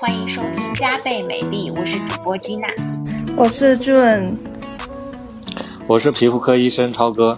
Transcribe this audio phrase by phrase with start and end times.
[0.00, 2.72] 欢迎收听加倍美丽，我是主播 Gina，
[3.36, 4.32] 我是 June，
[5.88, 7.36] 我是皮肤科医生超哥。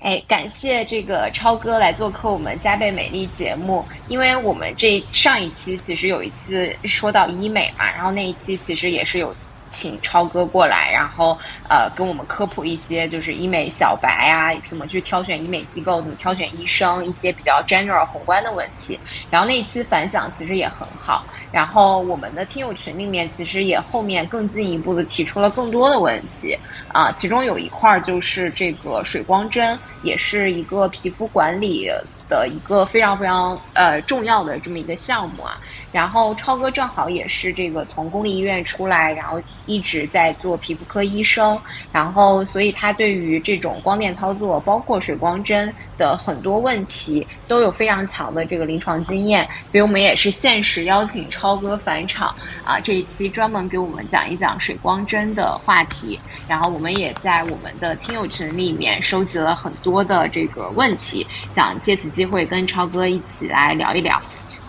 [0.00, 9.34] 哎，感谢这个超哥来做客我们加倍美丽节目，因为我们这上一期其实有一次说到医美嘛，然后那一期其实也是有。
[9.72, 11.36] 请超哥过来，然后
[11.66, 19.00] 呃，跟我们科普一些就是医美小白啊，怎么去挑选医美机构，怎么挑选医生，一些比较 general 宏观的问题。
[19.30, 21.24] 然后那一期反响其实也很好。
[21.50, 26.56] 然后我们的听友群里面其实也后面更进一步的提出了更多的问题
[26.92, 31.90] 啊，其中有一块就是这个水光针，也是一个皮肤管理
[32.28, 35.58] 的一个非常非常呃重要的这么一个项目啊。
[35.92, 41.56] 然后超哥正好也是这个从公立医院出来，然后一直在做皮肤科医生，
[41.92, 56.18] 然后所以他对于这种光电操作，包括水光针的很多问题都有非常强的这个临床经验，所以我们也是限时邀请超哥返场啊，这一期专门给我们讲一讲水光针的话题。
[56.48, 64.20] 然后我们也在我们的听友群里面收集了很多的这个问题，想借此机会跟超哥一起来聊一聊。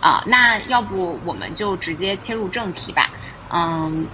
[0.03, 3.09] 啊，那要不我们就直接切入正题吧。
[3.49, 4.05] 嗯，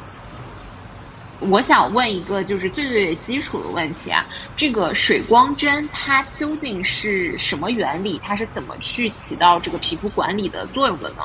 [1.40, 4.24] 我想问一个就是最最基础的问题啊，
[4.56, 8.22] 这个水光针它究竟是什么原理？
[8.24, 11.24] 它是怎么去起到这个皮肤管理的作用的呢？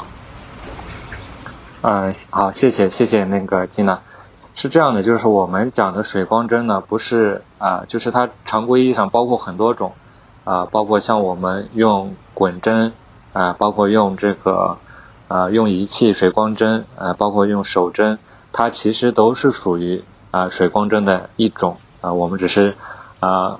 [1.82, 4.00] 嗯，好，谢谢谢谢那个金娜。
[4.54, 9.92] 是这样的，就是我们讲的水光针呢，不是啊，就是它常规意义上包括很多种
[10.44, 12.94] 啊，包括像我们用滚针。
[13.34, 14.78] 啊，包括用这个，
[15.28, 18.18] 啊，用仪器水光针，啊，包括用手针，
[18.52, 22.14] 它其实都是属于啊水光针的一种啊。
[22.14, 22.76] 我们只是
[23.20, 23.58] 啊，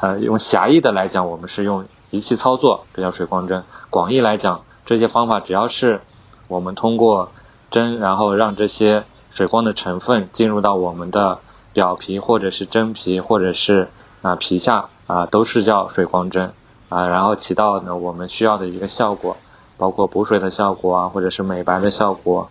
[0.00, 6.02] 呃，用狭义的来讲，我们是用仪器操作，这叫水光针；广义来讲，这些方法只要是
[6.46, 7.32] 我们通过
[7.70, 11.38] 针，然后让这些水光的成分进入到我们的
[11.72, 13.88] 表皮，或者是真皮，或者是
[14.20, 16.52] 啊皮下啊，都是叫水光针。
[16.88, 19.36] 啊，然后起到呢我们需要的一个效果，
[19.76, 22.50] 包括补水的效果啊，或者是美白的效果，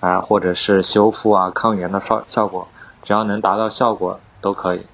[0.00, 2.66] 啊，或者是修复啊、抗炎的效效果，
[3.02, 4.86] 只要能达到效果都可以。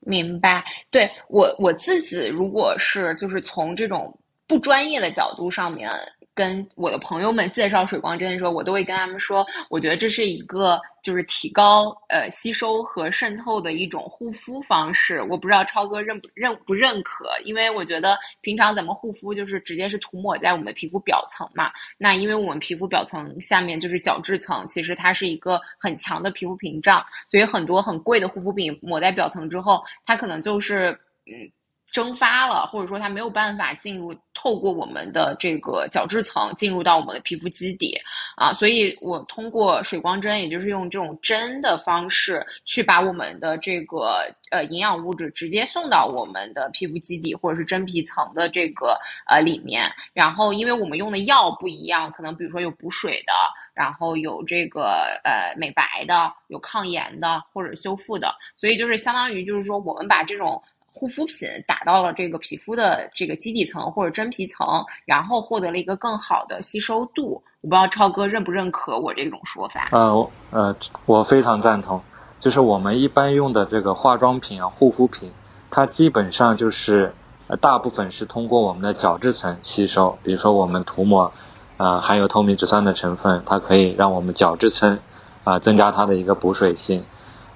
[0.00, 5.90] 明白，对我我自己如果是就是从这种不专业的角度上面。
[6.34, 15.20] 跟我的朋友们介绍水光针的时候，我都会跟他们说，我觉得这是一个就是提高呃吸收和渗透的一种护肤方式。
[15.22, 21.70] 我不知道超哥认不认不认可，因为我觉得平常咱们护肤就是直接是涂抹在我们的皮肤表层嘛。
[21.98, 31.50] 那因为我们皮肤表层下面就是角质层，其实它是一个很强的皮肤屏障，所以很多很贵的护肤品抹在表层之后，它可能就是嗯。
[31.92, 37.94] 蒸发了，或者说它没有办法进入，透过我们的这个角质层进入到我们的皮肤基底
[38.34, 48.98] 啊，所以我通过水光针，也就是用这种针的方式去把我们的这个呃营养物质直接送到我们的皮肤基底或者是真皮层的这个
[49.28, 49.84] 呃里面。
[50.14, 53.34] 然后，因为我们用的药不一样，可能比如说有补水的，
[53.74, 60.60] 然后有这个呃美白的，有抗炎的或者修复的，所以就是相当于就是说我们把这种。
[60.92, 67.42] 护肤品打到了这个皮肤的这个基底层或者真皮层，然后获得了一个更好的吸收度。
[67.62, 69.88] 我不知道超哥认不认可我这种说法？
[69.92, 70.76] 呃，呃，
[71.06, 72.00] 我非常赞同。
[72.38, 75.32] 就是我们一般用的这个化妆品啊、护肤品，
[75.70, 77.14] 它基本上就是
[77.46, 80.18] 呃大部分是通过我们的角质层吸收。
[80.22, 81.32] 比如说我们涂抹
[81.76, 84.98] 啊含有透明质酸的成分，它可以让我们角质层
[85.44, 87.04] 啊增加它的一个补水性。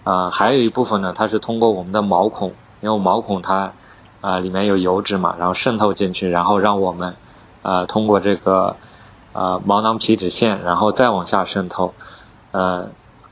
[0.05, 2.53] 啊，还有一部分呢，它是通过我们的毛孔。
[2.87, 3.73] 因为毛孔它，
[4.21, 7.17] 啊里面有油脂嘛，然后渗透进去，然后让我们，
[7.63, 8.77] 呃通过这个，
[9.33, 11.95] 呃毛囊皮脂腺，然后再往下渗透，
[12.53, 12.91] 呃，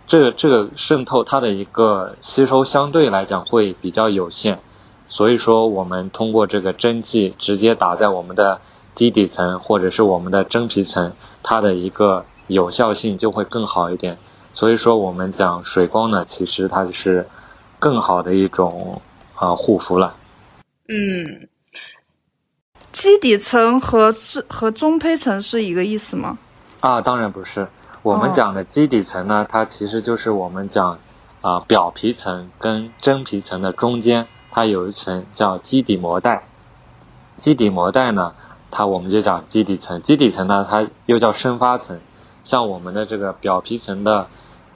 [0.08, 4.58] 这个这个渗透它的一个吸收相对来讲会比较有限，
[5.06, 8.60] 所以说我们通过这个针剂直接打在我们的
[8.96, 11.12] 基底层或者是我们的真皮层，
[11.44, 14.18] 它的一个有效性就会更好一点。
[14.52, 17.28] 所以说我们讲水光呢，其实它是
[17.78, 19.00] 更好的一种。
[19.34, 20.14] 啊，护肤了。
[20.88, 21.48] 嗯，
[22.92, 26.38] 基底层和是和中胚层是一个意思吗？
[26.80, 27.68] 啊，当然不是。
[28.02, 30.98] 我们讲的基底层呢，它其实就是我们讲
[31.40, 36.44] 啊表皮层跟真皮层的中间，它有一层叫基底膜带。
[37.38, 38.34] 基底膜带呢，
[38.70, 40.02] 它我们就讲基底层。
[40.02, 41.98] 基底层呢，它又叫生发层。
[42.44, 44.26] 像我们的这个表皮层的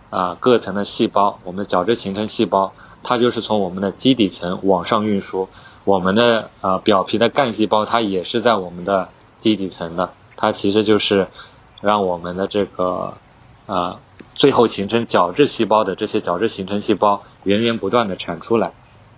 [0.08, 2.72] 啊各层的细胞，我们的角质形成细胞。
[3.08, 5.48] 它就是从我们的基底层往上运输，
[5.84, 9.08] 我们的呃表皮的干细胞它也是在我们的
[9.38, 11.28] 基底层的，它其实就是
[11.80, 13.14] 让我们的这个
[13.64, 14.00] 啊
[14.34, 18.72] 最后形成角质细胞的这些角质形成细胞源源不断的产出来。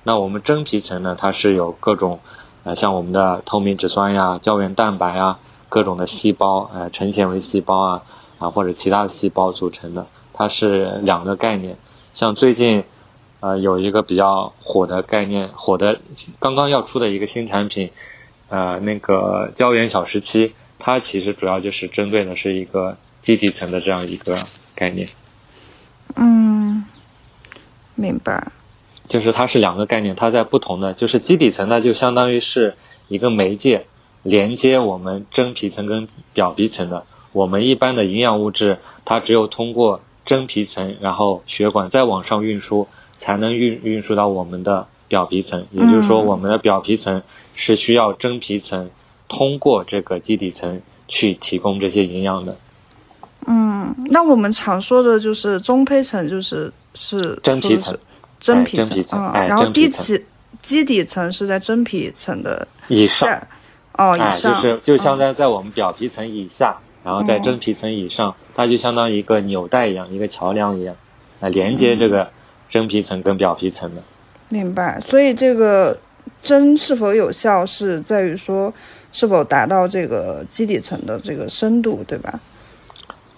[0.05, 2.21] 那我们真皮层呢，它是有各种
[2.63, 8.03] 呃像我们的透明质酸呀、胶原蛋白啊、各种的细胞呃成纤维细胞啊
[8.39, 11.77] 啊或者其他的细胞组成的，它是两个概念。
[12.13, 12.85] 像最近。
[13.41, 16.01] 呃，有一个比较火的概念，火的
[16.39, 17.91] 刚刚要出的一个新产品，
[18.49, 24.37] 呃，那个胶原小时期，它其实主要就是针对的是一个基底层的这样一个
[24.75, 25.09] 概念。
[26.17, 26.85] 嗯，
[27.95, 28.53] 明白。
[29.05, 32.77] 就是它是两个概念，它在不同的，就是基底层呢，就相当于是
[33.09, 33.87] 一个媒介，
[34.23, 37.07] 连接我们真皮层跟表皮层的。
[37.33, 42.87] 我们一般的营养物质，它只有通过真皮层，然后血管再往上运输。
[43.21, 47.23] 才能运运输到我们的表皮层，也就是说，我们的表皮层
[47.55, 48.91] 是需要真皮层
[49.29, 52.57] 通过这个基底层去提供这些营养的。
[53.47, 57.97] 嗯，那我们常说的就是中胚层，就是是真皮层，
[58.41, 60.25] 真皮层啊，然后基底
[60.63, 63.47] 基底层是在真皮层的以上，
[63.99, 70.97] 哦，以上就是就相当于在我们表皮层以下，然后在真皮层以上，它就相当于一个纽带一样，一个桥梁一样，
[71.41, 72.31] 来连接这个。
[72.71, 74.03] 真皮层跟表皮层的，
[74.49, 75.01] 明白。
[75.01, 75.99] 所以这个
[76.41, 78.73] 针是否有效，是在于说
[79.13, 82.41] 是否达到这个基底层的这个深度，对吧？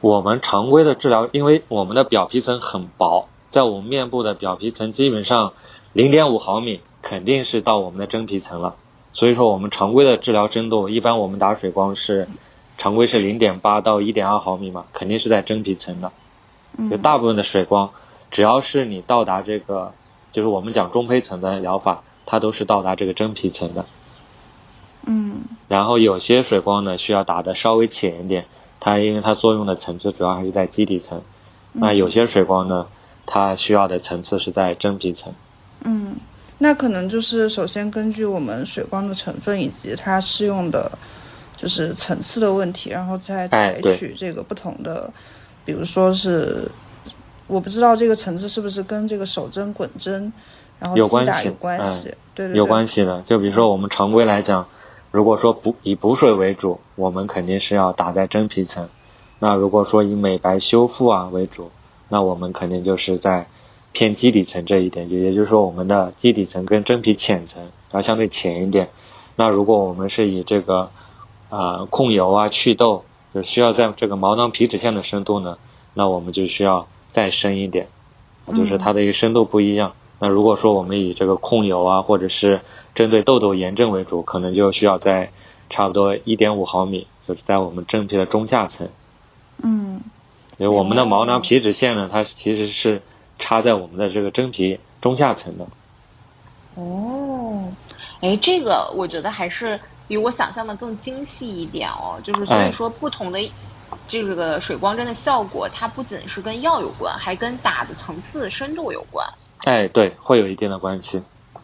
[0.03, 5.55] 我们常规的治疗，因为我们的表皮层很薄，在我们面部的表皮层基本上
[5.93, 8.75] 零点五毫米肯定是到我们的真皮层了。
[9.13, 12.27] 所以说，我们常规的治疗深度，一般我们打水光是
[12.77, 16.13] 常规是零点八到一点二毫米嘛，肯定是在真皮层的。
[16.91, 17.91] 就大部分的水光。
[18.33, 19.93] 只要是你到达这个，
[20.33, 23.85] 就是我们讲中胚层的疗法，它都是到达这个真皮层的。
[25.07, 25.43] 嗯。
[25.69, 28.47] 然后有些水光呢，需要打的稍微浅一点，
[28.81, 31.21] 它因为它作用的层次主要还是在基底层。
[31.73, 32.87] 那有些水光呢，
[33.27, 35.33] 它需要的层次是在真皮层。
[35.85, 36.17] 嗯，
[36.57, 40.91] 那可能就是首先根据我们水光的成分以及它适用的，
[41.55, 45.13] 就是层次的问题，然后再采取这个不同的，
[45.67, 46.67] 比如说是。
[47.53, 50.33] 我不知道这个层次是不是跟这个手针、滚针，
[50.79, 52.15] 然后有关系有关系？
[52.35, 53.21] 对对，有关系的。
[53.27, 54.67] 就比如说我们常规来讲，
[55.11, 58.87] 如果说补以补水为主，我们肯定是要打在真皮层；
[59.39, 61.71] 那如果说以美白修复啊为主，
[62.09, 63.47] 那我们肯定就是在
[63.93, 67.63] 偏基底层这一点，就也就是说我们的基底层跟真皮浅层
[67.93, 68.89] 要相对浅一点。
[69.37, 70.89] 那如果我们是以这个
[71.51, 75.59] 啊控油啊祛痘，就需要在这个毛囊皮脂腺的深度呢，
[75.93, 76.89] 那我们就需要。
[77.13, 77.87] 再深一点，
[78.49, 79.93] 就是它的一个深度不一样。
[80.19, 82.61] 那如果说我们以这个控油啊，或者是
[82.95, 85.31] 针对痘痘炎症为主，可能就需要在
[85.69, 88.89] 差不多一点五毫米，就是在我们真皮的中下层。
[89.63, 90.01] 嗯，
[90.59, 93.03] 因为我们的毛囊皮脂腺呢，它其实是
[93.39, 95.67] 插在我们的这个真皮中下层的。
[96.77, 97.73] 哦，
[98.21, 102.19] 哎，这个我觉得还是比我想象的更精细一点哦。
[102.25, 103.39] 就是所以说不同的。
[104.07, 109.27] 这个水光针的效果，它不仅是跟药有关，还跟打的层次深度有关。
[109.65, 111.23] 哎，对，会有一定的关系。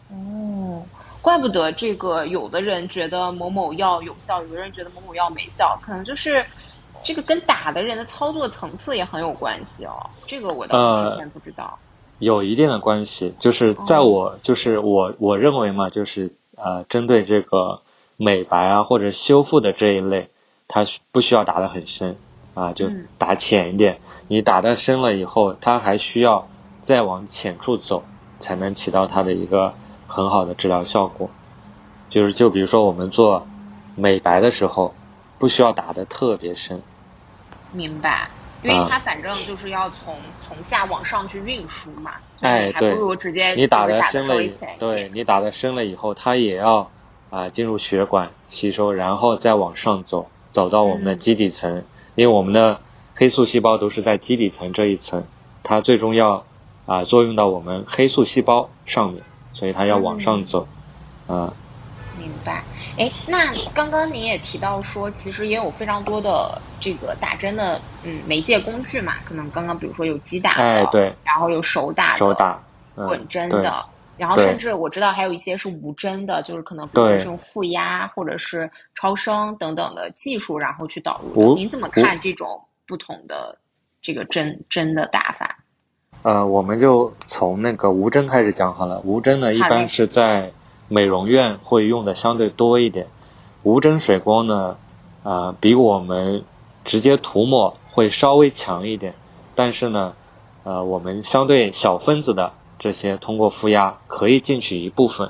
[0.09, 0.81] 哦，
[1.21, 6.45] 怪不得这个有的人觉得某某药有效，有的人觉得某某药没效，可能就是
[7.03, 10.09] 这个跟打的人的操作层次也很有关系哦。
[10.25, 11.77] 这个我倒之前不知道。
[12.19, 17.81] 有一定的关系，就是在我就是我我认为嘛，就是呃，针对这个
[18.17, 20.29] 美白啊或者修复的这一类。
[20.69, 22.15] 它不需要打得很深，
[22.53, 23.99] 啊，就打浅一点。
[24.27, 26.47] 你打的深了以后，它还需要
[26.83, 28.03] 再往浅处走，
[28.39, 29.73] 才能起到它的一个
[30.07, 31.31] 很好的治疗效果。
[32.11, 33.47] 就是，就比如说我们做
[33.95, 34.93] 美白的时候，
[35.39, 36.83] 不需要打的特别深。
[37.71, 38.29] 明白，
[38.61, 42.11] 因为它反正就是要从从下往上去运输嘛。
[42.41, 42.93] 哎，对。
[42.93, 44.35] 不如直接你打的深了，
[44.77, 46.91] 对你打的深了以后，它也要
[47.31, 50.29] 啊进入血管吸收，然后再往上走。
[50.51, 51.83] 走到我们的基底层，
[52.15, 52.79] 因为我们的
[53.15, 55.23] 黑素细胞都是在基底层这一层，
[55.63, 56.45] 它最终要
[56.85, 59.21] 啊作用到我们黑素细胞上面，
[59.53, 60.67] 所以它要往上走，
[61.27, 61.53] 啊。
[62.17, 62.63] 明白。
[62.97, 72.61] 哎，那刚刚您也提到说，其实也有非常多的这个打针的嗯媒介工具嘛，可能刚刚比如说有击打的，对，然后有手打、手打、
[72.95, 73.85] 滚针的。
[74.19, 81.55] 然后甚至我知道还有一些是无针的，就是可能比如说是用负压或者是超声等等的技术，然后去导入的。
[81.55, 83.57] 您怎么看这种不同的
[84.01, 85.57] 这个针针的打法？
[86.21, 88.99] 呃，我们就从那个无针开始讲好了。
[89.05, 90.51] 无针呢，一般是在
[90.89, 93.07] 美容院会用的相对多一点。
[93.63, 94.77] 无针水光呢，
[95.23, 96.43] 啊，比我们
[96.83, 99.13] 直接涂抹会稍微强一点，
[99.55, 100.13] 但是呢，
[100.63, 105.29] 呃，我们相对小分子的这些通过负压可以进去一部分，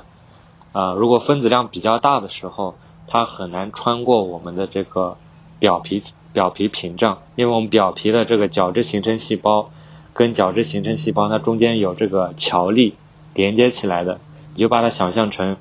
[0.72, 2.76] 啊，如果分子量比较大的时候，
[3.06, 5.18] 它很难穿过我们的这个
[5.58, 6.02] 表皮
[6.32, 9.70] 表皮屏障，因为我们表皮的这个角质形成细胞
[10.14, 12.94] 跟角质形成细胞它中间有这个桥粒
[13.34, 14.20] 连接起来的，
[14.54, 15.56] 你就把它想象成。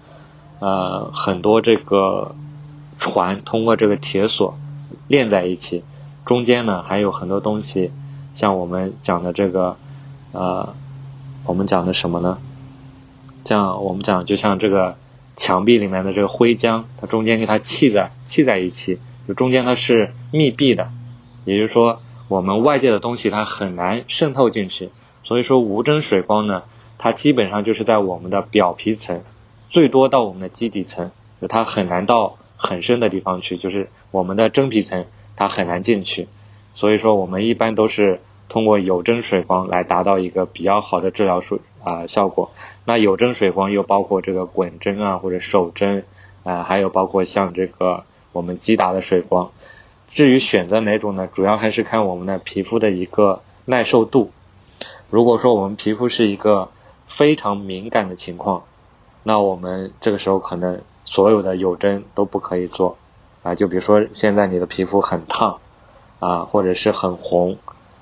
[0.61, 2.35] 呃，很多这个
[2.97, 4.57] 船通过这个铁索
[5.07, 5.85] 链在一起，
[6.25, 7.91] 中间呢还有很多东西，
[8.33, 9.77] 像我们讲的这个，
[10.33, 10.73] 呃，
[11.45, 12.37] 我们讲的什么呢？
[13.45, 14.95] 像我们讲，就像这个
[15.35, 20.91] 墙壁里面的这个灰浆，它中间给它砌在砌在一起，就中间它是密闭的，
[21.45, 24.89] 也就是说，我们外界的东西它很难渗透进去。
[25.23, 26.63] 所以说，无针水光呢，
[26.97, 29.21] 它基本上就是在我们的表皮层。
[29.69, 35.05] 最多到我们的基底层，就它很难到很深的地方去，就是我们的真皮层
[35.35, 36.27] 它很难进去，
[36.73, 38.19] 所以说我们一般都是
[38.49, 42.51] 通过有针水光来达到一个比较好的治疗术啊效果。
[42.83, 46.03] 那有针水光又包括这个滚针啊或者手针
[46.43, 48.03] 啊，还有包括像这个
[48.33, 49.51] 我们击打的水光。
[50.09, 54.31] 至于选择哪种呢，主要还是看我们的皮肤的一个耐受度。
[55.09, 56.69] 如果说我们皮肤是一个
[57.07, 58.63] 非常敏感的情况。
[59.21, 62.97] 那我们这个时候可能所有的有针都不可以做，
[63.43, 65.59] 啊，就比如说现在你的皮肤很烫，
[66.19, 67.57] 啊，或者是很红，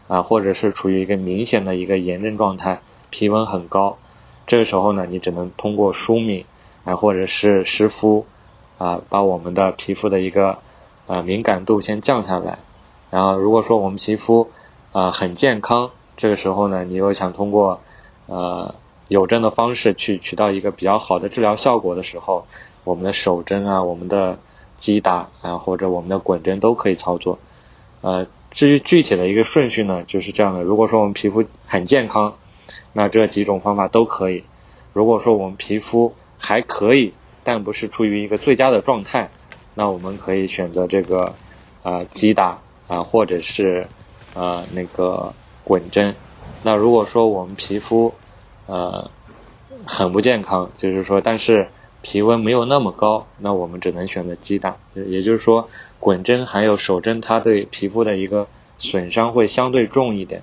[0.07, 3.97] 啊，或者是处于一个明显的一个炎症状态，皮温很高，
[4.45, 6.45] 这个时候呢，你只能通过舒敏，
[6.85, 8.25] 啊，或者是湿敷，
[8.77, 10.59] 啊，把我们的皮肤的一个
[11.07, 12.59] 呃敏感度先降下来。
[13.11, 14.49] 然后如果说我们皮肤
[14.91, 17.81] 啊很健康，这个时候呢，你又想通过
[18.27, 18.75] 呃。
[19.09, 22.45] 有针的方式去取到一个比较好的治疗效果的时候，
[22.83, 24.37] 我们的手针啊，我们的
[24.79, 27.39] 击打啊，或者我们的滚针都可以操作。
[28.01, 30.63] 呃，至于具体的一个顺序呢，就是这样的。
[30.63, 32.37] 如果说我们皮肤很健康，
[32.91, 34.41] 那这几种方法都可以；
[34.93, 39.29] 如果说我们皮肤还可以，但不是处于一个最佳的状态，
[39.75, 41.35] 那我们可以选择这个
[41.83, 43.85] 呃击打啊，或者是
[44.33, 45.31] 呃那个
[45.63, 46.15] 滚针。
[46.63, 48.11] 那如果说我们皮肤，
[48.65, 49.11] 呃，
[49.85, 51.67] 很不健康，就是说，但是
[52.01, 54.77] 皮温没有那么高，那我们只能选择击打。
[54.95, 55.69] 也就是说，
[55.99, 60.41] 滚针还有手针，它对皮肤的一个损伤会相对重一点。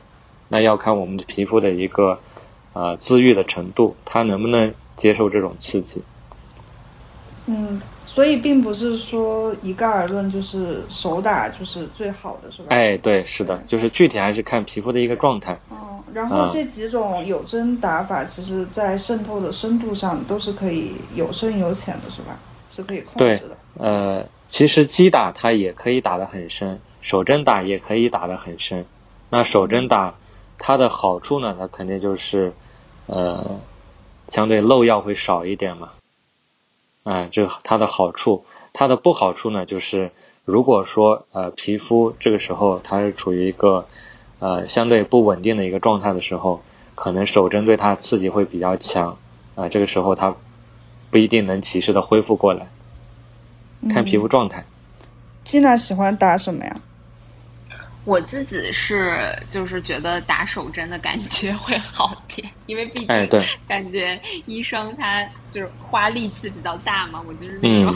[0.48, 2.18] 那要看我们的皮肤的一个
[2.72, 6.02] 呃自愈的程度，它能不能接受这种刺激。
[7.46, 12.68] 嗯，所以并不是说一概而论，就是手打就是最好的，是吧？
[12.70, 15.52] 哎，对，是的，就是具体还是看皮肤的一个状态。
[15.68, 22.38] 哦，然后这几种有针打法，其实在渗透的深度上都是可以有深有浅的，是吧？
[22.74, 23.56] 是可以控制的。
[23.78, 28.86] 呃，其实击打它也可以打得很深，手针打也可以打得很深。
[29.30, 30.14] 那手针打
[30.58, 31.56] 它的好处呢？
[31.58, 32.52] 它肯定就是
[33.06, 33.60] 呃，
[34.28, 35.90] 相对漏药会少一点嘛。
[37.02, 40.12] 啊，这它的好处，它的不好处呢，就是
[40.44, 43.86] 如果说呃皮肤这个时候它是处于一个
[44.38, 46.62] 呃相对不稳定的一个状态的时候，
[46.94, 49.18] 可能手针对它刺激会比较强
[49.54, 50.36] 啊，这个时候它
[51.10, 52.68] 不一定能及时的恢复过来，
[53.88, 54.64] 看皮肤状态。
[55.44, 56.76] 金娜喜欢打什么呀？
[58.04, 67.94] 我自己是就是觉得打手针的感觉会好点，因为毕竟感觉医生他就是花力气比较大嘛，我就是那种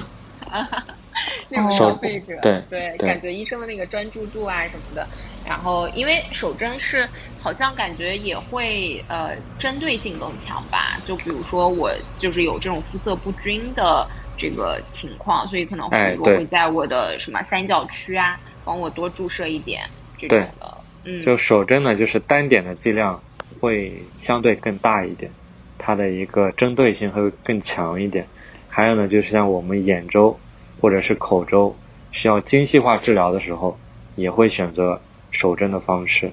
[1.50, 5.06] 那种消费者，对对，感觉医生的那个专注度啊什么的。
[5.46, 7.06] 然后因为手针是
[7.38, 19.82] 好像感觉也会呃针对性更强吧，就比如说我就是有这种肤色不均的这个情况，所以可能会我会在我的什么三角区啊帮我多注射一点。
[20.16, 23.22] 这种的，嗯，就手针呢，就是单点的剂量
[23.60, 25.30] 会相对更大一点，
[25.76, 28.26] 它的一个针对性会更强一点。
[28.68, 30.38] 还有呢，就是像我们眼周
[30.80, 31.76] 或者是口周
[32.12, 33.78] 需要精细化治疗的时候，
[34.14, 36.32] 也会选择手针的方式。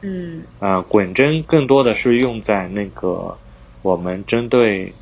[0.00, 3.36] 嗯，啊，滚针更多的是用在那个
[3.82, 4.92] 我们针对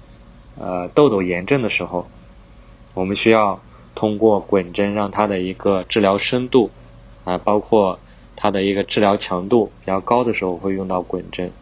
[0.61, 2.07] 呃痘痘炎症的时候，
[2.95, 3.61] 我们需要
[3.97, 6.71] 通过滚针让它的一个治疗深度。
[7.23, 7.99] 啊，包括
[8.35, 11.53] 它的一个治疗强度比较高的时候，会用到滚针。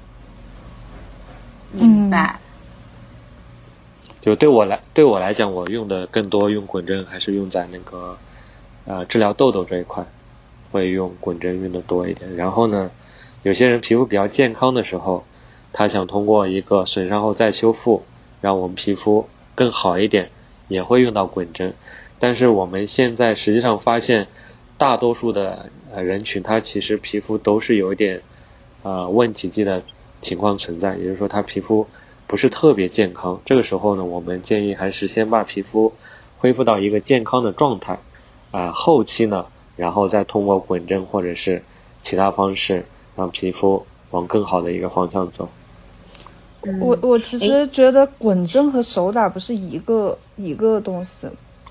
[1.72, 2.38] 明白。
[4.20, 8.16] 就对我来，对我来讲，我用的更多用滚针，还是用在那个
[8.86, 10.06] 呃治疗痘痘这一块，
[10.70, 12.36] 会用滚针用的多一点。
[12.36, 12.92] 然后呢，
[13.42, 15.24] 有些人皮肤比较健康的时候，
[15.72, 18.04] 他想通过一个损伤后再修复，
[18.40, 20.30] 让我们皮肤更好一点，
[20.68, 21.74] 也会用到滚针。
[22.18, 24.28] 但是我们现在实际上发现。
[24.80, 28.22] 大多数的呃人群，他其实皮肤都是有点
[28.84, 29.82] 呃问题肌的
[30.22, 31.88] 情况存在，也就是说他皮肤
[32.28, 33.40] 不是特别健康。
[33.44, 35.92] 这个时候呢，我们建议还是先把皮肤
[36.38, 37.98] 恢复到一个健康的状态，
[38.52, 41.64] 啊，后期呢，然后再通过滚针或者是
[42.00, 45.48] 其他方式让皮肤往更好的一个方向走。
[46.80, 51.26] 我我其实觉得滚针和手打不是一个一个东西。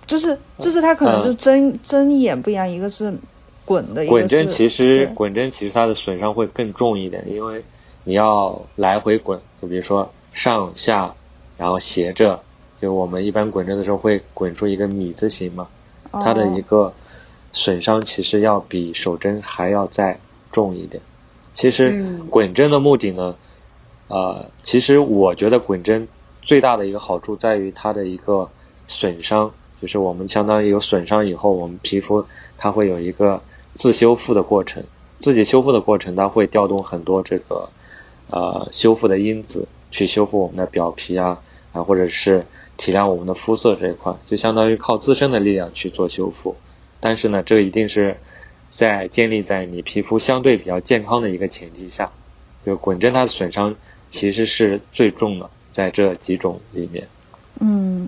[0.06, 3.14] 就是就是它可能就针针眼不一样，一个是
[3.66, 7.62] 滚的，滚针其实滚针其实它的损伤会更重一点，因为
[8.06, 11.14] 你要来回滚，就比如说上下，
[11.58, 12.40] 然后斜着，
[12.82, 15.68] 就我们一般滚针的时候会滚出一个米字形嘛，
[16.10, 16.94] 它的一个
[17.52, 20.18] 损伤其实要比手针还要再
[20.54, 21.04] 重一点。
[21.54, 23.36] 其实滚针的目的呢，
[24.08, 26.08] 呃，其实我觉得滚针
[26.42, 28.50] 最大的一个好处在于它的一个
[28.88, 29.52] 损伤。
[29.80, 32.26] 就是我们相当于有损伤以后，我们皮肤
[32.58, 33.44] 它会有一个
[33.76, 34.84] 自修复的过程，
[35.20, 37.70] 自己修复的过程，它会调动很多这个
[38.32, 41.40] 呃修复的因子去修复我们的表皮啊
[41.74, 46.56] 啊，或者是提亮我们的肤色这一块，就相当于靠自身的力量去做修复。
[47.00, 48.18] 但是呢，这个一定是
[48.72, 52.12] 在建立在你皮肤相对比较健康的一个前提下，
[52.66, 53.76] 就滚针它的损伤
[54.18, 57.08] 其实是最重的，在这几种里面。
[57.60, 58.08] 嗯。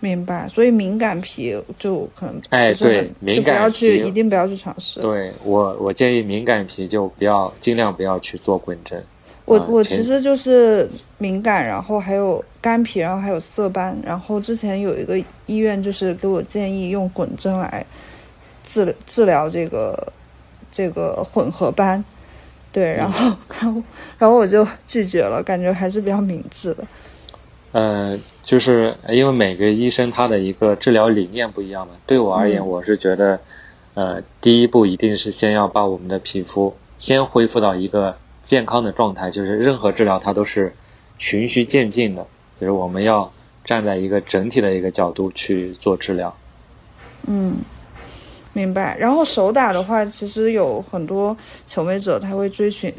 [0.00, 5.00] 明白，所以敏感皮就可能哎，对，敏感不要去，一定不要去尝试。
[5.00, 9.04] 对我，我建议敏感皮就不要，尽量不要去做滚针。
[9.44, 10.88] 我我其实就是
[11.18, 17.84] 敏感，然后还有干皮，然后还有色斑，然后之前有一个医院就是给我建议用滚针来
[18.62, 20.12] 治治疗这个
[20.70, 22.04] 这个混合斑，
[22.78, 23.82] 对，然后 然后
[24.18, 26.84] 然后我就拒绝了，感觉还是比较明智的。
[27.72, 28.20] 嗯。
[28.48, 31.92] 就是因为每个医生他的一个治疗理念不一样嘛。
[32.06, 33.38] 对我而言，我是觉得，
[33.92, 39.30] 呃，第一步一定是先要把我们的皮肤先恢复到一个健康的状态。
[39.30, 40.74] 就是任何治疗它都是
[41.18, 42.26] 循序渐进的，
[42.58, 43.30] 就是我们要
[43.66, 46.34] 站在一个整体的一个角度去做治疗。
[47.26, 47.58] 嗯，
[48.52, 48.96] 明白。
[48.98, 52.92] 然后手打的话，其实有很多求美者他会追寻。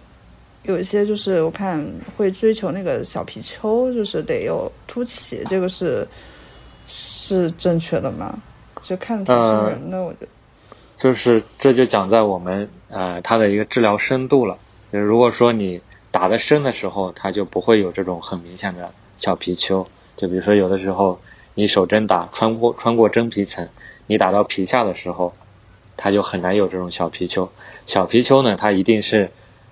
[0.63, 1.83] 有一些就是我看
[2.17, 6.07] 会追求那个小皮丘，就是得有凸起，这个是
[6.85, 8.37] 是正确的吗？
[8.81, 10.27] 就看挺生人的，我觉得。
[10.95, 14.57] 就是这就讲在我们呃它的一个治疗深度了。
[14.91, 15.81] 就是如果说你
[16.11, 19.85] 打的深的时候，它就不会有这种很明显的小皮丘。
[20.17, 21.19] 就比如说有的时候
[21.55, 23.67] 你手针打穿过穿过真皮层，
[24.09, 25.31] 你打到皮下的时候，
[25.95, 27.49] 它就很难有这种小皮丘。
[27.85, 29.29] 小皮丘呢，它一定是。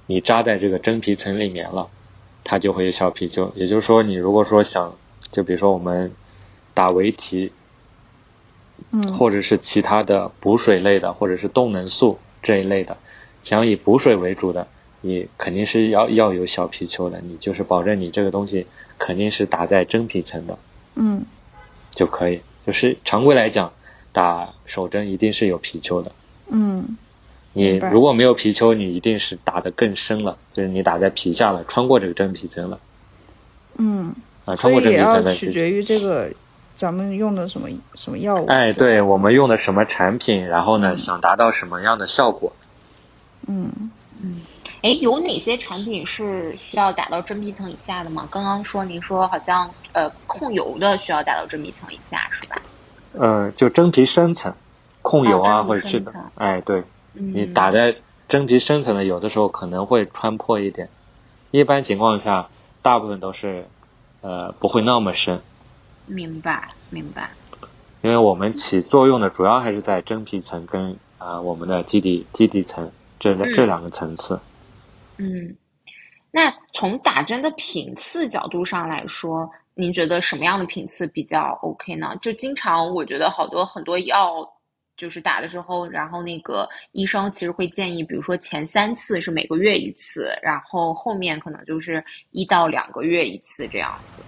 [0.09, 1.89] 你扎在这个真皮层里面了，
[2.45, 3.51] 它就会有小皮丘。
[3.55, 4.95] 也就是说，你如果说想，
[5.33, 6.13] 就比如说我们
[6.73, 7.51] 打围提，
[8.91, 12.95] 嗯，或者是其他的补水类的，或者是动能素这一类的，
[13.43, 14.69] 想以补水为主的，
[15.01, 17.19] 你肯定是要要有小皮丘的。
[17.19, 18.65] 你就是保证你这个东西
[18.97, 20.57] 肯定是打在真皮层的，
[20.95, 21.25] 嗯，
[21.91, 22.39] 就可以。
[22.65, 23.73] 就是常规来讲，
[24.11, 26.11] 打手针一定是有皮丘的，
[26.51, 26.97] 嗯。
[27.53, 32.79] 你如果没有皮丘，你一定是打得更深了，就是你打在皮下了，穿过这个真皮层了。
[33.77, 34.13] 嗯，
[34.45, 36.31] 啊，穿过真皮层取决于这个
[36.75, 38.45] 咱们用的什么什么药物。
[38.45, 42.53] 哎，对我们用的什么产品，然后呢，想达到什么样的效果？
[43.47, 43.89] 嗯
[44.21, 44.41] 嗯，
[44.83, 48.27] 哎，有哪些产品是需要打到真皮层以下的吗？
[48.29, 52.61] 刚刚说您说好像呃控油的需要打到真皮层以下是吧？
[53.19, 54.53] 呃，就真皮深层
[55.01, 56.83] 控油啊，或者是的，哎，对。
[57.13, 57.95] 你打在
[58.29, 60.89] 真皮深层的，有的时候可能会穿破一点，
[61.49, 62.49] 一般情况下，
[62.83, 63.65] 大部分都是，
[64.21, 65.41] 呃，不会那么深。
[66.05, 67.31] 明白，明白。
[68.01, 74.39] 因为我们起作用的主要还是在真皮层跟啊我们的基底基底层这这两个层次。
[75.17, 75.55] 嗯，
[76.29, 82.17] 那从打针的频次角度上来说，您觉得什么样的频次比较 OK 呢？
[82.21, 84.45] 就经常我觉得好多很多药。
[84.97, 94.23] 就是打的时候，然后那个医生其实会建议，比如说前三次是每个月一次，然后后面可能就是一到两个月一次这样子。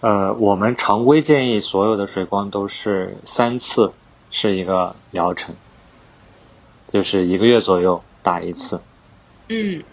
[0.00, 3.92] 呃，我们常规建议所有的水光都是三次
[4.30, 5.54] 是一个疗程，
[6.90, 8.80] 就是一个月左右打一次。
[9.50, 9.84] 嗯。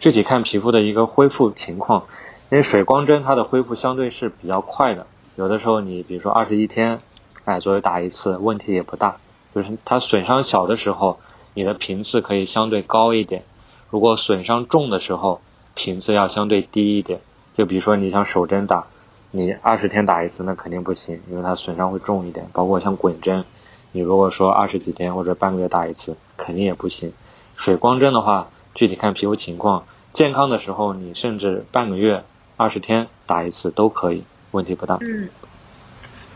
[0.00, 2.04] 具体看皮肤的一个恢复情况，
[2.50, 7.00] 因为水光针它的恢复相对是比较快的，有的时候你比如说二十一天。
[7.46, 9.16] 哎，左右打一次问题也不大，
[9.54, 11.18] 就是它损伤小的时候，
[11.54, 13.40] 你的频次可以相对高一点；
[13.88, 15.40] 如果损伤重的时候，
[15.74, 17.20] 频次要相对低一点。
[17.54, 18.86] 就比如说你像手针打，
[19.30, 22.46] 你二十天打一次那肯定不行，因为它损伤会重一点。
[22.52, 23.46] 包括像滚针，
[23.90, 27.14] 你如果说二十几天或者半个月打一次，肯定也不行。
[27.56, 32.22] 水光针的话，具体看皮肤情况，健康的时候你甚至半个月、
[32.60, 34.98] 二十天打一次都可以，问题不大。
[35.00, 35.30] 嗯，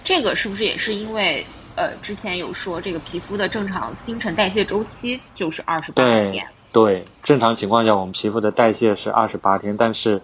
[0.03, 1.45] 这个是不是也是因为
[1.77, 6.49] 呃之前有说这个皮肤的正常新陈代谢周期就是二十八天？
[6.73, 10.23] 对，正常情况下我们皮肤的代谢是二十八天，但是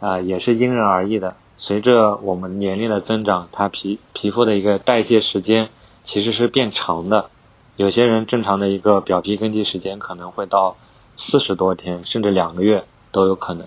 [0.00, 1.36] 啊也是因人而异的。
[1.56, 5.68] 随着我们年龄的增长，它皮皮肤的一个代谢时间
[6.02, 7.30] 其实是变长的。
[7.76, 10.76] 有些人正常的一个表皮更替时间可能会到
[11.16, 13.64] 四十多天，甚至两个月都有可能。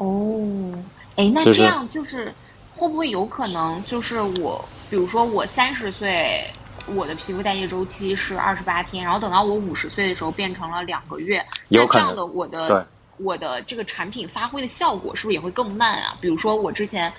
[0.00, 0.72] 哦，
[1.16, 2.34] 哎，那这样就是
[2.74, 6.42] 会不会有可能就是我，比如说我三十岁，
[6.86, 12.86] 我的皮肤代谢周期是二十八天，然后等到我五十岁的时候变成了两个月，那这样的我的。
[13.22, 16.16] 我的这个产品发挥的效果是不是也会更慢啊？
[16.22, 17.12] 比如说我之前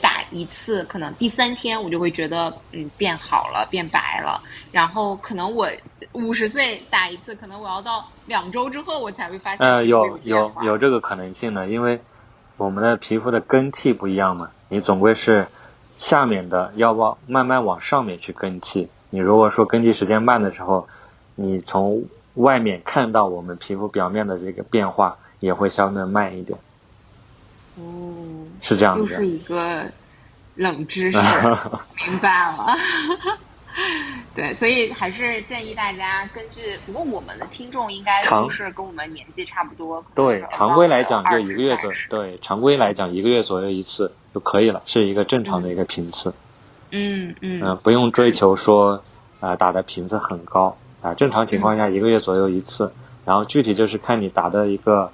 [0.00, 4.40] 打一次，可能第三天我就会觉得嗯变好了，变白了。
[4.72, 5.68] 然后可能我
[6.12, 9.66] 五十岁打一次，可能我要到两周之后我才会发现。
[9.66, 12.00] 呃，有有有这个可能性的，因为
[12.56, 14.50] 我们的皮肤的更替不一样嘛。
[14.68, 15.46] 你总归是
[15.96, 18.88] 下面的要往慢慢往上面去更替。
[19.10, 20.88] 你如果说更替时间慢的时候，
[21.34, 25.16] 你从外面看到我们皮肤表面的这个变化。
[25.38, 26.58] 也会相对慢一点，
[27.76, 29.84] 哦，是这样子，又是一个
[30.54, 31.18] 冷知识，
[32.06, 32.74] 明白了。
[34.34, 46.34] 对，所以还是建议大家根据，不过我们的听众应该都是跟我们年纪差不多，对，常规来讲就一个月左右，对，常规来讲一个月左右一次就可以了，是一个正常的一个频次。
[46.90, 49.02] 嗯嗯，嗯，不用追求说
[49.40, 52.90] 啊打的频次很高啊，正常情况下一个月左右一次，
[53.26, 55.12] 然后具体就是看你打的一个。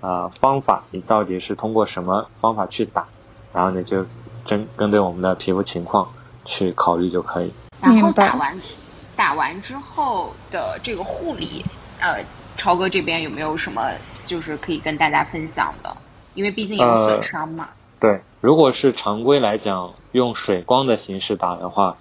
[0.00, 3.06] 呃，方法你到底是通过什么方法去打，
[3.52, 4.04] 然后呢就
[4.44, 6.08] 针针对我们的皮肤情况
[6.44, 7.50] 去考虑就可以。
[7.80, 8.60] 然后打完
[9.16, 11.64] 打完之后的这个护理，
[11.98, 12.22] 呃，
[12.56, 13.90] 超哥这边有没有什么
[14.24, 15.96] 就是可以跟大家分享的？
[16.34, 17.70] 因为毕竟有损伤嘛。
[17.98, 21.96] 对，如果是常规来讲，用水光的形式打的话，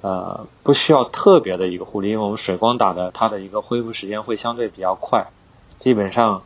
[0.00, 5.26] 呃，不需要特别的一个护理，因为我们水光打的它的一个恢复时间会相对比较快，
[5.76, 6.42] 基本上。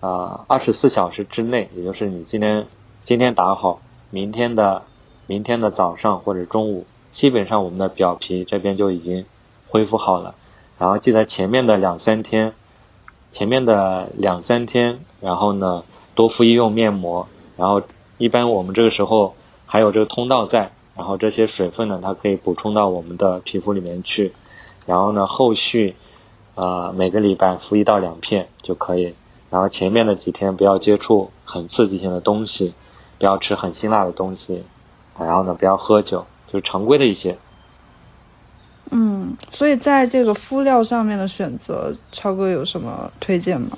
[0.00, 2.66] 啊，二十四小时之内，也就是你今天
[3.04, 3.80] 今天打好，
[4.10, 4.82] 明天的
[5.26, 9.24] 明天的早上或者中午，基本上我们的表皮这边就已经
[9.68, 10.36] 恢复好了。
[10.78, 12.52] 然后记得前面的两三天，
[13.32, 15.82] 前面的两三天，然后呢
[16.14, 17.26] 多敷医用面膜。
[17.56, 17.82] 然后
[18.18, 19.34] 一般我们这个时候
[19.66, 24.32] 还有这个通道在，然后这些水分呢，它可以补充到我们的皮肤里面去。
[24.86, 25.96] 然后呢，后续
[26.54, 29.14] 呃每个礼拜敷一到两片就可以。
[29.50, 32.74] 然后前面的几天不要接触很刺激性的东西，
[33.18, 34.62] 不要吃很辛辣的东西，
[35.18, 37.38] 然后呢不要喝酒，就是常规的一些。
[38.90, 43.70] 嗯，所以在这个敷料上面的选择，超哥有什么推荐吗？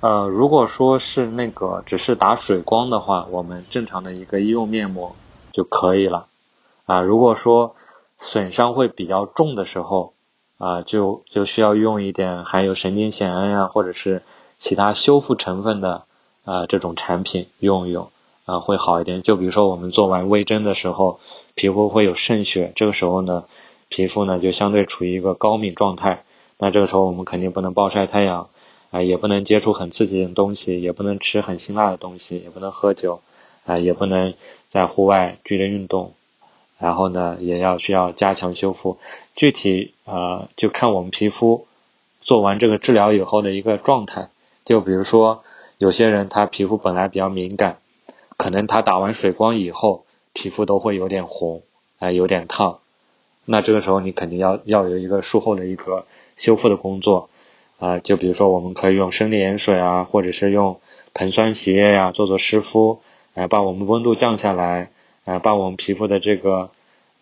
[0.00, 5.16] 呃，如果说是那个只是打水光的话，我们正常的一个医用面膜
[5.52, 6.26] 就可以了。
[6.86, 7.74] 啊，如果说
[8.16, 10.14] 损伤会比较重的时候，
[10.56, 14.22] 啊，就就需要用一点含有神经酰胺呀，或者是。
[14.58, 16.04] 其他修复成分的
[16.44, 18.10] 啊这种产品用用
[18.44, 19.22] 啊会好一点。
[19.22, 21.20] 就比如说我们做完微针的时候，
[21.54, 23.44] 皮肤会有渗血，这个时候呢，
[23.88, 26.24] 皮肤呢就相对处于一个高敏状态。
[26.58, 28.48] 那这个时候我们肯定不能暴晒太阳
[28.90, 33.20] 啊，也不能接触很刺激的东西，也不能吃很辛辣的东西，也不能喝酒
[33.64, 34.34] 啊，也不能
[34.68, 36.14] 在户外剧烈运动。
[36.78, 38.98] 然后呢，也要需要加强修复。
[39.36, 41.66] 具体啊，就看我们皮肤
[42.20, 44.30] 做完这个治疗以后的一个状态。
[44.68, 45.44] 就比如说，
[45.78, 47.78] 有些人他皮肤本来比较敏感，
[48.36, 50.04] 可能他打完水光以后，
[50.34, 51.62] 皮肤都会有点红，
[51.98, 52.80] 哎，有点烫。
[53.46, 56.04] 那这个时候你肯定要要有一个术后的一个
[56.36, 57.30] 修复的工作，
[57.78, 60.78] 啊，就比如说我们可以用生理盐水啊，或者是用
[61.14, 63.00] 硼酸洗液呀做做湿敷，
[63.32, 64.90] 哎，把我们温度降下来，
[65.24, 66.68] 哎，把我们皮肤的这个，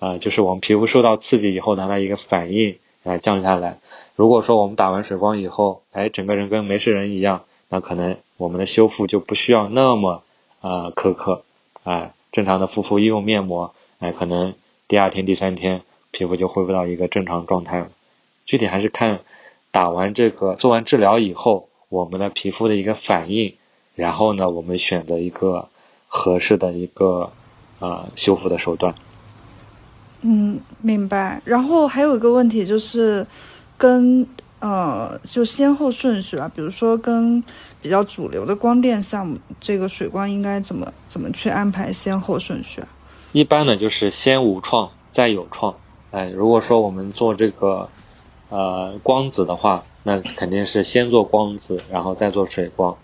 [0.00, 2.76] 呃，就是我们皮肤受到刺激以后的它一个反应，
[3.06, 3.78] 来降下来。
[4.16, 10.22] 如果说我们打完水光以后，哎，整个人跟没事人一样，那可能我们的修复就不需要那么
[10.60, 11.44] 啊苛刻，
[11.84, 14.54] 啊，正常的敷敷医用面膜，哎，可能
[14.88, 17.88] 第二天、第三天皮肤就恢复到一个正常状态了。
[18.44, 19.20] 具体还是看
[19.70, 23.54] 打完这个做完治疗以后，我们的皮肤的一个反应，
[23.94, 25.68] 然后呢，我们选择一个
[26.08, 27.30] 合适的一个
[27.78, 28.94] 啊修复的手段。
[30.26, 31.40] 嗯，明白。
[31.44, 33.24] 然后还有一个问题就是。
[33.78, 34.26] 跟
[34.58, 37.44] 呃，就先后顺序啊，比如说跟
[37.82, 42.88] 比较主流的光电项目，这个水光应该怎么怎么去安排先后顺序啊？
[43.32, 45.74] 一般呢，就是先无创再有创，
[46.10, 47.90] 哎，如果说我们做这个
[48.48, 52.96] 呃光子的话，那肯定是先做光子，然后再做水光。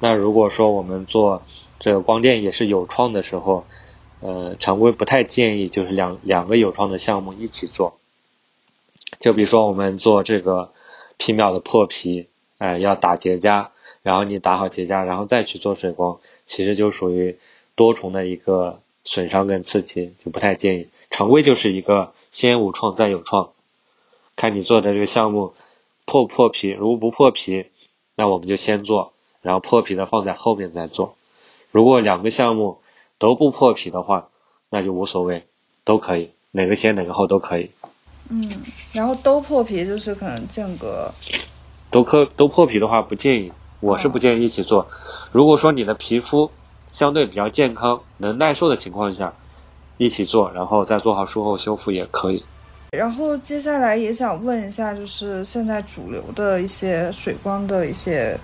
[0.00, 1.42] 那如果说我们做
[1.78, 3.66] 这个光电也是有创的时候，
[4.20, 7.98] 呃，常规不太建议就是两两个有创的项目一起做。
[9.20, 10.72] 就比如说我们做这个
[11.16, 12.28] 皮秒的破皮，
[12.58, 13.68] 哎，要打结痂，
[14.02, 17.38] 然后你打好结痂，然后再去做水光，其实就属于
[17.74, 20.88] 多重的一个损伤跟刺激，就不太建议。
[21.10, 23.50] 常规就是一个先无创再有创，
[24.36, 25.54] 看你做的这个项目
[26.04, 27.66] 破不破皮，如果不破皮，
[28.14, 31.16] 那我们就先做，然后破皮的放在后面再做。
[31.70, 32.78] 如果两个项目
[33.18, 34.28] 都不破皮的话，
[34.70, 35.46] 那就无所谓，
[35.84, 37.70] 都可以，哪个先哪个后都可以。
[38.30, 38.50] 嗯，
[38.92, 41.10] 然后都破皮就是可能间隔，
[41.90, 44.86] 都破都破皮的话不建议，我是不建议一起做。
[45.32, 46.50] 如果说你的皮肤
[46.92, 49.32] 相对比较健康、能耐受的情况下，
[49.96, 52.44] 一起做，然后再做好术后修复也可以。
[52.92, 58.38] 然后接下来也想问一下，就是现在主流的一些水光的一些，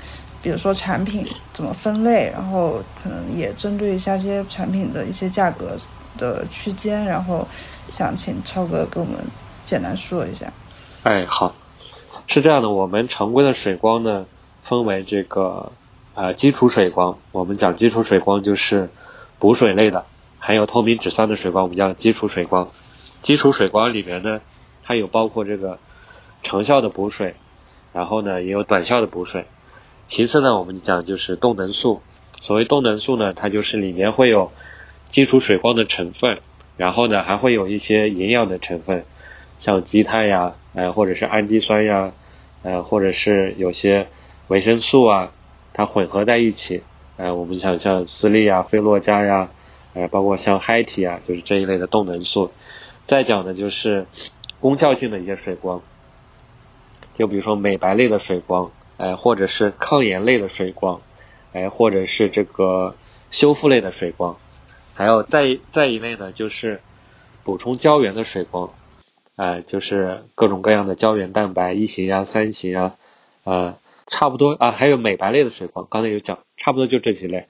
[0.45, 5.77] 比如说产品怎么分类，然后可能也针对一下这些产品的一些价格
[6.17, 7.49] 的区间，然后
[7.91, 9.15] 想请超哥给我们。
[9.65, 10.53] 简单说一下，
[11.05, 11.55] 哎，好，
[12.27, 14.27] 是这样的，我们常规的水光呢，
[14.63, 15.73] 分为这个
[16.15, 18.91] 呃基础水光，我们讲基础水光就是
[19.39, 20.05] 补水类的，
[20.39, 22.69] 含有透明质酸的水光，我们叫基础水光。
[23.23, 24.43] 基础水光里面呢，
[24.83, 25.79] 它有包括这个
[26.43, 27.35] 长效的补水，
[27.95, 29.47] 然后呢也有短效的补水。
[30.07, 32.03] 其次呢，我们讲就是动能素。
[32.41, 34.53] 所谓动能素呢，它就是里面会有
[35.11, 36.39] 基础水光的成分，
[36.77, 39.05] 然后呢还会有一些营养的成分。
[39.59, 42.13] 像积肽呀，呃，或者是氨基酸呀，
[42.63, 44.09] 呃，或者是有些
[44.49, 45.33] 维生素啊，
[45.73, 46.83] 它混合在一起，
[47.17, 49.49] 呃，我们想像斯利啊、菲洛嘉呀，
[49.95, 52.53] 呃，包括像嗨体啊，就是这一类的动能素。
[53.07, 54.07] 再讲的就是
[54.61, 55.81] 功效性的一些水光，
[57.17, 61.01] 就比如说美白类的水光，哎，或者是抗炎类的水光，
[61.53, 62.95] 哎，或者是这个
[63.31, 64.37] 修复类的水光，
[64.95, 66.81] 还有再再一类呢，就是
[67.43, 68.71] 补充胶原的水光。
[69.37, 72.95] 哎，就是各种各样的胶原蛋白，一型啊、三型啊，
[73.43, 73.77] 呃，
[74.07, 77.49] 差不多啊，还有美白类的水光，刚才有讲，差不多就这几类，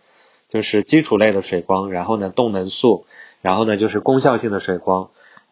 [0.49, 3.05] 就是基础类的水光，然后呢，动能素，
[3.43, 5.11] 然后呢，就是功效性的水光，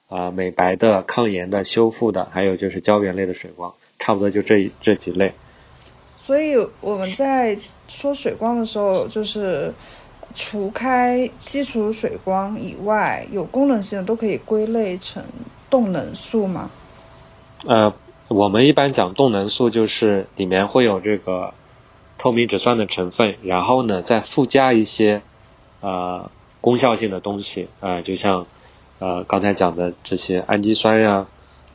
[0.08, 5.34] 啊，美白的、抗炎的、修复的，还有就是胶原类的水光，差不多就这这几类。
[6.24, 7.58] 所以我们在
[7.88, 9.74] 说水光的时候，就是
[10.32, 15.20] 除开基础水光以外，有功能性的都可以归类成。
[15.68, 16.70] 动能素吗？
[17.64, 17.92] 呃，
[18.28, 21.54] 我们一般讲动能素，就是里面会有这个
[22.18, 25.22] 透明质酸的成分，然后呢再附加一些
[25.80, 26.30] 呃
[26.60, 28.46] 功效性的东西啊，就像
[29.00, 31.26] 呃刚才讲的这些氨基酸呀、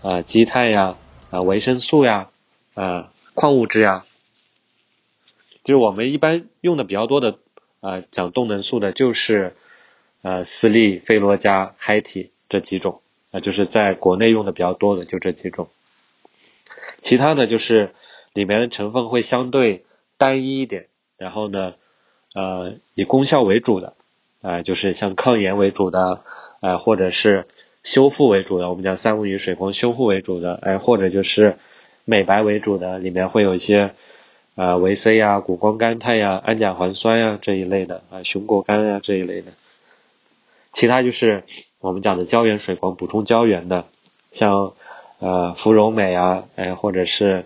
[0.03, 0.95] 呃基肽呀、
[1.31, 2.27] 啊维生素呀、
[2.75, 4.05] 呃矿物质呀，
[5.67, 7.39] 就是我们一般用的比较多的
[7.81, 9.53] 啊讲动能素的，就是
[10.21, 13.01] 呃斯利、菲洛嘉、嗨体这几种。
[13.31, 15.67] 啊，就是在国内用的比较多的就这几种，
[17.01, 17.93] 其他的就是
[18.31, 19.83] 里面的成分会相对
[20.17, 21.73] 单一一点，然后呢，
[22.33, 23.95] 呃，以功效为主的，
[24.41, 26.23] 啊，就是像抗炎为主的，
[26.61, 27.47] 呃，或者是
[27.83, 31.57] 修复为主的，我们讲三文鱼水光修复为主的，哎，或者就是
[32.05, 33.93] 美白为主的，里面会有一些
[34.57, 39.53] 啊维 C 呀、谷胱甘肽呀、氨甲环酸呀这一类的，啊，熊果苷呀这一类的，
[40.73, 41.45] 其他就是。
[41.79, 43.85] 我们讲的胶原水光补充胶原的，
[44.31, 44.73] 像
[45.19, 47.45] 呃芙蓉美啊，哎或者是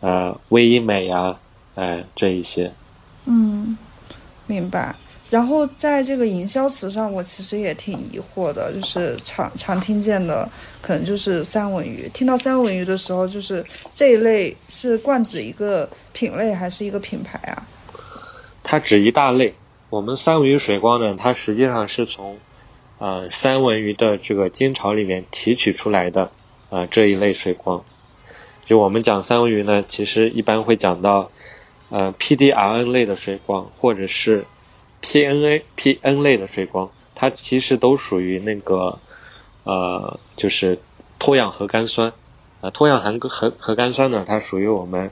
[0.00, 1.38] 呃微医美呀，
[1.74, 2.72] 哎这一些。
[3.26, 3.76] 嗯，
[4.46, 4.96] 明白。
[5.28, 10.48] 然后在这个营销词上，我其实也挺疑惑的，就是常常听见的，
[10.80, 12.08] 可能就是三文鱼。
[12.14, 17.66] 听到三文鱼的时候，就是这一类是冠指一个品类还是一个品牌啊？
[18.62, 19.54] 它指一大类。
[19.90, 22.38] 我们三文鱼水光呢，它实际上是从
[22.98, 26.30] 呃，三文鱼的这个金巢里面提取出来的
[26.70, 27.84] 啊这一类水光，
[28.64, 31.30] 就我们讲三文鱼呢，其实一般会讲到
[31.90, 34.46] 呃 PDRN 类的水光，或者是
[35.02, 38.98] PNA PN 类的水光，它其实都属于那个
[39.64, 40.78] 呃就是
[41.18, 42.12] 脱氧核苷酸
[42.60, 45.10] 啊脱氧核核核苷酸呢，它属于我们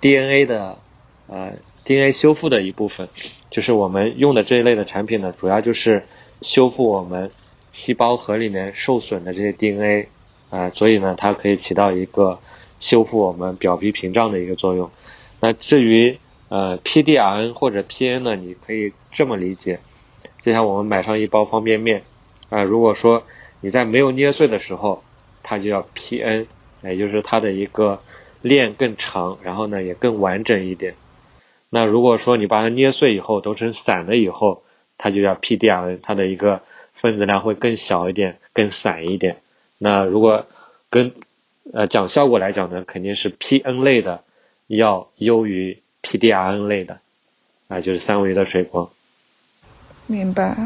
[0.00, 0.78] DNA 的
[1.26, 1.52] 呃
[1.84, 3.08] DNA 修复的一部分，
[3.50, 6.02] 就是我们用的这一类的产品呢，主要就是。
[6.42, 7.30] 修复我们
[7.72, 10.08] 细胞核里面受损的这些 DNA
[10.50, 12.38] 啊，所以呢，它可以起到一个
[12.78, 14.90] 修复我们表皮屏障的一个作用。
[15.40, 19.80] 那至于呃 PDRN 或者 PN 呢，你可以这么理解，
[20.40, 22.02] 就像我们买上一包方便面
[22.50, 23.24] 啊，如果说
[23.60, 25.02] 你在没有捏碎的时候，
[25.42, 26.46] 它就要 PN，
[26.82, 28.00] 也就是它的一个
[28.42, 30.94] 链更长，然后呢也更完整一点。
[31.68, 34.62] 那如果说你把它捏碎以后都成散了以后，
[34.98, 36.62] 它就叫 PDRN，它的一个
[36.94, 39.38] 分子量会更小一点，更散一点。
[39.78, 40.46] 那如果
[40.88, 41.12] 跟
[41.72, 44.22] 呃讲效果来讲呢，肯定是 PN 类的
[44.68, 47.00] 要优于 PDRN 类的，
[47.66, 48.88] 啊，就是三维的水光。
[50.06, 50.56] 明白。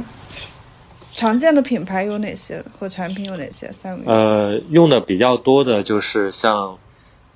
[1.12, 3.72] 常见的品牌有哪些和产品有哪些？
[3.72, 4.04] 三维？
[4.06, 6.78] 呃，用的比较多的就是像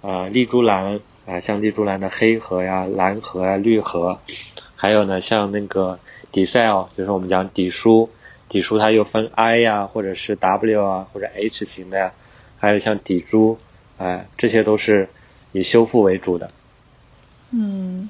[0.02, 4.18] 呃丽珠兰啊，像丽珠兰的黑盒呀、蓝盒呀、绿盒，
[4.76, 5.98] 还有呢像那个
[6.30, 8.10] 底塞尔，就是我们讲底书，
[8.48, 12.12] 底书它又分 I 呀，或者是 W 啊，或者 H 型的呀，
[12.58, 13.58] 还有像底珠，
[13.98, 15.08] 哎，这些都是
[15.52, 16.50] 以修复为主的。
[17.50, 18.08] 嗯，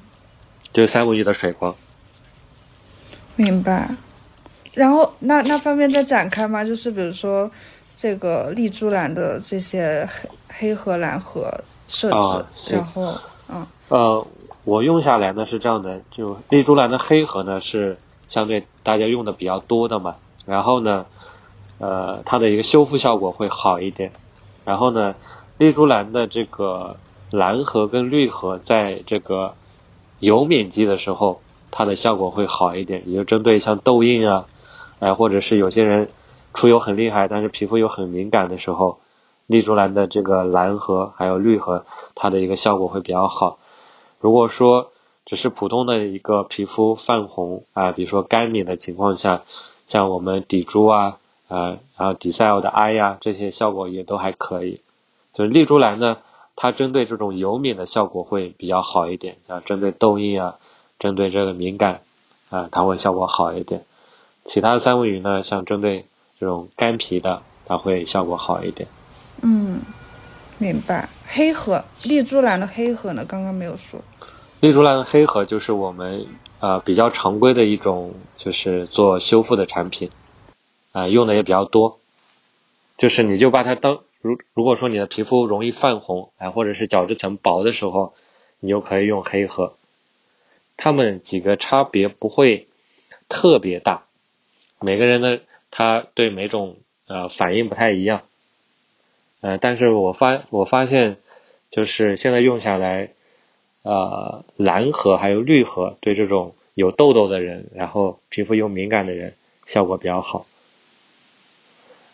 [0.73, 1.75] 就是三文鱼的水光。
[3.35, 3.89] 明白。
[4.73, 6.63] 然后，那那方便再展开吗？
[6.63, 7.49] 就是比如说，
[7.95, 11.49] 这个丽珠兰的这些黑黑盒蓝盒
[11.87, 12.09] 设
[12.57, 13.13] 置，然后，
[13.47, 14.27] 嗯，呃，
[14.65, 21.05] 我用下来呢是这样的，就丽珠兰的黑盒呢是相对大家用的比较多的嘛，然后呢，
[21.79, 24.11] 呃，它的一个修复效果会好一点，
[24.65, 25.15] 然后呢，
[25.57, 26.97] 丽珠兰的这个
[27.37, 29.53] 蓝盒跟绿盒在这个
[30.19, 34.45] 油敏肌的时候，它的效果会好一点，也就针对像痘印啊。
[34.99, 36.09] 哎，或者是有些人
[36.53, 38.99] 出油很厉害，但是皮肤又很敏感的时候，
[39.45, 43.59] 丽珠兰的这个蓝盒还有绿盒，它的一个效果会比较好。
[44.19, 44.91] 如果说
[45.25, 49.41] 只是普通的一个皮肤泛红啊，比如说干敏的情况下，
[49.85, 51.17] 像我们底珠啊，
[51.49, 54.81] 呃，然后底塞尔的 I 呀，这些效果也都还可以。
[55.33, 56.17] 就是丽珠兰呢，
[56.55, 60.55] 它针对这种油敏的效果会比较好一点，像针对痘印啊，
[60.99, 62.01] 针对这个敏感
[62.49, 63.83] 啊，它会效果好一点。
[64.45, 66.05] 其他的三文鱼呢，像针对
[66.39, 68.87] 这种干皮的，它会效果好一点。
[69.41, 69.81] 嗯，
[70.57, 71.09] 明白。
[71.27, 73.25] 黑盒，丽珠兰的黑盒呢？
[73.25, 73.99] 刚刚没有说。
[74.61, 76.27] 丽珠兰的黑盒就是我们
[76.59, 80.09] 呃比较常规的一种，就是做修复的产品，
[80.91, 81.99] 啊，用的也比较多。
[82.97, 88.15] 就是你就把它当如如果说你的皮肤容易泛红，哎，或者是角质层薄的时候，
[88.59, 89.75] 你就可以用黑盒。
[90.77, 92.67] 它们几个差别不会
[93.29, 94.05] 特别大。
[94.79, 98.23] 每个人的他对每种呃反应不太一样，
[99.41, 101.17] 呃，但是我发我发现
[101.69, 103.11] 就是现在用下来，
[103.83, 109.35] 呃，蓝盒还有绿盒对这种有痘痘的人，然后皮肤又敏感的人
[109.67, 110.47] 效果比较好，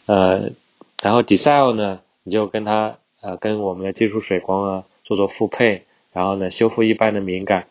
[0.07, 0.51] 呃，
[1.01, 5.83] 然后 Decel 呢，你就跟它呃跟我们的基础水光啊做做复配，
[6.13, 7.67] 然后呢修复一般的敏感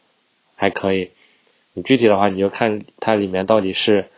[0.56, 1.10] 还可以，
[1.72, 4.08] 你具体的话你就看它里面到底是。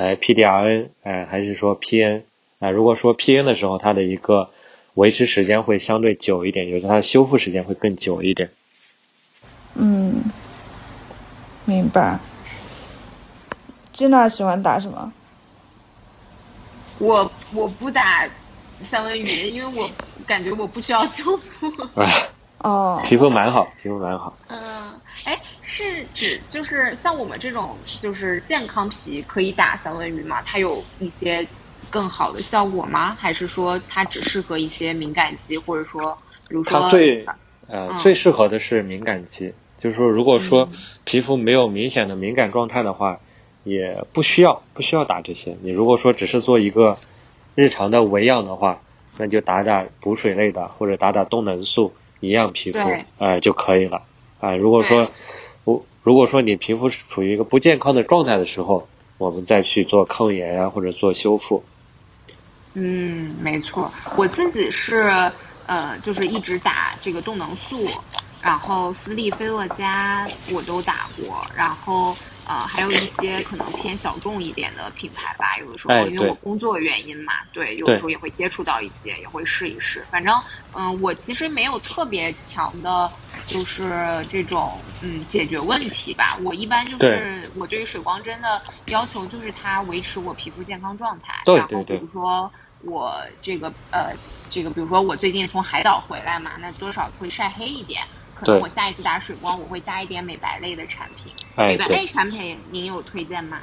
[0.00, 2.22] 呃，PDRN，哎，还是说 PN，
[2.60, 4.50] 啊，如果说 PN 的时候，它的一个
[4.94, 8.48] 维持时间会相对久一点，也就是它的修复时间会更久一点。
[9.74, 10.22] 嗯，
[11.64, 12.20] 明白。
[13.90, 15.12] 金娜喜欢打什么？
[17.00, 18.24] 我我不打
[18.82, 19.88] 三文鱼，因为我
[20.26, 21.72] 感觉我不需要修复。
[22.58, 24.36] 哦，皮肤蛮好，皮肤蛮好。
[24.48, 24.58] 嗯。
[25.24, 30.40] 哎，是指就是像我们这种就是健康皮可以打三文鱼吗？
[30.46, 31.46] 它有一些
[31.90, 33.16] 更好的效果吗？
[33.18, 36.16] 还是说它只适合一些敏感肌，或者说
[36.48, 37.26] 比如说它最
[37.66, 40.68] 呃最适合的是敏感肌，就是说如果说
[41.04, 43.18] 皮肤没有明显的敏感状态的话，
[43.64, 45.56] 也不需要不需要打这些。
[45.62, 46.96] 你如果说只是做一个
[47.58, 48.80] 日常的维养的话，
[49.16, 52.78] 那就打打补水类的或者打打动能素营养皮肤
[53.18, 54.02] 哎就可以了。
[54.38, 55.10] 啊，如果说，
[55.64, 58.86] 我如果说你皮肤是处于一个不健康的状态的时候，
[59.18, 61.64] 我们再去做抗炎呀，或者做修复。
[62.74, 65.08] 嗯，没错，我自己是
[65.66, 67.84] 呃，就是一直打这个动能素，
[68.40, 72.14] 然后斯利菲洛嘉我都打过，然后。
[72.48, 80.02] 呃，还有一些可能偏小众一点的品牌吧，有的时候因为我工作原因嘛，对，有的时候也会接触到一些，也会试一试。
[80.10, 80.34] 反正，
[80.72, 83.10] 嗯，我其实没有特别强的，
[83.46, 86.38] 就是这种嗯解决问题吧。
[86.42, 91.42] 我一般就是我对于水光针的要求就是它维持我皮肤健康状态。
[91.44, 94.14] 对然后比如说我这个呃
[94.48, 98.02] 这个，比如说我最近从海岛回来嘛，那多少会晒黑一点。
[98.40, 101.32] 可能我下一次打水光，我会加一点美白类的产品。
[101.56, 103.58] 美白类产品您有推荐吗？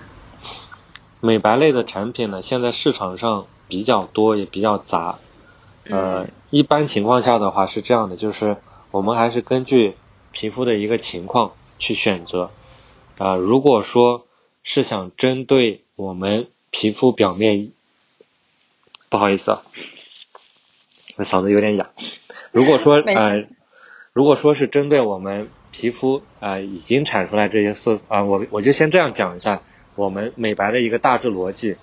[1.21, 5.17] 美白类的产品呢，现在市场上比较多，也比较杂。
[5.89, 8.57] 呃，一般情况下的话是这样的，就是
[8.91, 9.95] 我们还是根据
[10.31, 12.51] 皮肤的一个情况去选择。
[13.17, 14.27] 啊，如果说
[14.63, 17.71] 是想针对我们皮肤表面，
[19.09, 19.61] 不好意思啊，
[21.15, 21.89] 我嗓子有点哑。
[22.51, 23.47] 如果说呃，
[24.15, 29.61] 如果说是针对我们皮肤啊已经产出来这些色啊，我我就先这样讲一下
[29.95, 31.75] 我们美白的一个大致逻辑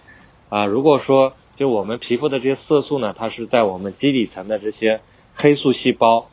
[0.49, 0.65] 啊。
[0.65, 5.03] 如果说就我们皮肤的这些色素呢，它是在我们基底层的这些
[5.35, 6.31] 黑素细胞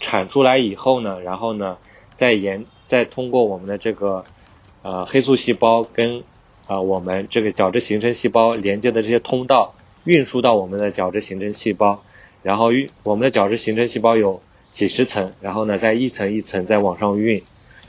[0.00, 1.76] 产出来以后呢，然后呢
[2.14, 4.24] 再沿再通过我们的这个
[4.80, 6.24] 呃黑素细胞跟
[6.66, 9.74] 啊我们这个角质形成细胞连接的这些通道
[10.04, 12.02] 运输到我们的角质形成细胞。
[12.42, 14.40] 然后运我们的角质形成细胞有
[14.72, 17.42] 几十层，然后呢再一层一层再往上运，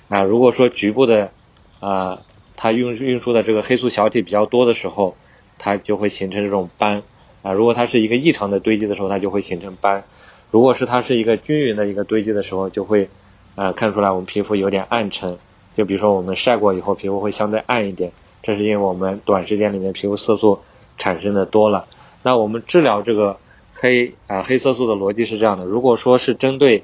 [0.10, 1.32] 啊，如果说局部的，
[1.80, 2.22] 啊，
[2.58, 5.16] 它运运输的这个黑素小体比较多的时候，
[5.58, 7.02] 它就会形成这种斑，
[7.42, 10.04] 啊，如果它是一个异常的堆积的时候，它就会形成斑，
[10.52, 13.10] 如果是它是一个均匀的一个堆积的时候，就会，
[13.56, 15.38] 啊，看出来我们皮肤有点暗沉，
[15.78, 18.12] 就比如说我们晒过以后皮肤会相对暗一点，
[18.42, 20.60] 这是因为我们短时间里面皮肤色素
[20.98, 21.88] 产生的多了，
[22.24, 23.38] 那我们治疗这个。
[23.74, 26.84] 黑啊，黑色素的逻辑是这样的：如果说是针对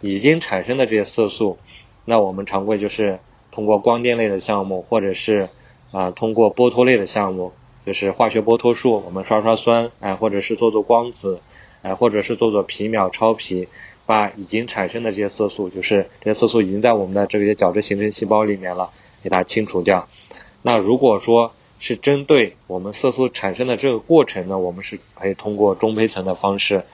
[0.00, 1.58] 已经产生的这些色素，
[2.04, 3.20] 那我们常规就是
[3.52, 5.48] 通过光电类的项目，或者是
[5.92, 7.52] 啊通过剥脱类的项目，
[7.86, 11.40] 就是化学剥脱术，我们刷刷酸，哎，或者是做做光子，
[11.82, 13.68] 哎，或者是做做皮秒超皮，
[14.06, 18.90] 把已经产生的这些色素，就是这些色素已经在我们的这些角质形成细胞里面了，
[19.22, 20.08] 给它清除掉。
[20.62, 26.84] 那如果说，是针对我们色素产生的这个过程呢，我们是可以通过中胚层的方式，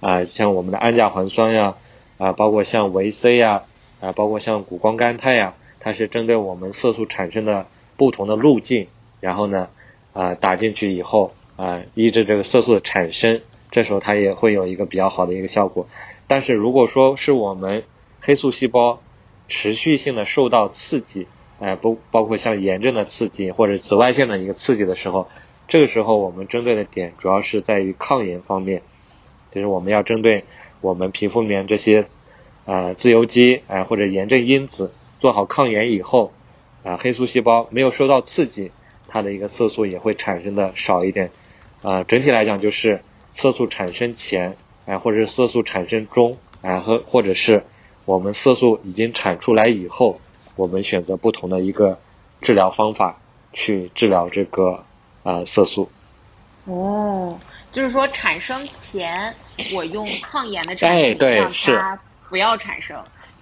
[0.00, 1.74] 啊，像我们的氨甲环酸呀，
[2.16, 3.64] 啊，包括像维 C 呀，
[4.00, 7.66] 啊，包括像谷胱甘肽呀，它是针对我们色素产生的
[7.96, 8.86] 不同的路径，
[9.20, 9.68] 然后呢，
[10.12, 13.40] 啊，打进去以后，啊，抑制这个色素的产生，
[13.72, 15.88] 这时候它也会有一个比较好的一个效果。
[16.28, 17.82] 但是如果说是我们
[18.20, 19.00] 黑素细胞
[19.48, 21.26] 持续性的受到刺激，
[21.58, 25.26] 哎，不包括像炎症的刺激或者紫外线的一个刺激的时候，
[25.68, 28.82] 这个时候我们针对的点主要是在于抗炎方面，
[29.52, 30.44] 就是我们要针对
[30.82, 32.08] 我们皮肤里面这些
[32.66, 36.32] 啊自由基哎或者炎症因子做好抗炎以后，
[36.84, 38.70] 啊黑素细胞没有受到刺激，
[39.08, 41.30] 它的一个色素也会产生的少一点，
[41.80, 43.00] 啊整体来讲就是
[43.32, 47.64] 色素产生前哎或者是色素产生中哎和或者是
[48.04, 50.20] 我们色素已经产出来以后。
[50.56, 52.00] 我们选择不同的一个
[52.40, 53.20] 治疗方法
[53.52, 54.82] 去治疗这个
[55.22, 55.90] 啊色素。
[56.64, 57.38] 哦，
[57.70, 59.34] 就是说产生前
[59.74, 62.96] 我用抗炎的产品让它不要产生，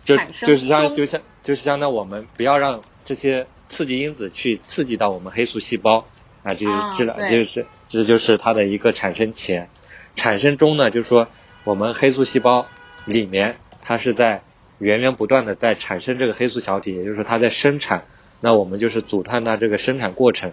[0.04, 6.04] 产生就是像就像就是相当我们不要让这些刺激因子去刺激到我们黑素细胞
[6.42, 9.70] 啊，就是治疗就是这就是它的一个产生前，
[10.16, 11.28] 产生中呢就是说
[11.62, 12.66] 我们黑素细胞
[13.04, 14.42] 里面它是在。
[14.78, 18.04] 源源不断的在产生这个黑素小体，也就是它在生产，
[18.40, 20.52] 那我们就是阻断它这个生产过程。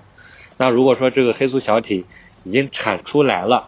[0.58, 2.06] 那如果说这个黑素小体
[2.44, 3.68] 已经产出来了，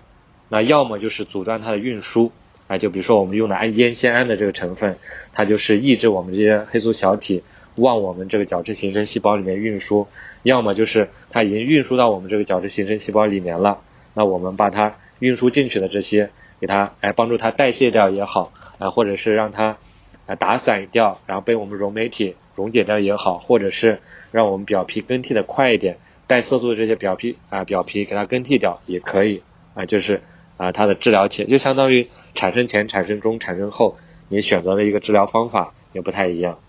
[0.50, 2.32] 那要么就是阻断它的运输，
[2.68, 4.96] 啊，就比如说我们用的氨烟酰胺的这个成分，
[5.34, 7.42] 它就是抑制我们这些黑素小体
[7.78, 10.08] 往我们这个角质形成细胞里面运输；
[10.44, 13.82] 要么就是它已经运输到我们这个角质形成细胞里面了，
[14.14, 16.30] 那我们把它运输进去的这些，
[16.62, 19.78] 给它来帮助它代谢掉也好，啊，或者是让它。
[20.26, 24.00] 啊，打散掉，然后被我们溶酶体溶解掉也好，或者是
[24.32, 25.98] 让我们表皮更替的快一点，
[26.28, 29.42] 带色素的这些表皮啊，表皮给它更替掉也可以
[29.74, 30.22] 啊，就是
[30.58, 33.98] 啊，它的治疗前就相当于产生前、产生中、产生后，
[34.30, 36.60] 你选择的一个治疗方法也不太一样。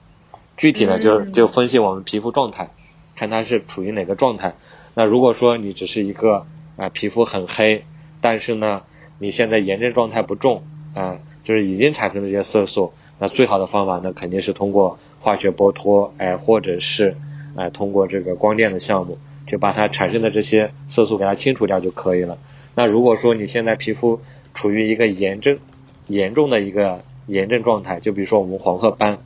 [0.56, 2.70] 具体呢，就就分析我们皮肤状态，
[3.14, 4.54] 看它是处于哪个状态。
[4.94, 6.46] 那如果说你只是一个
[6.76, 7.84] 啊皮肤很黑，
[8.20, 8.82] 但是呢
[9.18, 12.92] 你现在炎症状态不重啊，就是已经产生这些色素。
[13.24, 17.16] 那最好的方法呢，肯定是通过化学剥脱，哎，或者是
[17.56, 19.16] 哎通过这个光电的项目，
[19.46, 22.36] 就把它产生的这些色素给它清除掉就可以了。
[22.74, 24.20] 那如果说你现在皮肤
[24.52, 25.56] 处于一个炎症
[26.06, 29.20] 严重的一个炎症状态，就比如说我们黄褐斑，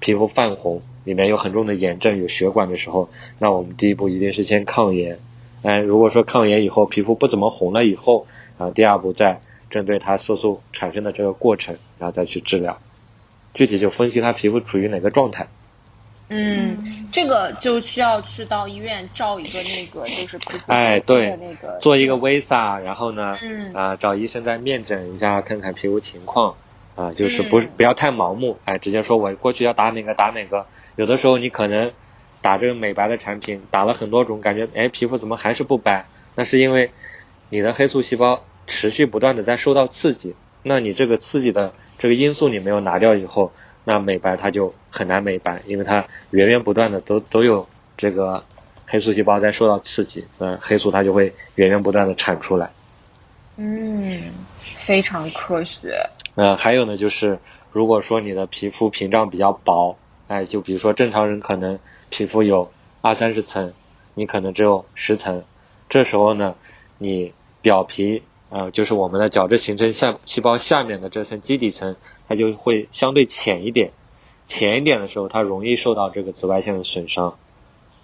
[0.00, 5.18] 皮肤泛红，里面有很重的炎症，有血管的时候，那我们第一步一定是先抗炎。
[5.60, 8.26] 哎，如果说抗炎以后皮肤不怎么红了以后，
[8.56, 12.78] 啊，第二步再针对它色素产生的这个过程，然后再去治疗。
[13.56, 15.48] 具体就分析他皮肤处于哪个状态。
[16.28, 26.56] 嗯，这个就需要去到医院照一个那个就是皮肤哎对那个做一个 VISA，然后呢，嗯啊找医生再面诊一下看看皮肤情况
[26.96, 31.92] 啊，就是不是不要太盲目，哎直接说我过去要打哪个打哪个，有的时候你可能
[32.42, 36.06] 打这个美白的产品打了很多种，感觉哎皮肤怎么还是不白？
[36.34, 36.90] 那是因为
[37.50, 40.34] 你的黑素细胞持续不断的在受到刺激。
[40.64, 43.52] 那你这个刺激的这个因素你没有拿掉以后，
[43.84, 47.66] 那美白它就很难美白，因为它源源不断的都都有
[47.96, 48.44] 这个
[48.86, 52.70] 黑素细胞在受到刺激，嗯黑素它就会源源不断的产出来。
[53.56, 54.32] 嗯，
[54.74, 56.10] 非常科学。
[56.34, 57.38] 呃，还有呢，就是
[57.72, 59.96] 如果说你的皮肤屏障比较薄，
[60.28, 61.78] 哎，就比如说正常人可能
[62.10, 62.70] 皮肤有
[63.00, 63.72] 二三十层，
[64.12, 65.44] 你可能只有十层，
[65.88, 66.54] 这时候呢，
[66.98, 67.32] 你
[67.62, 71.96] 表皮呃，就是我们的角质形成下细胞下面的这层基底层，
[72.28, 73.90] 它就会相对浅一点，
[74.46, 77.36] 浅一点的时候，它容易受到这个紫外线的损伤，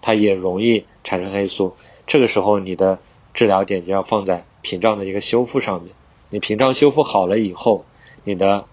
[0.01, 1.77] 它也容易产生黑素。
[2.07, 2.99] 这个时候，你的
[3.35, 5.93] 治疗点就要放在屏障的一个修复上面。
[6.31, 7.85] 你屏障修复好了以后，
[8.25, 8.65] 你的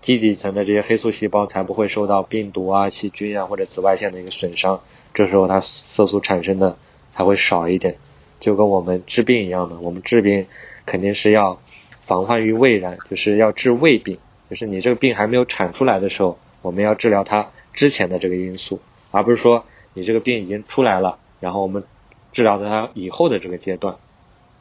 [0.00, 4.80] 基底层的这些黑素细胞才不会受到病毒啊、细菌啊或者紫外线的一个损伤。
[5.12, 6.78] 这时候它色素产生的
[7.12, 7.96] 才会少一点。
[8.40, 10.46] 就跟我们治病一样的，我们治病
[10.88, 11.60] 肯定是要
[12.00, 14.18] 防患于未然，就是要治未病，
[14.48, 18.80] 就是你这个病还没有产出来的时候，我们要治疗它之前的这个因素，
[19.10, 21.84] 而不是说你这个病已经出来了，然后我们
[22.32, 23.96] 治疗它以后的这个阶段。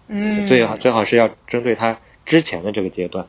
[0.09, 3.25] 嗯，最好最好是要针对它之前的这个阶段。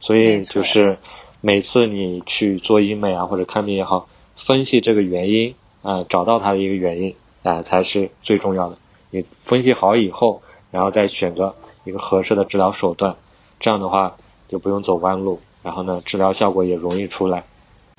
[0.00, 0.98] 所以就是
[1.40, 8.76] 每次你去做医美啊或者看病也好，分析这个原因啊，找到它的一个原因啊，才是最重要的。
[9.10, 11.54] 你分析好以后，然后再选择
[11.84, 13.16] 一个合适的治疗手段，
[13.60, 14.16] 这样的话
[14.48, 17.44] 就不用走弯路，然后呢，治疗效果也容易出来。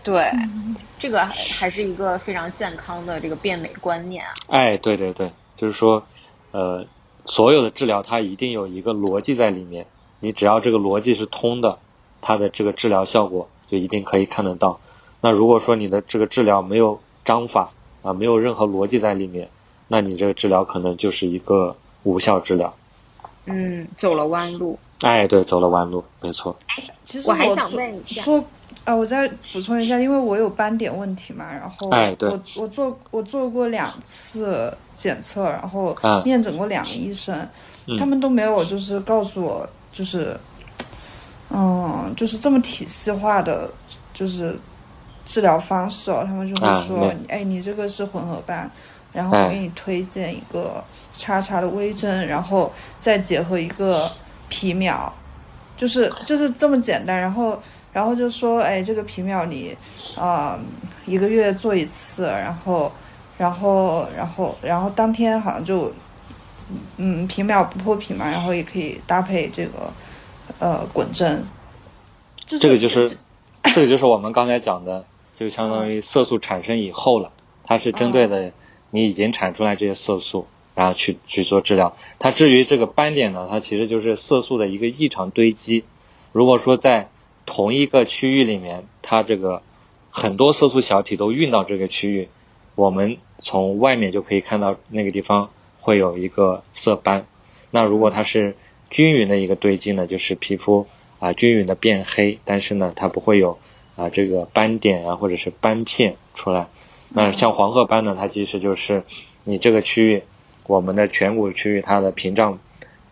[0.04, 0.32] 对，
[1.00, 4.34] 这个还是一个非常健康的这个变美观念啊。
[4.48, 6.04] 哎，对对对，就是说，
[6.52, 6.86] 呃，
[7.26, 9.88] 所有的治疗它一定有一个逻辑在里面，
[10.20, 11.80] 你只要这个逻辑是通的。
[12.22, 14.80] 它的这个治疗效果就一定可以看得到。
[15.22, 17.70] 那如果说你的这个治疗没有章法
[18.02, 19.50] 啊，没有任何逻辑在里面，
[19.88, 22.74] 那你这个治疗可能就是一个无效治疗。
[23.46, 24.78] 嗯，走了弯路。
[25.02, 26.56] 哎，对，走了弯路，没错。
[27.04, 28.44] 其实我还想问一下，说
[28.84, 37.48] 啊，我再补充一下，因为我有斑点问题嘛，然后哎，对，我我做我做过两次检测，然后面诊过两个医生，
[37.98, 40.38] 他们都没有就是告诉我就是。
[41.52, 43.70] 嗯，就是这么体系化的，
[44.12, 44.58] 就是
[45.26, 46.24] 治疗方式哦。
[46.26, 48.70] 他们就会说，哎，你这个是混合斑，
[49.16, 54.12] 然后我给你推荐一个叉叉的微针，然后再结合一个
[54.50, 55.12] 皮秒，
[55.78, 57.20] 就是就是这么简单。
[57.20, 57.58] 然后
[57.94, 59.76] 然后就说，哎，这个皮秒你
[60.18, 60.60] 啊
[61.06, 62.92] 一个月做一次，然后
[63.38, 65.92] 然后然后然后当天好像就
[66.98, 69.92] 嗯皮秒不破皮嘛，然后也可以搭配这个。
[70.60, 71.44] 呃，滚针，
[72.46, 73.18] 这个就是，
[73.64, 75.04] 这个就是我们刚才讲的，
[75.34, 77.32] 就相当于色素产生以后了，
[77.64, 78.52] 它是针对的
[78.96, 81.98] 你已经产出来这些色素，然后去去做治疗。
[82.18, 85.84] 它至于这个斑点呢，它其实就是色素的一个异常堆积。
[86.32, 87.10] 如果说在
[87.46, 89.62] 同一个区域里面，它这个
[90.10, 92.30] 很多色素小体都运到这个区域，
[92.76, 95.50] 我们从外面就可以看到那个地方
[95.82, 97.28] 会有一个色斑。
[97.72, 98.56] 那如果它是
[98.90, 100.88] 均匀的一个堆积呢，就是皮肤
[101.20, 103.60] 啊均匀的变黑，但是呢它不会有
[103.98, 106.68] 啊这个斑点啊或者是斑片出来。
[107.10, 109.04] 那像黄褐斑呢，它其实就是
[109.44, 110.24] 你这个区域，
[110.68, 112.60] 我们的颧骨区域它的屏障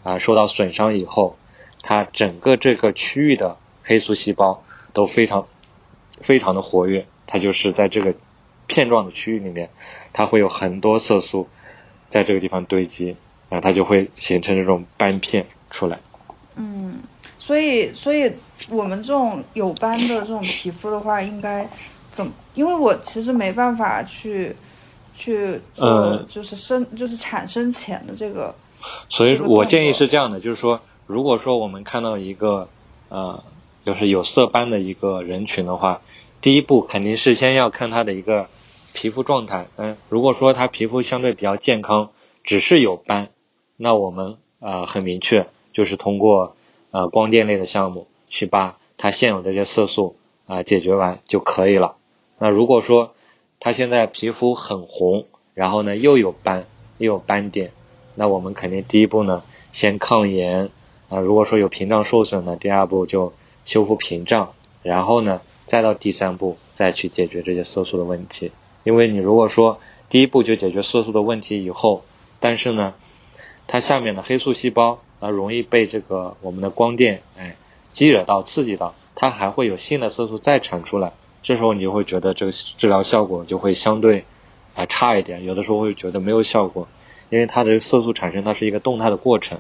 [0.04, 1.38] 啊受到损伤以后，
[1.82, 4.64] 它整个这个区域的黑素细胞
[4.94, 5.48] 都非常
[6.22, 8.16] 非常的活跃，它就是在这个
[8.68, 9.70] 片状的区域里面，
[10.14, 11.48] 它会有很多色素
[12.10, 13.16] 在这个地方堆积，
[13.50, 15.46] 然后它就会形成这种斑片。
[15.76, 15.98] 出来，
[16.56, 17.00] 嗯，
[17.40, 18.32] 所以，所以
[18.70, 21.68] 我们这种有斑的这种皮肤的话，应该
[22.12, 22.32] 怎么？
[22.54, 24.56] 因为我其实没办法去
[25.16, 28.54] 去做，就是生，就是产生前的这个。
[29.10, 32.68] 所以我建议是这样的，就是说，如果说我们看到一个
[33.10, 33.44] 呃，
[33.86, 36.02] 就是有色斑的一个人群的话，
[36.42, 38.48] 第一步肯定是先要看他的一个
[38.94, 39.68] 皮肤状态。
[39.78, 42.12] 嗯，如果说他皮肤相对比较健康，
[42.44, 43.30] 只是有斑，
[43.78, 45.48] 那我们啊很明确。
[45.74, 46.56] 就是通过
[46.92, 51.96] 呃光电类的项目去把它现有的这些色素啊解决完就可以了。
[52.38, 53.14] 那如果说
[53.60, 56.66] 他现在皮肤很红，然后呢又有斑
[56.98, 57.72] 又有斑点，
[58.16, 60.70] 那我们肯定第一步呢先抗炎
[61.10, 61.20] 啊。
[61.20, 63.34] 如果说有屏障受损呢，第二步就
[63.66, 68.52] 修复屏障，然后呢再到第三步再去解决这些色素的问题。
[68.84, 69.80] 因为你如果说
[70.10, 72.04] 第一步就解决色素的问题以后，
[72.40, 72.94] 但是呢
[73.68, 75.00] 它下面的黑素细胞。
[75.20, 77.56] 啊容易被这个我们的光电哎
[77.94, 81.14] 激惹到、刺激到，它还会有新的色素再产出来，
[81.44, 84.26] 这时候你就会觉得这个治疗效果就会相对
[84.74, 86.88] 啊差一点，有的时候会觉得没有效果，
[87.30, 89.60] 因为它的色素产生它是一个动态的过程，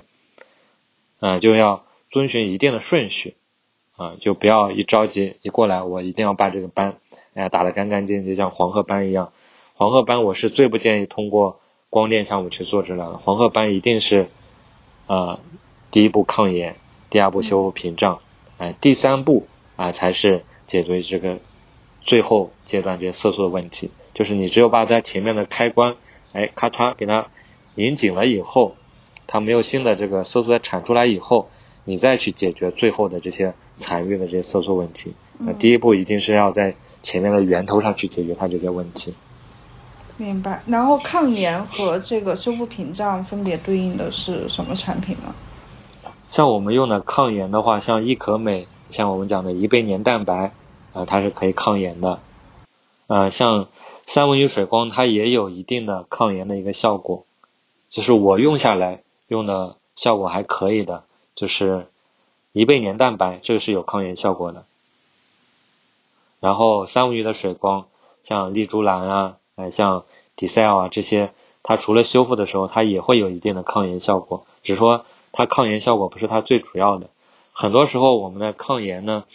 [1.20, 3.36] 啊就要遵循一定的顺序
[3.96, 6.96] 啊，就不要一着急一过来我一定要把这个斑
[7.36, 9.32] 哎打得干干净净，像黄褐斑一样，
[9.76, 11.60] 黄褐斑我是最不建议通过
[11.92, 14.28] 光电项目去做治疗的，黄褐斑一定是。
[15.06, 15.38] 呃，
[15.92, 16.78] 第一步抗炎，
[17.10, 18.22] 第二步修复屏障，
[18.58, 21.40] 哎，第三步啊才是解决这个
[22.04, 23.90] 最后阶段这些色素的问题。
[24.14, 25.96] 就是你只有把它前面的开关，
[26.34, 27.28] 哎，咔嚓给它
[27.76, 28.76] 拧紧了以后，
[29.26, 31.50] 它没有新的这个色素再产出来以后，
[31.86, 35.14] 你再去解决最后的这些残余的这些色素问题。
[35.40, 39.16] 那第一步一定是要在前面的源头上去解决它这些问题。
[40.16, 40.62] 明白。
[40.68, 45.34] 然后抗炎和这个修复屏障分别对应的是什么产品呢？
[46.30, 50.52] 像我们用的抗炎的话，像益可美，像我们讲的贻贝粘蛋白，
[50.94, 52.20] 啊，它是可以抗炎的。
[53.08, 53.68] 呃，像
[54.06, 57.26] 三文鱼水光，它也有一定的抗炎的一个效果。
[57.90, 61.04] 就是我用下来用的效果还可以的，
[61.36, 61.88] 就是
[62.52, 64.66] 一倍粘蛋白，这个是有抗炎效果的。
[66.40, 67.86] 然后三文鱼的水光，
[68.24, 69.38] 像丽珠兰啊。
[69.56, 71.32] 哎，像 d c e l 啊这些，
[71.62, 74.48] 它除了修复的时候，它也会有一定的抗炎效果。
[74.64, 77.12] 只是说它抗炎效果不是它最主要的。
[77.52, 79.26] 很多时候我们的抗炎呢，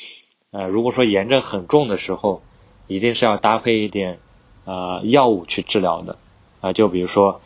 [0.50, 2.40] 呃，如果说炎症很重的时候，
[2.86, 4.18] 一定是要搭配一点
[4.64, 6.16] 呃药物去治疗的。
[6.60, 7.40] 啊，就比如说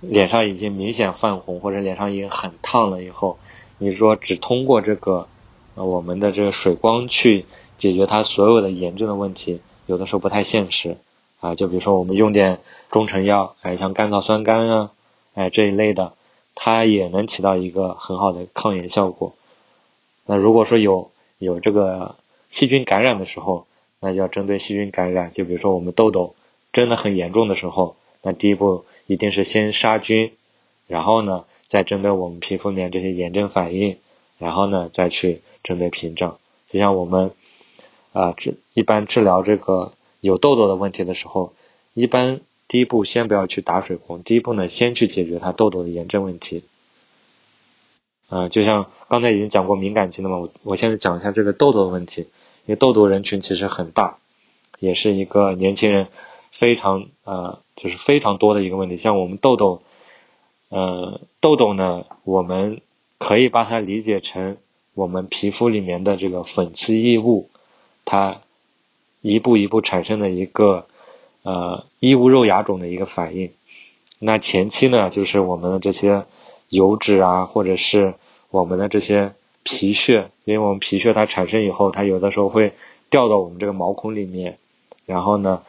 [0.00, 3.38] 脸上已经明显泛红，或者脸上已经很烫了以后，
[3.78, 5.28] 你说只通过这个
[5.74, 7.44] 呃我们的这个水光去
[7.76, 10.96] 解决它所有的炎症的问题，有的时候不太现实。
[11.40, 12.58] 啊，就比如说我们用点
[12.90, 14.90] 中成药，哎，像甘草酸苷啊，
[15.34, 16.14] 哎这一类的，
[16.56, 19.34] 它也能起到一个很好的抗炎效果。
[20.26, 22.16] 那如果说有有这个
[22.50, 23.66] 细菌感染的时候，
[24.00, 25.32] 那就要针对细菌感染。
[25.32, 26.34] 就比如说我们痘痘
[26.72, 30.32] 真的很严重的时候，那第一步一定是先杀菌，
[30.86, 33.96] 然后呢再针对我们皮肤里面这些炎症反应，
[34.38, 36.38] 然后呢再去针对屏障。
[36.66, 37.32] 就像我们
[38.12, 39.92] 啊治一般治疗这个。
[40.20, 41.52] 有痘痘的问题的时候，
[41.94, 46.64] 一般第一步先不要去打水光，第一步呢，先去解决它痘痘的炎症问题。
[48.28, 52.26] 啊，就像刚才已经讲过敏感肌的嘛，我我现在讲一下这个痘痘的问题，
[52.68, 54.18] 因为痘痘人群其实很大，
[54.78, 56.06] 也是一个年轻人
[56.52, 58.96] 非常呃就是非常多的一个问题。
[58.96, 59.82] 像我们痘痘，
[60.68, 62.80] 呃，痘痘呢，我们
[63.18, 64.58] 可以把它理解成
[64.94, 67.50] 我们皮肤里面的这个粉刺异物，
[68.04, 68.42] 它。
[69.20, 70.86] 一步一步产生的一个
[71.42, 73.50] 呃异物肉芽肿的一个反应，
[74.20, 76.24] 那前期呢就是我们的这些
[76.68, 78.14] 油脂啊，或者是
[78.50, 82.72] 我们的这些皮屑，因为我们皮屑它产生以后，它有的时候会
[83.10, 84.58] 掉到我们这个毛孔里面，
[85.06, 85.62] 然后呢，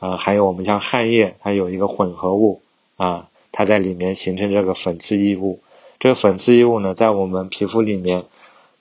[0.00, 2.60] 呃还有我们像汗液，它有一个混合物
[2.96, 5.60] 啊，它在里面形成这个粉刺异物，
[5.98, 8.24] 这个粉刺异物呢在我们皮肤里面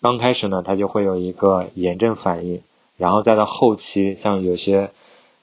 [0.02, 2.62] 刚开始呢它就会有一个炎症反应。
[2.98, 4.90] 然后再到后期，像有些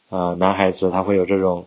[0.09, 1.67] 呃男孩子他会有这种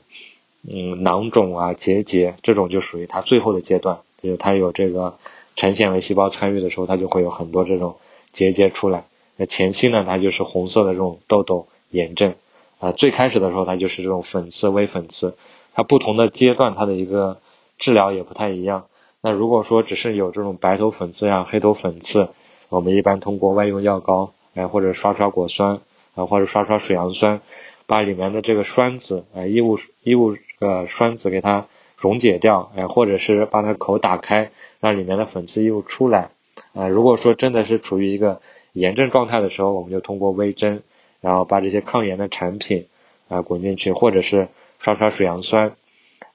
[0.69, 5.17] 嗯囊肿啊结节，这种就属于他最后的阶段，就是他有这个
[5.57, 7.97] 成纤维细胞参与的时候，它就会有很多这种
[8.31, 9.03] 结节出来。
[9.35, 12.35] 那前期呢，它就是红色的这种痘痘炎症
[12.79, 15.35] 啊，最开始的时候它就是这种粉刺微粉刺，
[15.73, 17.41] 它不同的阶段它的一个
[17.77, 18.85] 治疗也不太一样。
[19.19, 22.29] 那如果说只是有这种白头粉刺呀、黑头粉刺，
[22.69, 24.31] 我们一般通过外用药膏。
[24.53, 25.81] 哎，或者刷刷果酸，
[26.15, 27.41] 啊，或者刷刷水杨酸，
[27.85, 31.67] 把里面的这个栓子，哎，异物异物呃栓子给它
[31.97, 36.29] 溶解掉，哎，或者是把它口打开，让里面的粉刺又出来。
[36.73, 38.41] 啊，如果说真的是处于一个
[38.73, 40.83] 炎症状态的时候，我们就通过微针，
[41.21, 42.87] 然后把这些抗炎的产品
[43.27, 44.47] 啊滚进去，或者是
[44.79, 45.75] 刷刷水杨酸，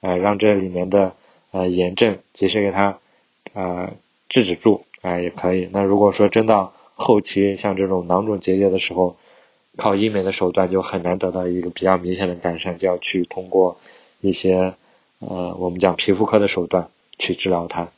[0.01, 1.15] 呃，让这里面的
[1.53, 2.99] 呃炎症及时给它
[3.53, 3.93] 呃
[4.29, 5.69] 制止住，啊，也可以。
[5.73, 9.17] 那如果说真到，后期像这种囊肿结节的时候，
[9.77, 13.79] 靠医美的手段就很难得到一个比较明显的改善，就要去通过
[14.21, 14.75] 一些
[15.27, 17.89] 呃我们讲皮肤科的手段去治疗它。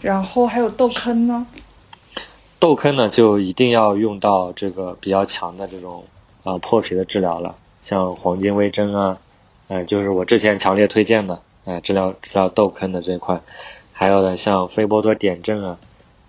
[0.00, 1.46] 然后还有痘坑呢？
[2.58, 6.04] 痘坑呢就一定要用到这个比较强的这种
[6.42, 9.18] 啊破皮的治疗了，像黄金微针啊，
[9.68, 13.40] 嗯，就是我之前强烈推荐的，哎，治疗治疗痘坑的这块。
[13.92, 15.78] 还有呢，像菲波多点阵啊，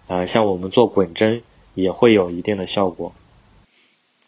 [0.08, 1.42] 呃，像我们做滚针
[1.74, 3.14] 也会有一定的效果，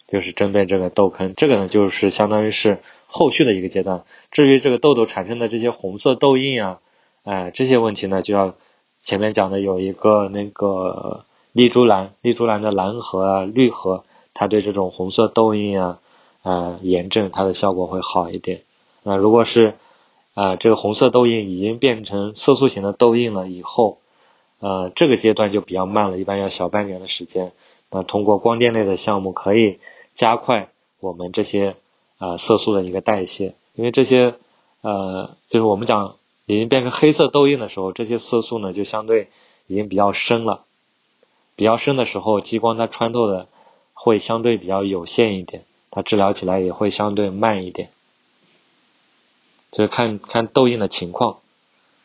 [0.07, 4.03] 就是针对这个痘坑，这个呢就是相当于是后续的一个阶段。
[4.31, 6.79] 至于这个痘痘产生的这些红色痘印啊，
[7.23, 8.53] 哎，这些问题呢就要
[9.01, 14.03] 前面讲的有一个那个丽珠兰，丽珠兰的蓝核啊、绿核，
[14.33, 15.99] 它对这种红色痘印啊、
[16.43, 18.61] 呃炎症它的效果会好一点。
[19.03, 19.73] 那如果是
[20.33, 23.97] 啊，这个红色痘印已经变成色素型的痘印了以后，
[24.59, 27.53] 呃，这个阶段就比较慢了，一般要小半年的时间。
[27.89, 29.79] 那通过光电类的项目可以
[30.13, 31.75] 加快我们这些
[32.17, 34.35] 啊色素的一个代谢，因为这些
[34.81, 36.15] 呃，就是我们讲
[36.45, 39.29] 已经变成黑色痘印的时候，这些色素呢就相对
[39.67, 40.63] 已经比较深了。
[41.55, 43.47] 比较深的时候，激光它穿透的
[43.93, 47.89] 会相对比较有限一点，它治疗起来也会相对慢一点。
[49.71, 51.39] 就是看看痘印的情况，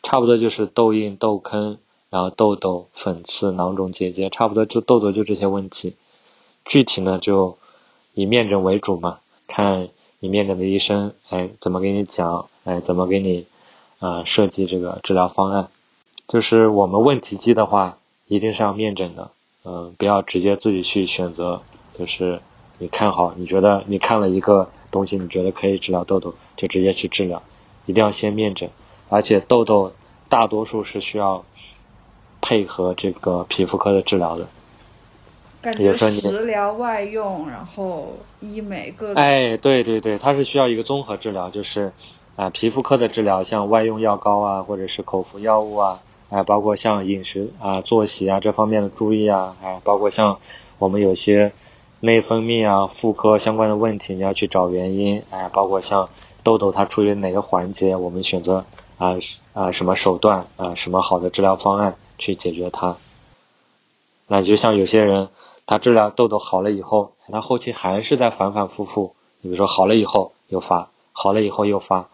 [0.01, 1.77] 差不多就是痘印、痘坑，
[2.09, 5.95] 然后痘痘、粉刺、囊肿、结节，差不多就痘痘就这些问题。
[6.65, 7.57] 具体呢就
[8.13, 9.89] 以面诊为主嘛，看
[10.23, 13.45] 你面诊的医生，哎，怎么给你讲，哎，怎么给你
[13.99, 15.67] 啊设计这个治疗方案。
[16.29, 17.97] 就是我们问题机的话，
[18.27, 19.31] 一定是要面诊的，
[19.65, 21.61] 嗯，不要直接自己去选择。
[21.99, 22.39] 就是
[22.77, 27.43] 你看好，你觉得你看了一个东西，你觉得可以治疗痘痘，就直接去治疗，
[27.85, 28.69] 一定要先面诊。
[29.09, 29.91] 而且痘痘
[30.29, 31.43] 大多数是需要
[32.39, 34.47] 配合这个皮肤科的治疗的。
[35.63, 39.23] 感觉食疗、外用，然后医美各种。
[39.23, 41.93] 哎，对对对，它是需要一个综合治疗，就是
[42.35, 50.37] 啊，皮肤科的治疗，像外用药膏啊，或者是口服药物啊，哎，包括像饮食啊、作息啊这方面的注意啊，哎，包括像
[50.79, 51.53] 我们有些
[52.01, 56.09] 内分泌啊、妇科相关的问题，你要去找原因，哎，包括像
[56.43, 58.65] 痘痘它处于哪个环节，我们选择
[58.97, 59.15] 啊
[59.53, 62.97] 啊什么手段啊什么好的治疗方案去解决它。
[64.27, 65.29] 那就像有些人。
[65.65, 69.15] 他治疗痘痘好了以后，他后期还是在反反复复。
[69.39, 72.09] 你比如说好了以后又发，好了以后又发，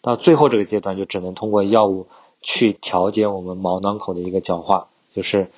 [0.00, 2.06] 到最后这个阶段就只能通过药物
[2.42, 4.88] 去调节我们毛囊口的一个角化。
[5.14, 5.50] 就是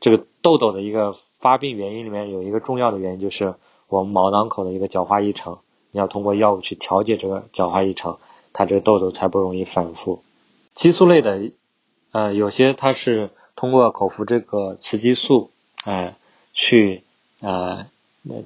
[0.00, 3.54] 这个痘痘的一个发病原因里面有一个重要的原因，就是
[3.88, 5.60] 我们毛囊口的一个角化异常。
[5.90, 8.18] 你要通过药物去调节这个角化异常，
[8.52, 10.22] 它这个痘痘才不容易反复。
[10.74, 11.52] 激素类的，
[12.12, 15.50] 呃，有些它是通过口服这个雌激素，
[15.84, 16.16] 哎。
[16.60, 17.04] 去
[17.38, 17.86] 呃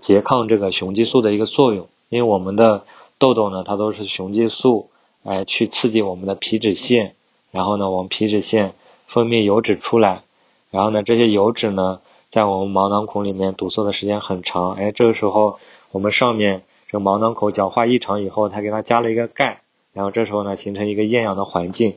[0.03, 2.85] 拮抗这个雄激素的一个作用，因为我们的
[3.19, 4.91] 痘痘呢，它都是雄激素
[5.25, 7.15] 哎去刺激我们的皮脂腺，
[7.53, 8.75] 然后呢，我们皮脂腺
[9.07, 10.25] 分泌油脂出来，
[10.71, 15.59] 然后呢，这些油脂呢，在我们毛囊孔里面堵塞的时间很长，哎，这个时候
[15.91, 19.63] 我们上面这个毛囊口角化异常以后，它给它加了一个钙，
[19.95, 21.97] 然后这时候呢，形成一个厌氧的环境。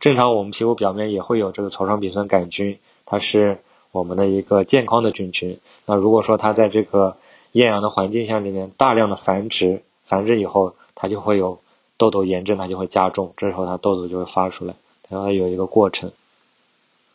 [0.00, 3.60] 正常我们皮肤表面也会有这个草霜丙酸杆菌，它是。
[3.94, 7.16] 我们的一个健康的菌群，那如果说它在这个
[7.52, 11.60] 厌氧的环境下里面大量的繁殖，繁殖以后，它就会有
[11.96, 14.74] 痘痘炎症，它就会加重，这时候它痘痘就会发出来，
[15.08, 16.10] 它会有一个过程。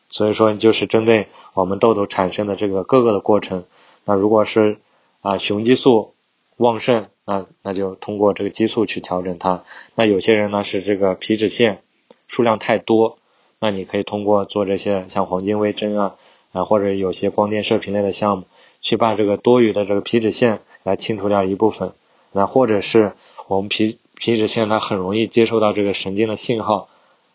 [0.10, 3.66] 所以说，就是针对我们痘痘产生的这个各个的过程，
[4.06, 4.78] 那如果是
[5.20, 6.14] 啊雄激素
[6.56, 9.66] 旺盛，那那就通过这个激素去调整它。
[9.96, 11.82] 那有些人呢是这个皮脂腺
[12.30, 13.18] 数量太多，
[13.60, 16.16] 那你可以通过做这些像黄金微针啊。
[16.52, 18.46] 啊，或者有些光电射频类的项目，
[18.82, 21.94] 去把这个多余的这个皮脂腺来清除掉一部分。
[22.32, 23.14] 那或者是
[23.48, 26.90] 我们皮皮脂腺它很容易接收到这个神经的信号，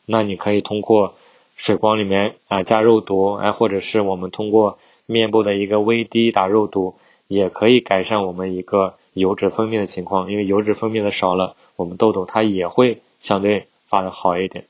[0.07, 1.15] 那你可以通过
[1.57, 6.97] 水光里面啊加肉毒，哎，或者是我们通过面部的一个微滴打肉毒，
[7.29, 10.31] 也可以改善我们一个油脂分泌的情况。
[10.33, 14.65] 因为油脂分泌的少了，我们痘痘它也会相对发的好一点。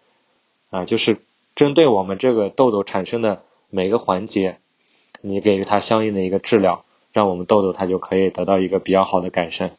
[0.70, 1.18] 啊，就是
[1.54, 3.42] 针对我们这个痘痘产生的。
[3.74, 4.58] 每个环节，
[5.20, 9.72] 你给予它相应的一个治疗，让我们痘痘它就可以得到一个比较好的改善。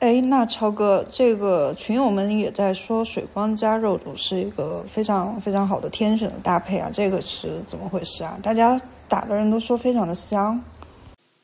[0.00, 8.38] 哎，那超哥，这个群友们也在说水光加肉毒是一个非常非常好的天选的搭配啊，这个是怎么回事啊？
[8.42, 8.78] 大家
[9.08, 10.62] 打的人都说非常的香。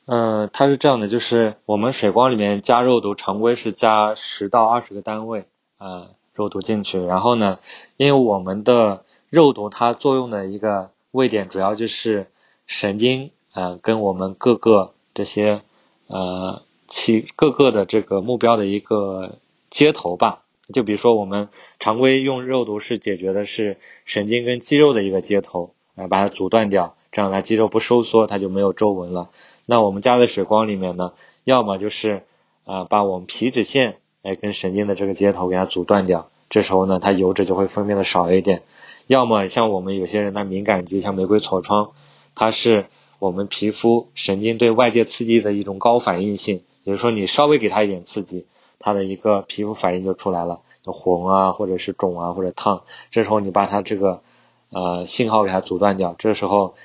[0.05, 5.45] 嗯，它是这样的，就是我们水光里面加肉毒，常规是加十到二十个单位
[5.79, 7.57] 啊肉毒进去，然后呢，
[7.97, 12.27] 因为我们的肉毒它作用的一个位点主要就是
[12.67, 15.61] 神经啊，跟我们各个这些
[16.07, 19.37] 呃其各个的这个目标的一个
[19.69, 20.43] 接头吧。
[20.73, 21.47] 就比如说我们
[21.79, 29.29] 常规用肉毒是解决的是神经跟肌肉的一个接头，啊把它阻断掉，这样它肌肉不收缩，它就没有皱纹了。
[29.65, 31.13] 那我们加在水光里面呢，
[31.45, 32.23] 要么就是
[32.65, 38.63] 啊把我们皮脂腺哎跟神经的这个接头给它阻断掉，这时候呢它油脂就会分泌的少一点。
[39.07, 41.91] 要么像我们有些人的敏感肌，像玫瑰痤疮，
[42.33, 42.85] 它是
[43.19, 48.45] 我们皮肤神经对外界刺激的一种高反应性，也就是说你稍微给它一点刺激，
[48.79, 52.83] 它的一个皮肤反应就出来了，就红啊，或者是肿啊，或者烫。
[53.11, 54.21] 这时候你把它这个
[54.69, 56.75] 呃信号给它阻断掉，这时候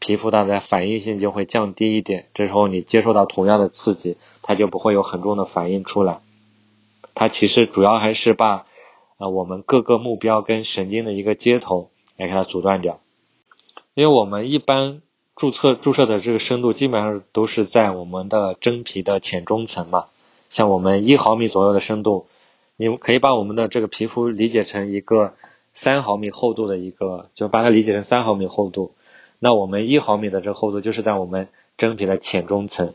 [0.00, 2.26] 皮肤它的反应性就会降低一点。
[2.34, 6.20] 这时候你接受到同样的刺激，它就不会有很重的反应出来。
[7.14, 8.66] 它其实主要还是把。
[9.22, 12.98] 啊，我们各个目标跟神经的一个接头来给它阻断掉，
[13.94, 15.00] 因为我们一般
[15.36, 20.06] 注册注射的这个深度基本上都是在我们的真皮的浅中层嘛，
[20.50, 22.26] 像我们一毫米左右的深度，
[22.76, 25.34] 你可以把我们的这个皮肤理解成一个
[25.72, 28.92] 三毫米厚度的一个，就把它理解成三毫米厚度。
[29.38, 31.46] 那我们一毫米的这个厚度就是在我们
[31.78, 32.92] 真皮的浅中层。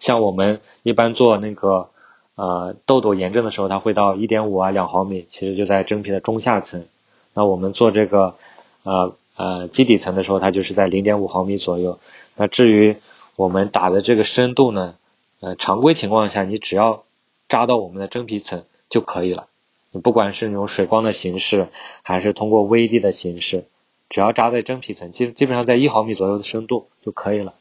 [0.00, 1.90] 像我们一般做那个
[2.34, 6.86] 呃痘痘炎症的时候，它会到一点五啊两毫米，其实就在真皮的中下层。
[7.32, 8.36] 那我们做这个
[8.82, 11.98] 呃呃基底层的时候，它就是在零点五毫米左右。
[12.36, 12.96] 那至于
[13.36, 14.96] 我们打的这个深度呢，
[15.40, 17.04] 呃常规情况下你只要
[17.48, 18.64] 扎到我们的真皮层。
[18.90, 19.48] 就可以了。
[19.90, 21.68] 你不管是用水光的形式，
[22.02, 23.64] 还是通过 VD 的形式，
[24.08, 27.54] 只要扎在真皮层，基基本上在一毫米左右的深度就可以了。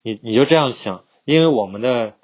[0.00, 2.14] 你你就这样想，因为我们的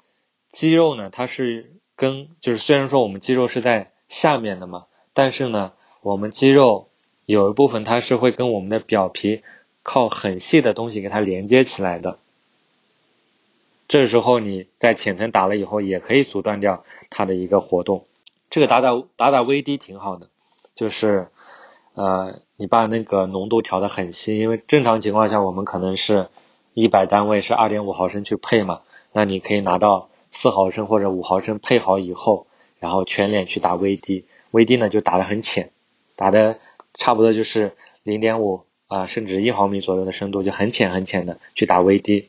[0.49, 6.89] 肌肉呢，它是跟就是虽然说我们肌肉是在下面的嘛，但是呢，我们肌肉
[7.25, 9.41] 有一部分它是会跟我们的表皮
[9.83, 12.17] 靠很细的东西给它连接起来的。
[13.87, 18.05] 这时候你在浅层打了以后，也可以阻断掉它的一个活动。
[18.49, 20.27] 这个打打打打 VD 挺好的，
[20.73, 21.27] 就是
[21.93, 26.29] 呃，你把那个浓度调的很稀，因为正常情况下我们可能是
[26.73, 28.81] 一百单位是二点五毫升去配嘛，
[29.13, 32.45] 那你可以拿到四毫升或者五毫升配好以后，
[32.79, 35.71] 然后全脸去打 VD，VD 呢就打的很浅，
[36.17, 36.59] 打的
[36.95, 37.71] 差不多就是
[38.03, 42.25] 零点五啊，甚至一毫米左右的深度，就很浅很浅的去打 VD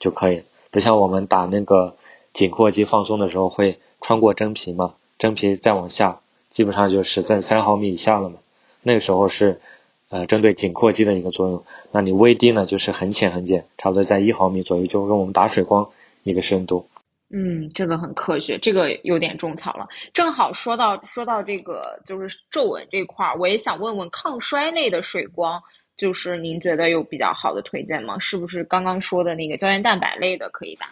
[0.00, 0.42] 就可以，
[0.72, 1.96] 不像我们打那个
[2.32, 4.94] 紧括肌放松的时候会穿过真皮嘛。
[5.16, 8.38] 真皮再往下，基本上就是在三毫米以下了嘛。
[8.82, 9.60] 那个时候是，
[10.08, 11.64] 呃，针对紧括肌的一个作用。
[11.92, 15.88] 那你 VD 呢，就是很浅很浅，差不多在一毫米左右，就跟我们打水光
[16.24, 16.86] 一个深度。
[17.30, 19.88] 嗯，这个很科学，这个有点种草了。
[20.12, 25.60] 正好说到说到这个就是皱纹这块儿，我也想问问抗衰类的水光，
[25.96, 28.18] 就是您觉得有比较好的推荐吗？
[28.18, 30.86] 是不是刚刚说的那个胶原蛋白类的可以打？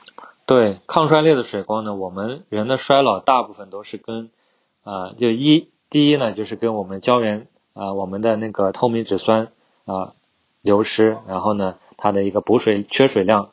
[0.45, 4.30] 对抗衰类的水光呢，我们人的衰老大部分都是跟，
[4.83, 9.53] 啊，就一第一呢，就是跟我们胶原啊，我们的那个透明质酸
[9.85, 10.14] 啊
[10.61, 13.51] 流失，然后呢，它的一个补水缺水量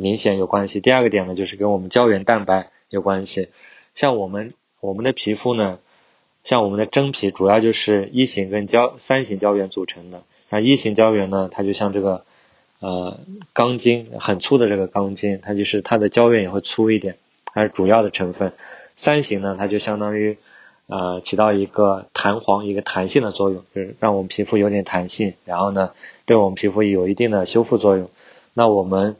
[0.00, 0.80] 明显有关系。
[0.80, 3.48] 第二个点呢，就是跟我们胶原蛋白有关系。
[3.94, 5.78] 像我们我们的皮肤呢，
[6.42, 10.22] 像我们的真皮主要就是一型跟胶三型胶原组成的。
[10.48, 12.24] 那一型胶原呢，它就像这个。
[12.82, 13.20] 呃，
[13.52, 17.18] 钢筋很粗的这个钢筋，它就是它的胶原也会粗一点，
[17.52, 18.54] 它是主要的成分。
[18.96, 20.38] 三型呢，它就相当于
[20.86, 25.90] 呃起到一个弹簧、一个弹性的作用，就是让我们皮肤有点弹性，然后呢，
[26.24, 28.08] 对我们皮肤有一定的修复作用。
[28.54, 29.16] 那我们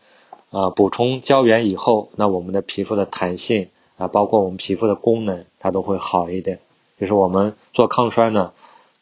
[0.51, 6.61] 呃补充胶原以后，那我们的皮肤的弹性啊，包括我们皮肤的功能，它都会好一点。
[7.01, 8.53] 就是我们做抗衰呢，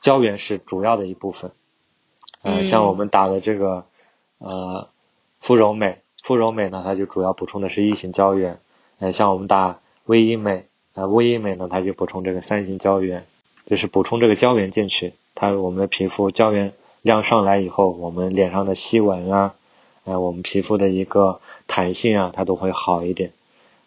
[0.01, 1.51] 胶原是主要的一部分。
[2.43, 3.85] 嗯，像我们打的这个。
[4.41, 4.87] 呃，
[5.41, 8.61] 肤柔美，肤柔美呢，它就主要补充的是一型胶原。
[9.01, 13.27] 呃，像我们打微医美，呃，微医美呢，它就补充这个三型胶原，
[13.67, 16.73] 就是补充这个胶原进去，它我们的皮肤胶原
[17.03, 19.57] 量上来以后，我们脸上的细纹啊，
[20.09, 23.33] 呃，我们皮肤的一个弹性啊，它都会好一点。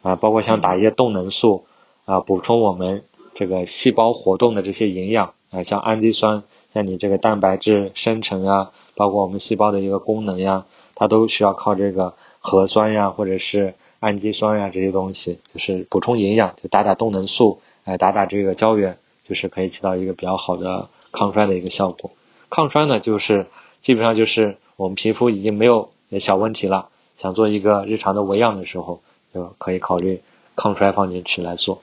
[0.04, 1.66] 啊，包括像打一些动能素
[2.06, 3.04] 啊，补充我们
[3.34, 6.44] 这个细胞活动的这些营养啊，像氨基酸，
[6.74, 8.72] 像你这个蛋白质生成啊。
[8.94, 18.98] 包括我们细胞的一个功能呀，它都需要靠这个核酸呀，或者是氨基酸呀这些东西，就是补充营养，就打打动能素，哎，打打这个胶原，
[19.28, 22.12] 就是可以起到一个比较好的抗衰的一个效果。
[22.50, 23.48] 抗衰呢，就是
[23.80, 25.90] 基本上就是我们皮肤已经没有
[26.20, 29.02] 小问题了，想做一个日常的维养的时候，
[29.34, 30.22] 就可以考虑
[30.56, 31.82] 抗衰放进去来做。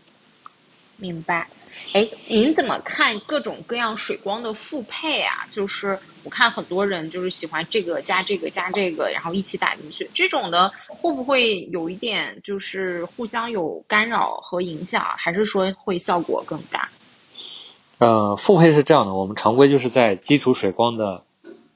[0.96, 1.48] 明白。
[1.92, 5.46] 哎，您怎么看各种各样水光的复配啊？
[5.52, 15.02] 就是我看很多人就是喜欢这个加这个加这个，然后一起打进去，这种的会不会有一点就是互相有干扰和影响？
[15.16, 16.90] 还是说会效果更大？
[17.98, 21.22] 呃，复配是这样的，我们常规就是在基础水光的，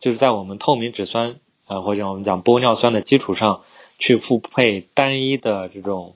[0.01, 1.37] 就是在我们透明质酸
[1.73, 3.63] 呃或者我们讲玻尿酸的基础上
[3.99, 6.15] 去复配单一的这种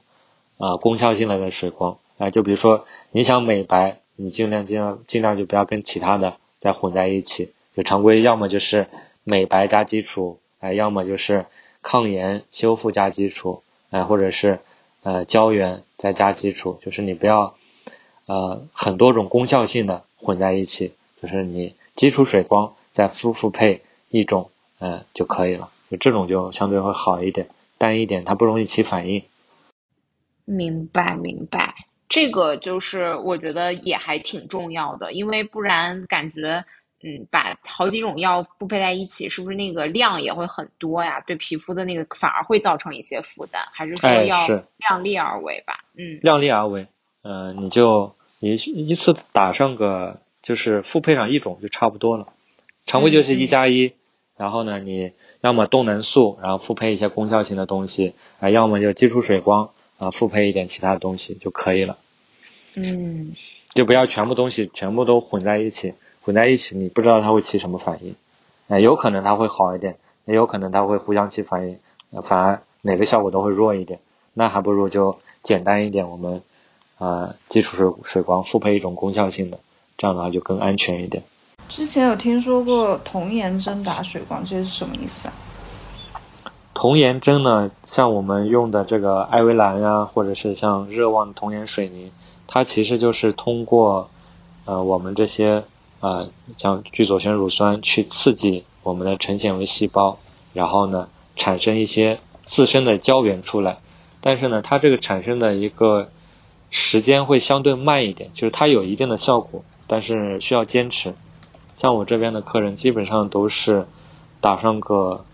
[0.59, 1.96] 啊功效性的水光。
[2.18, 7.52] 啊，就比如说你想美白，你尽量尽量尽量就不要跟其他的再混在一起。
[7.74, 8.86] 就常规，要么就是
[9.24, 11.46] 美白加基础，哎，要么就是
[11.82, 14.61] 抗炎修复加基础，哎，或者是
[15.02, 16.78] 呃胶原再加基础。
[16.82, 17.54] 就是你不要
[18.26, 20.92] 呃很多种功效性的混在一起，
[21.22, 25.70] 就是你基础水光再复复配一种，嗯就可以了。
[25.90, 27.48] 就这种就相对会好一点，
[27.78, 29.22] 淡一点它不容易起反应。
[30.44, 31.74] 明白，明白。
[32.08, 36.64] 这个就是我觉得也还挺重要的，因为不然感觉，
[37.02, 41.20] 嗯，把好几种药复配在一起，是不是那个量也会很多呀？
[41.26, 44.46] 对皮肤的那个反而会造成一些负担，还是说要
[44.76, 45.84] 量力而为吧？
[45.96, 46.86] 嗯，量力而为。
[47.22, 52.28] 嗯，你就你一次打上个就是复配上一种就差不多了，
[52.86, 53.94] 常规就是一加一，
[54.37, 61.97] 然后呢，你要么动能素，然后复配一些功效性的东西啊，要么就基础水光啊，复配一点其他的东西就可以了。
[62.74, 63.34] 嗯，
[63.74, 68.14] 就不要全部东西全部都混在一起，混在一起你不知道它会起什么反应，
[68.68, 71.78] 啊，有可能它会好一点，也有可能它会互相起反应，
[72.22, 74.01] 反而哪个效果都会弱一点，
[74.34, 76.43] 那还不如就简单一点，我们
[76.99, 79.59] 啊基础水水光复配一种功效性的，
[79.97, 81.24] 这样的话就更安全一点。
[81.68, 85.34] 之前有听说过童颜针打水光，这是什么意思啊？
[86.72, 92.12] 童颜针呢，像我们用的这个艾薇兰呀，或者是像热旺童颜水凝。
[92.46, 94.09] 它其实就是通过，
[94.64, 95.64] 呃，我们这些
[96.00, 100.18] 呃，像聚左旋乳酸去刺激我们的成纤维细胞，
[100.54, 103.78] 然后呢，产生一些自身的胶原出来。
[104.20, 106.11] 但是呢，它这个产生的一个
[106.70, 111.12] 时间会相对慢一点，就是它有一定的效果，但是需要坚持。
[111.76, 113.86] 像我这边的客人，基本上都是
[114.40, 115.24] 打上个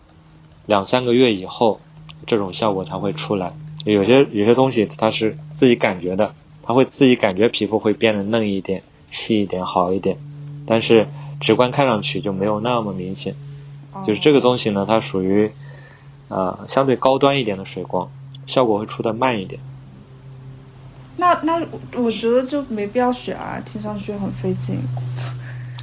[0.67, 1.81] 两三个月以后，
[2.27, 3.53] 这种效果才会出来。
[3.85, 6.35] 有些有些东西它是自己感觉的。
[6.65, 10.17] 他会自己感觉皮肤会变得嫩一点、细一点、好一点，
[10.65, 11.09] 但是
[11.41, 13.35] 直观看上去就没有那么明显。
[14.07, 15.51] 就是这个东西呢，它属于
[16.29, 18.09] 呃相对高端一点的水光，
[18.47, 19.61] 效果会出的慢一点。
[21.17, 21.61] 那那
[21.97, 24.79] 我觉得就没必要选啊，听上去很费劲。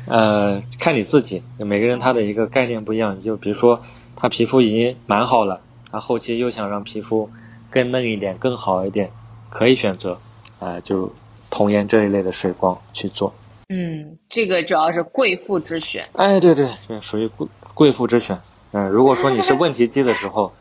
[0.09, 3.23] 呃，看你自己，每个人他的一个概念不一样。
[3.23, 3.81] 就比如说
[4.15, 7.29] 他皮肤已经蛮好了，他后期又想让皮肤
[7.69, 9.11] 更嫩一点、更好一点，
[9.49, 10.17] 可以选择。
[10.59, 11.13] 啊，就
[11.49, 13.33] 童颜这一类的水光去做。
[13.69, 16.09] 嗯，这个主要是贵妇之选。
[16.13, 18.41] 哎，对对，这属于贵贵妇之选。
[18.71, 20.51] 嗯，如果说你是问题肌的时候，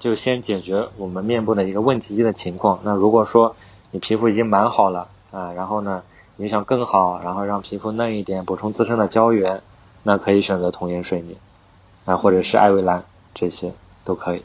[0.00, 2.80] 就先解决我们面部的一个问题肌的情况。
[2.82, 3.54] 那如果说
[3.92, 6.02] 你皮肤已经蛮好了啊，然后呢，
[6.36, 9.62] 你想更好，然后让皮肤嫩一点，补充自身的胶原，
[10.02, 11.36] 那可以选择童颜水凝
[12.04, 13.72] 啊，或者是艾维兰这些
[14.04, 14.42] 都可以。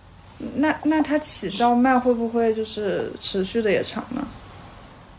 [0.55, 4.25] 那那它起效慢会不会就是持续的也长呢？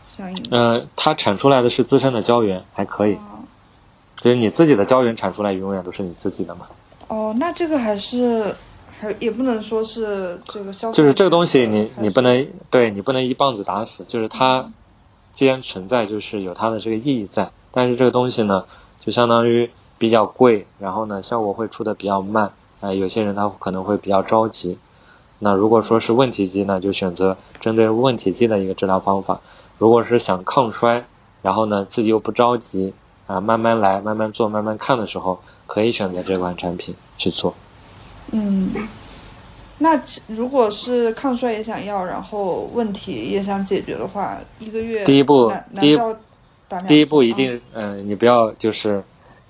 [0.07, 0.45] 相应。
[0.51, 3.17] 呃，它产出来的是自身的胶原，还可以。
[4.17, 6.67] 就是你自己的胶原产出来，永远都是你自己的嘛。
[7.07, 8.53] 哦，那这个还是
[8.99, 10.91] 还也不能说是这个消。
[10.91, 14.05] 就是这个东西，你你不能对你不能一棒子打死。
[14.07, 14.69] 就是它
[15.33, 17.51] 既然存在，就是有它的这个意义在。
[17.71, 18.65] 但是这个东西呢，
[19.01, 22.51] 就相当于比较贵，然后呢效果会出的比较慢。
[22.79, 24.77] 啊，有些人他可能会比较着急。
[25.39, 29.41] 那如果说是问题肌呢，就选择针对问题肌的一个治疗方法。
[29.77, 31.05] 如果是想抗衰，
[31.41, 32.93] 然后呢自己又不着急
[33.25, 37.55] 啊，慢慢来，慢慢做，慢慢看的时候，可以选择这款产品去做。
[38.31, 38.71] 嗯，
[39.79, 46.15] 那如果是抗衰也想要，然后问题也想解决的话，一个月第一步，第一步，
[46.87, 49.03] 第一步一定，嗯，你不要就是，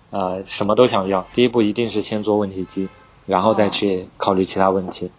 [0.10, 1.26] 呃，什么都想要。
[1.34, 2.90] 第一步一定是先做问题肌，
[3.26, 5.12] 然后再去考虑其他问题。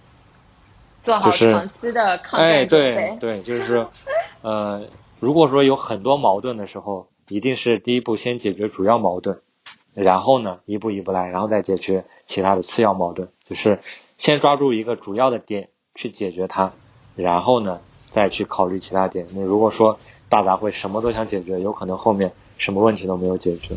[1.00, 3.90] 做好长期的抗哎，对对，就是说，
[4.42, 4.82] 呃。
[5.20, 9.38] 如果说有很多矛盾的时候，一定是第一步先解决主要矛盾，
[9.94, 13.28] 然后呢一步一步来，然后再解决其他的次要矛盾。
[13.48, 13.78] 就是
[14.18, 16.72] 先抓住一个主要的点去解决它，
[17.16, 19.26] 然后呢再去考虑其他点。
[19.32, 19.98] 你如果说
[20.28, 23.74] 大杂烩什么都想解决，有可能后面什么问题都没有解决。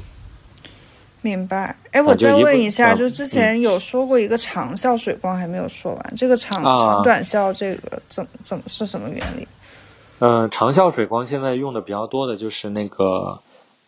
[1.22, 1.76] 明白。
[1.92, 9.48] 哎，我再问一下，就之前有说过一个长效水光还没有说完，这个长长短效这个怎怎么是什么原理？
[10.20, 13.40] 嗯，长效水光现在用的比较多的就是那个，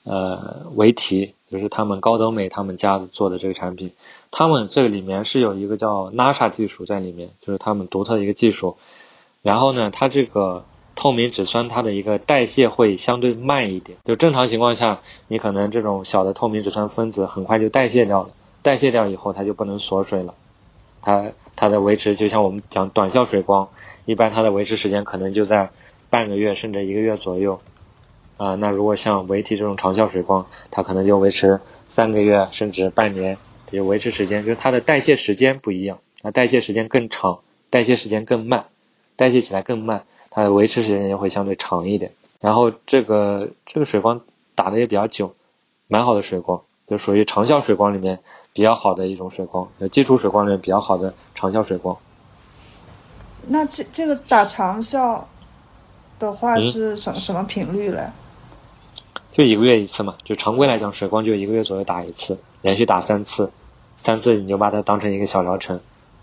[0.03, 3.93] 呃，维缇，就是他们高德美他们家做的这个产品，
[4.31, 8.77] 他们这个里面是有一个叫 NASA 技术在里面，就是他们独特的一个技术。
[9.41, 10.65] 然后呢，它这个
[10.95, 18.29] 透明质酸它的一个代谢会相对慢一点，就正常情况下，你可能这种小的透明质酸分子很快就代谢掉了，
[18.61, 20.35] 代谢掉以后它就不能锁水了，
[21.01, 23.69] 它它的维持就像我们讲短效水光，
[24.05, 25.69] 一般它的维持时间可能就在。
[26.11, 27.59] 半个月甚至一个月左右，
[28.37, 33.37] 啊，那如果像维体这种长效水光，它可能就维持三个月甚至半年，
[33.71, 37.39] 就维持时间就是它的代谢时间不一样，啊，代谢时间更长，
[37.69, 38.65] 代谢时间更慢，
[39.15, 42.11] 代谢起来更慢，它的维持时间也会相对长一点。
[42.39, 44.21] 然后这个这个水光
[44.55, 45.35] 打的也比较久，
[45.87, 48.19] 蛮好的水光，就属于长效水光里面
[48.53, 51.97] 比较好的一种水光，基础水光里面比较好的长效水光。
[53.47, 55.27] 那这这个打长效。
[56.19, 58.11] 的话是什什么频率嘞？
[59.31, 63.53] 就一个月一次嘛，就常规来讲，水光就一个月左右打一次，连续打三次，
[63.99, 65.81] 三次你就把它当成一个小疗程，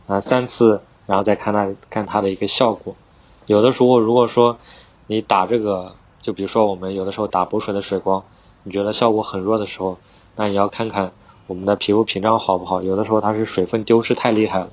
[0.09, 2.97] 啊，三次然后再看它看它的一个效果。
[3.45, 4.59] 有的时候如果说
[5.07, 8.25] 你打这个就比如说我们有的时候打补水的水光，
[8.65, 9.99] 你觉得效果很弱的时候，
[10.35, 11.13] 那你要看看
[11.47, 12.83] 我们的皮肤屏障好不好。
[12.83, 14.71] 有的时候它是水分丢失太厉害了，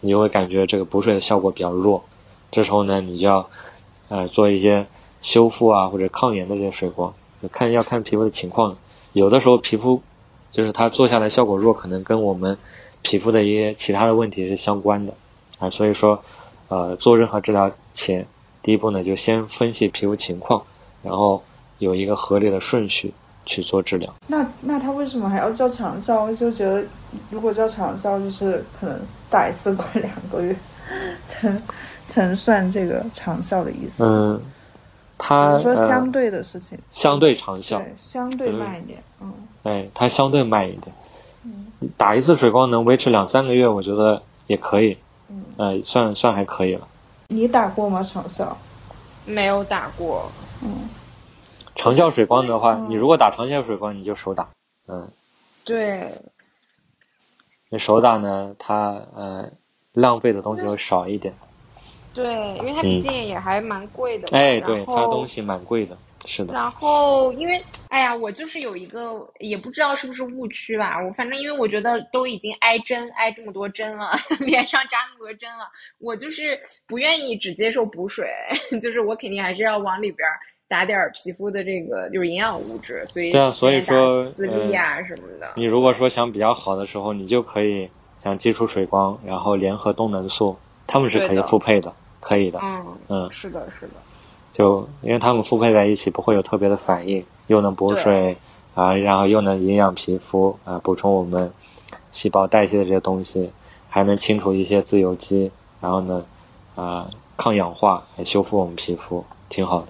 [0.00, 2.04] 你就会感觉这个补水的效果比较弱。
[2.52, 3.48] 这时候呢，你就要
[4.08, 4.86] 呃做一些
[5.22, 7.14] 修复啊或者抗炎的这些水光，
[7.50, 8.76] 看要看皮肤的情况。
[9.14, 10.02] 有的时候皮肤
[10.52, 12.56] 就是它做下来效果弱，可能跟我们
[13.02, 15.14] 皮肤的一些其他的问题是相关的
[15.58, 15.68] 啊。
[15.70, 16.22] 所以说，
[16.68, 18.26] 呃，做任何治疗前，
[18.62, 20.62] 第一步呢就先分析皮肤情况，
[21.02, 21.42] 然后
[21.78, 23.12] 有一个合理的顺序
[23.44, 24.14] 去做治疗。
[24.28, 26.24] 那那他为什么还要叫长效？
[26.24, 26.84] 我就觉得
[27.30, 30.54] 如果叫长效，就是可能打一次过两个月，
[31.24, 31.60] 才
[32.06, 34.04] 才算这个长效的意思。
[34.04, 34.40] 嗯。
[35.24, 39.32] 它说相对的事情，相对长效，对，相对慢一点，嗯，
[39.62, 40.94] 哎，它相对慢一点，
[41.44, 44.98] 嗯，打一次水光能维持两三个月，我觉得也可以，
[45.28, 46.88] 嗯，呃，算算还可以了。
[47.28, 48.02] 你打过吗？
[48.02, 48.56] 长效？
[49.24, 50.30] 没有打过，
[50.62, 50.88] 嗯。
[51.74, 54.48] 长效水光的话，你如果打长效水光，你就手打，
[54.88, 55.08] 嗯。
[55.64, 56.12] 对。
[57.70, 59.48] 你手打呢，它呃
[59.92, 61.32] 浪费的东西会少一点。
[62.12, 64.36] 对，因为它毕竟也还蛮贵的。
[64.36, 66.54] 哎，对，它东西蛮贵的，是的。
[66.54, 70.96] 然后，因为，哎呀，我就是有一个，也不知道是不是误区吧。
[71.02, 75.64] 我反正因为我觉得都已经挨针挨这么多针了， 脸上扎那么多针了，
[75.98, 78.28] 我就是不愿意只接受补水，
[78.80, 80.28] 就是我肯定还是要往里边
[80.68, 83.04] 打点皮肤的这个就是营养物质。
[83.08, 85.52] 所以对啊，所以说私密啊什么的。
[85.56, 87.90] 你如果说想比较好的时候，你就可以
[88.22, 90.56] 像基础水光，然后联合动能素，
[90.86, 91.92] 他们是可以复配的。
[92.20, 93.94] 可以的，嗯嗯，是的，是的，
[94.52, 98.36] 就因为它们复配在一起，不会有特别的反应，又能补水
[98.74, 101.52] 啊，然后又能营养皮肤啊，补充我们
[102.10, 103.50] 细胞代谢的这些东西，
[103.88, 105.50] 还能清除一些自由基，
[105.80, 106.24] 然后呢，
[106.74, 109.86] 啊，抗氧化，还修复我们皮肤，挺好的。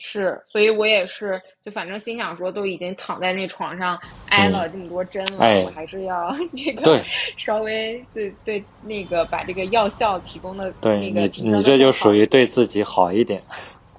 [0.00, 3.96] 是，所以我也是，就反正心想说，都已经躺在那床上
[4.30, 7.04] 挨了这么多针了，我还是要 这个
[7.36, 13.40] 稍微对对那个把这个药效提供的那个你你这就属于对自己好一点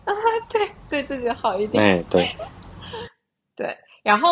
[0.04, 0.12] 啊，
[0.50, 2.28] 对，对自己好一 点，哎，对，
[3.56, 4.30] 对，然后。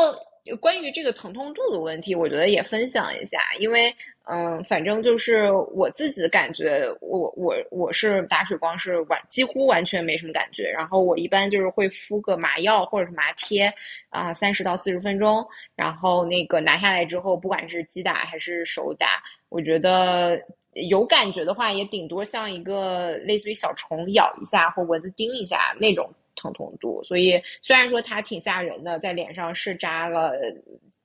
[0.59, 3.95] 关于这个疼痛度的问题，我觉得也分享一下，因为
[4.32, 13.73] 嗯，反正就是我自己感觉，我我我是打水光是完几乎完全没什么感觉，然后我一般就是会敷个麻药或者是麻贴
[14.09, 15.43] 啊，三十到四十分钟，
[15.75, 20.39] 然后那个拿下来之后，不管是击打还是手打，我觉得
[20.73, 26.07] 有感觉的话，也顶多像一个类似于小虫咬一下或蚊子叮一下那种。
[26.41, 30.32] 疼痛度，所以虽然说它挺吓人的，在脸上是扎了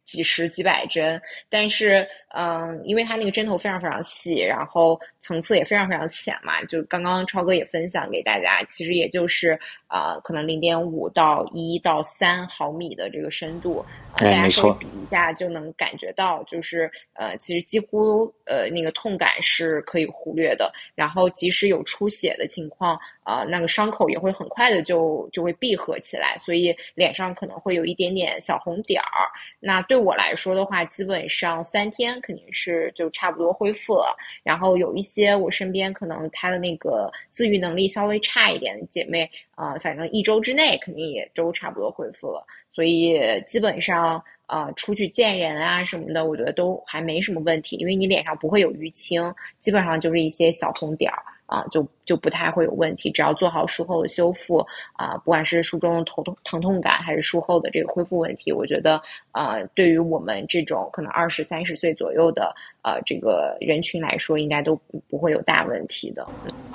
[0.05, 13.85] 几十几百针，但是嗯，因为它那个针头非常非常细，然后层次也非常非常浅嘛，就刚刚超哥也分享给大家，其实也就是啊，可能零点五到一到三毫米的这个深度。
[14.17, 20.73] 大家稍微比一下就能感觉到，就是呃，其实几乎呃那个痛感是可以忽略的。
[20.95, 29.29] 然后即使有出血的情况，啊，那个伤口也会很快的就就会闭合起来，所以脸上可能会有一点点小红点儿。
[29.59, 34.17] 那对我来说的话，基本上三天肯定是就差不多恢复了。
[34.43, 42.47] 然后有一些我身边可能她的那个自愈能力稍微差一点的姐妹，啊，反正一周之内肯定也都差不多恢复了。
[42.75, 53.11] 所以基本上，呃，出去见人啊什么的，我觉得都还没什么问题，因为你脸上不会有淤青，基本上就是一些小红点儿啊，就就不太会有问题。
[53.11, 54.59] 只要做好术后的修复
[54.95, 59.01] 啊，不管是术中的头痛疼痛感，还是术后的这个恢复问题，我觉得，
[59.33, 62.53] 呃，对于我们这种可能二十三十岁左右的
[62.83, 64.75] 呃这个人群来说，应该都
[65.09, 66.27] 不会有大问题的。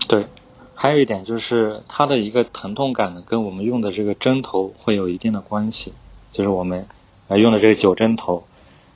[0.08, 0.24] 对。
[0.82, 5.92] 还有一点就是，它的一个疼痛感呢，跟我们用的这个针头会有一定的关系。
[6.32, 6.88] 就是我们
[7.28, 8.46] 啊用的这个九针头，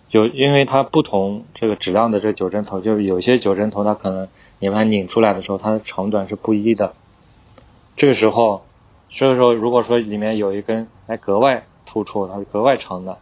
[0.07, 4.29] 就因为它不同这个质量的这九针头，就是有些九针头它可能
[4.59, 6.93] 你把它拧出来的时候，它的长短是不一的。
[7.97, 8.63] 这个时候，
[9.09, 13.17] 这个时候如果说里面有一根哎格外突出，它是格外长的，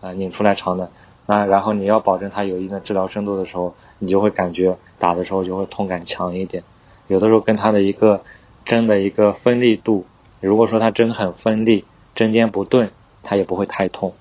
[0.00, 0.90] 啊拧出来长的，
[1.26, 6.64] 那然后你要保证它有一定的治疗深度的时候，你就会感觉打的时候就会痛感强一点。
[7.08, 8.22] 有的时候跟它的一个
[8.64, 10.06] 针的一个锋利度，
[10.40, 11.84] 如果说它针很锋利，
[12.14, 12.90] 针尖不钝，
[13.22, 14.14] 它也不会太痛，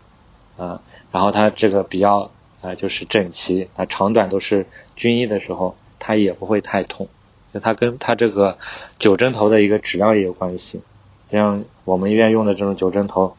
[0.58, 0.82] 啊，
[1.12, 2.32] 然后它这个比较
[2.62, 7.08] 啊就是整齐，它长短都是均一的时候，它也不会太痛，
[7.54, 8.58] 就它跟它这个
[9.00, 10.82] 九针头的一个质量也有关系，
[11.30, 13.36] 像我们医院用的这种九针头，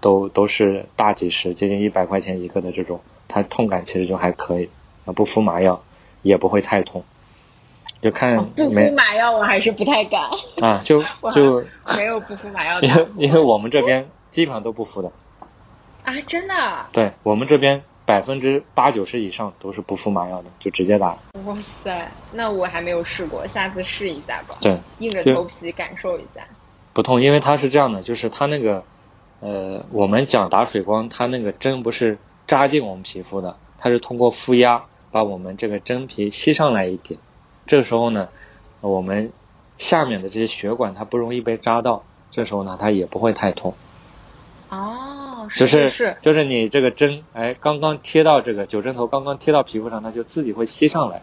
[0.00, 4.68] 都都是大几十，接近一百块钱一个的这种，它痛感其实就还可以，
[5.04, 5.82] 啊，不敷麻药
[6.22, 7.04] 也不会太痛。
[8.04, 10.20] 就看不敷麻药，我还是不太敢
[10.60, 11.02] 啊，就
[11.34, 11.64] 就
[11.96, 15.10] 没有不敷麻药的，因为因为我们这边基本上都不敷的
[16.04, 16.54] 啊，真的？
[16.92, 21.16] 对我们这边百分之八九十以上都是不敷麻药的，就直接打。
[21.46, 24.54] 哇塞，那我还没有试过，下次试一下吧。
[24.60, 26.42] 对，硬着头皮感受一下。
[26.92, 28.84] 不痛，因为它是这样的，就是它那个
[29.40, 37.18] 呃，我们讲打水光，它那个针不是扎进我们皮肤的，它是通过负压把我们这个真皮吸上来一点。
[37.66, 38.28] 这时候呢，
[38.80, 39.32] 我们
[39.78, 43.74] 下面的这些血管它不容易被扎到，这时候呢它也不会太痛。
[44.70, 51.22] 哦，是是就是你这个针哎刚刚贴到这个九针头刚刚贴到皮肤上，它就自己会吸上来。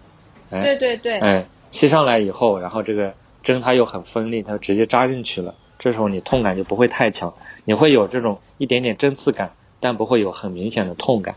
[0.51, 3.13] 哎，对对对，哎，吸上来以后，然后这个
[3.43, 5.55] 针它又很锋利，它直接扎进去了。
[5.79, 7.33] 这时候你痛感就不会太强，
[7.65, 11.35] 你会有这种一点点针刺感，但不会有很明显的痛感。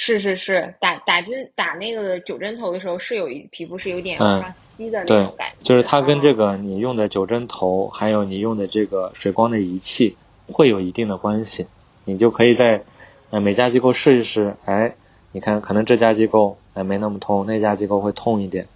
[0.00, 5.64] 是是是，打打针打那个九针头的时候，是有一皮肤是有点往上吸的那种感觉。
[5.64, 10.16] 就是它跟这个你用的九针头，还有你用的这个水光的仪器，
[10.52, 11.66] 会有一定的关系。
[12.04, 12.84] 你就可以在
[13.30, 14.94] 呃每家机构试一试，哎，
[15.32, 18.68] 你看可能这家机构哎没那么痛，那家机构会痛一点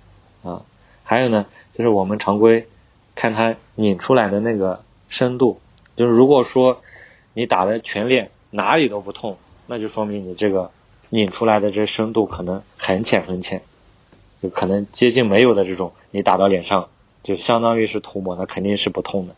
[0.42, 0.62] 啊。
[1.04, 2.66] 还有呢，就是我们常规
[3.14, 5.60] 看它拧出来的那个深度，
[5.94, 6.82] 就是如果说
[7.32, 9.36] 你打的全脸哪里都不痛，
[9.68, 10.72] 那就说明你这个。
[11.14, 13.60] 拧出来的这深度可能很浅很浅，
[14.42, 16.88] 就可能接近没有的这种，你打到脸上
[17.22, 19.34] 就相当于是涂抹，那肯定是不痛的。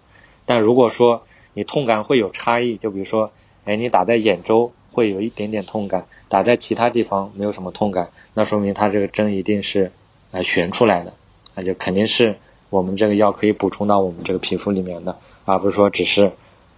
[0.47, 3.33] 但如果说你痛感会有差异，就比如说，
[3.65, 9.91] 哎，你打在眼周会有一点点痛感，打在其他地方没有什么痛感，那说明它这个针一定是
[10.31, 11.15] 啊旋出来的，
[11.57, 12.37] 那就肯定是
[12.71, 16.31] 我们这个药可以补充到我们这个皮肤里面的，而不是说只是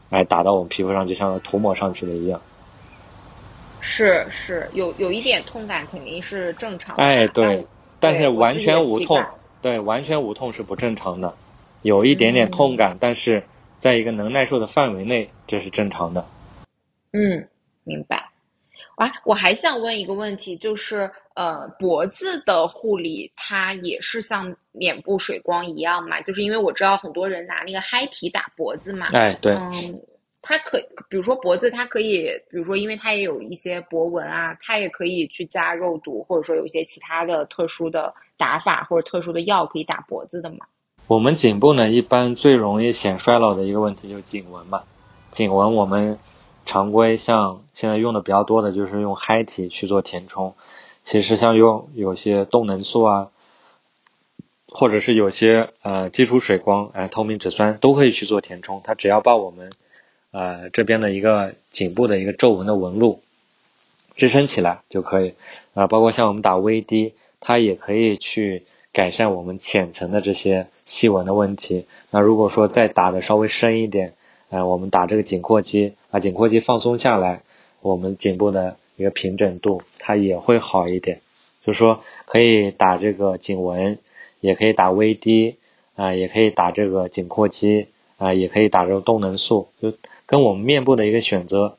[0.09, 2.40] 哎打到我们皮肤上就像涂抹上去的一样。
[3.89, 7.65] 是是有有一点痛感肯定是正常，哎对，
[8.01, 9.25] 但是完全无痛，
[9.63, 11.33] 对完全无痛是不正常的，
[11.83, 13.45] 有一点点痛感，但是
[13.79, 16.27] 在一个能耐受的范围内，这是正常的。
[17.13, 17.49] 嗯，
[17.85, 18.29] 明白。
[18.97, 26.21] 啊，我还想问一个问题，就是呃，脖子的护理它也是像脸部水光一样嘛？
[26.23, 29.57] 就是因为我知道很多人拿那个嗨体打脖子嘛，哎对。
[30.48, 30.78] 它可，
[31.09, 40.66] 比如说脖子，它可以，比如说，因为它也有一些脖纹啊，它也可以去加肉毒，或者说有一些其他的特殊的打法或者特殊的药可以打脖子的嘛。
[41.09, 44.85] 我们颈部呢，一般最容易显衰老的一个问题就是颈纹嘛。
[45.32, 46.16] 颈纹我们
[46.64, 50.55] 常规像现在用的比较多的就是用嗨体去做填充，
[51.02, 53.31] 其实像用有些动能素啊，
[54.68, 59.70] 或者是有些呃基础水光，哎，透明质酸都可以去做填充，它只要把我们。
[60.39, 63.23] 呃，这边的一个颈部的一个皱纹的纹路
[64.17, 65.33] 支撑起来就可以
[65.73, 71.87] 啊，包括像我们打 VD，它也可以去改善我们浅层的这些细纹的问题。
[72.11, 74.13] 那如果说再打的稍微深一点，
[74.51, 77.41] 呃，我们打这个颈阔肌，把颈阔肌放松下来，
[77.81, 81.23] 我们颈部的一个平整度它也会好一点。
[81.65, 83.99] 就说可以打这个颈纹，
[84.41, 85.55] 也可以打 VD
[85.95, 87.87] 啊，也可以打这个颈阔肌
[88.19, 89.95] 啊，也可以打这个动能素，就。
[90.27, 91.78] 跟我们面部的一个选择，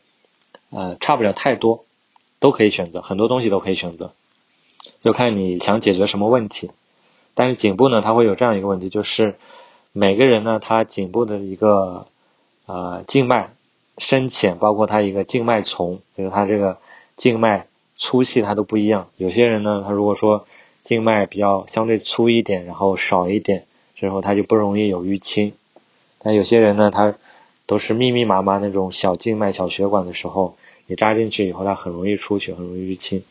[0.70, 1.86] 呃，差不了太多，
[2.40, 4.12] 都可以选择，很多东西都可以选择，
[5.02, 6.72] 就看你想解决什么问题。
[7.34, 9.36] 但是颈部呢，它会有这样一个问题，就是
[9.92, 12.08] 每个人呢，他颈部的一个
[12.66, 13.52] 呃静脉
[13.98, 16.78] 深浅，包括他一个静脉丛，就是他这个
[17.16, 19.10] 静脉粗细，它都不一样。
[19.18, 20.48] 有些人呢，他如果说
[20.84, 23.66] 静脉比较相对粗一点，然后少一点，
[23.96, 25.54] 之后他就不容易有淤青。
[26.20, 27.16] 但有些人呢，他
[27.68, 30.58] 都是密密麻麻那种小静脉、小血管的时候，
[30.88, 33.24] 你扎进去以后，它很容易出血，很容易淤青。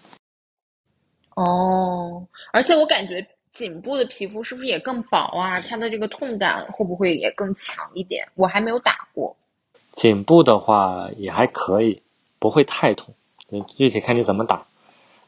[1.34, 5.60] 哦，而且我感觉颈部的皮肤是不是也更薄啊？
[5.60, 8.28] 它的这个痛感会不会也更强一点？
[8.34, 9.36] 我还没有打过。
[9.92, 12.02] 颈部的话也还可以，
[12.38, 13.14] 不会太痛。
[13.76, 14.66] 具体看你怎么打。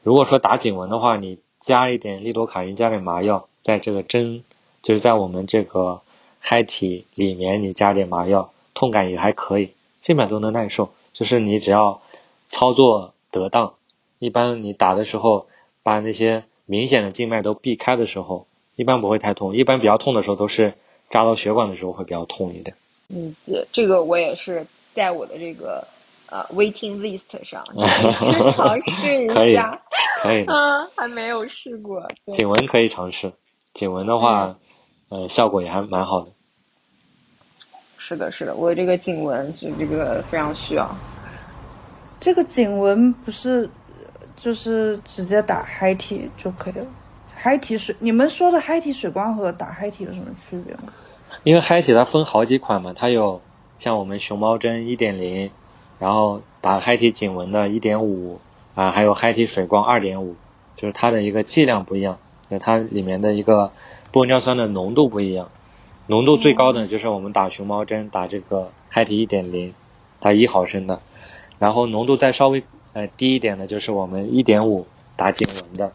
[0.03, 4.43] 如果说打颈纹的话，你加一点利多卡因，加点麻药，在这个针，
[4.83, 6.01] 就是在我们这个
[6.39, 8.51] 嗨体里面，你加点麻药。
[8.79, 10.93] 痛感也还可以，基本上都能耐受。
[11.11, 12.01] 就是你只要
[12.47, 13.73] 操作得当，
[14.19, 15.47] 一般你打的时候，
[15.83, 18.47] 把那些明显的静脉都避开的时候，
[18.77, 19.53] 一般不会太痛。
[19.53, 20.75] 一般比较痛的时候，都是
[21.09, 22.77] 扎到血管的时候会比较痛一点。
[23.07, 25.85] 理解，这个我也是在我的这个
[26.29, 29.83] 呃 waiting list 上， 去尝试一下。
[30.21, 32.07] 可以，可以啊，还没有试过。
[32.31, 33.33] 颈纹可以尝试，
[33.73, 34.55] 颈纹的话，
[35.09, 36.31] 呃，效果也还蛮好的。
[38.09, 40.89] 是的，是的，我这个颈纹是这个非常需要。
[42.19, 43.69] 这个颈纹不是
[44.35, 46.87] 就是直接打嗨体就可以了，
[47.35, 50.91] 嗨体水，你们说的嗨体水光和打嗨体有什么区别吗？
[51.43, 53.41] 因为嗨体它分好几款嘛，它有
[53.77, 55.51] 像我们熊猫针一点零，
[55.99, 58.39] 然后打嗨体颈纹的一点五
[58.73, 60.35] 啊，还有嗨体水光二点五，
[60.75, 62.17] 就是它的一个剂量不一样，
[62.49, 63.71] 就它里面的一个
[64.11, 65.51] 玻尿酸的浓度不一样。
[66.09, 69.75] 浓度最高的就是我们打熊猫针打这个嗨体一点零，
[70.19, 70.99] 打一毫升的，
[71.59, 72.63] 然后浓度再稍微
[72.93, 75.93] 呃低一点的，就是我们一点五打颈纹的。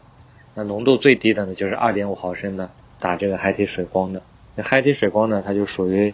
[0.55, 4.21] 那浓度最低的呢，就是二点五毫升的打这个嗨体水光的。
[4.55, 6.13] 那嗨体水光呢，它就属于，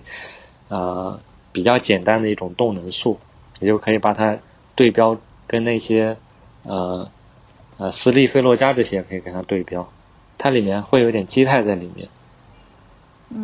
[0.70, 1.20] 呃，
[1.52, 3.20] 比较简单的一种动能素，
[3.60, 4.36] 也就可以把它
[4.74, 5.16] 对标
[5.46, 6.18] 跟那些，
[6.64, 7.08] 呃，
[7.78, 9.88] 呃，斯利菲洛嘉这些可以跟它对标。
[10.40, 12.08] 它里面会有点基肽在里面，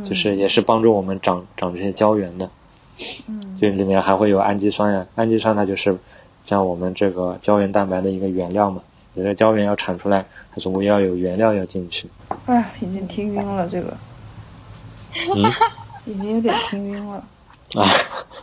[0.07, 2.49] 就是也是帮助我们长长这些胶原的。
[3.27, 5.97] 嗯，就里面还会有氨基酸呀，氨基酸它就是
[6.43, 8.81] 像我们这个胶原蛋白的一个原料嘛。
[9.13, 12.07] 有的胶原要产出来，它总归要有原料要进去。
[12.45, 13.97] 哎，已经听晕了这个，
[15.35, 15.51] 嗯，
[16.05, 17.15] 已经有点听晕了。
[17.73, 17.83] 啊，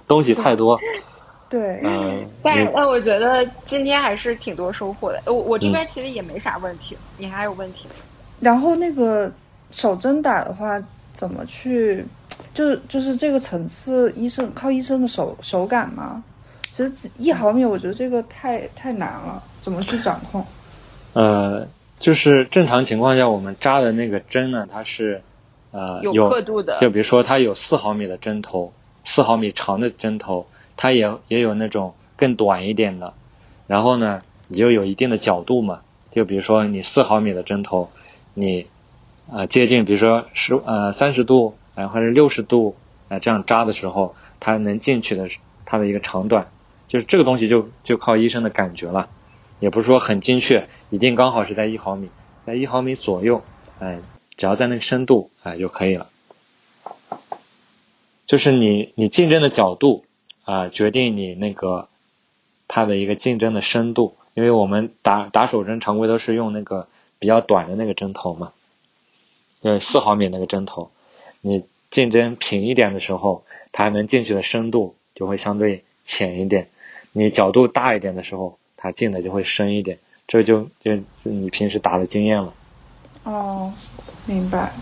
[0.09, 0.77] 东西太多。
[1.49, 1.81] 对。
[1.85, 2.27] 嗯。
[2.43, 5.23] 但那我觉得今天还是挺多收获的。
[5.27, 7.95] 我我这边其实也没啥问题，你还有问题吗？
[8.41, 9.33] 然后那个
[9.71, 10.77] 手针打的话，
[11.15, 12.05] 怎么去？
[12.53, 16.23] 就是就是这个层次，医生靠医生的手手感吗？
[16.73, 20.45] 其实一毫米，我觉得这个太太难了，怎么去掌控？
[21.12, 21.66] 呃，
[22.01, 25.23] 就是正常情况下，我们扎的那个针呢，它是
[25.70, 28.73] 呃有刻度的，就比如说它有四毫米的针头，
[29.05, 33.15] 四毫米长的针头，它也也有那种更短一点的，
[33.69, 34.19] 然后呢，
[34.49, 37.91] 你就有一定的角度嘛，就比如说你四毫米的针头，
[38.35, 38.66] 你
[39.31, 42.77] 呃接近，比如说十呃三十度，然后是六十度，
[43.09, 45.29] 呃这样扎的时候，它能进去的
[45.65, 46.49] 它的一个长短。
[46.87, 49.09] 就是这个东西就就靠医生的感觉了，
[49.59, 52.09] 也不是说很精确，一定刚好是在一毫米，
[52.45, 53.43] 在一毫米左右，
[53.81, 53.99] 哎，
[54.37, 56.09] 只要在那个深度哎就可以了。
[58.27, 60.05] 就是你你竞争的角度
[60.45, 61.89] 啊，决定你那个
[62.69, 66.87] 它的一个竞争的深度，因为我们打打手针常规都是用那个
[67.19, 68.53] 比较短的那个针头嘛，
[69.65, 70.91] 呃四毫米那个针头，
[71.41, 76.69] 你进针平一点的时候，它能进去的深度就会相对浅一点。
[77.12, 80.93] 你角度大一点的时候，它进的就会深一点，这就就
[81.23, 82.53] 你平时打的经验了。
[83.24, 83.73] 哦，
[84.27, 84.73] 明白。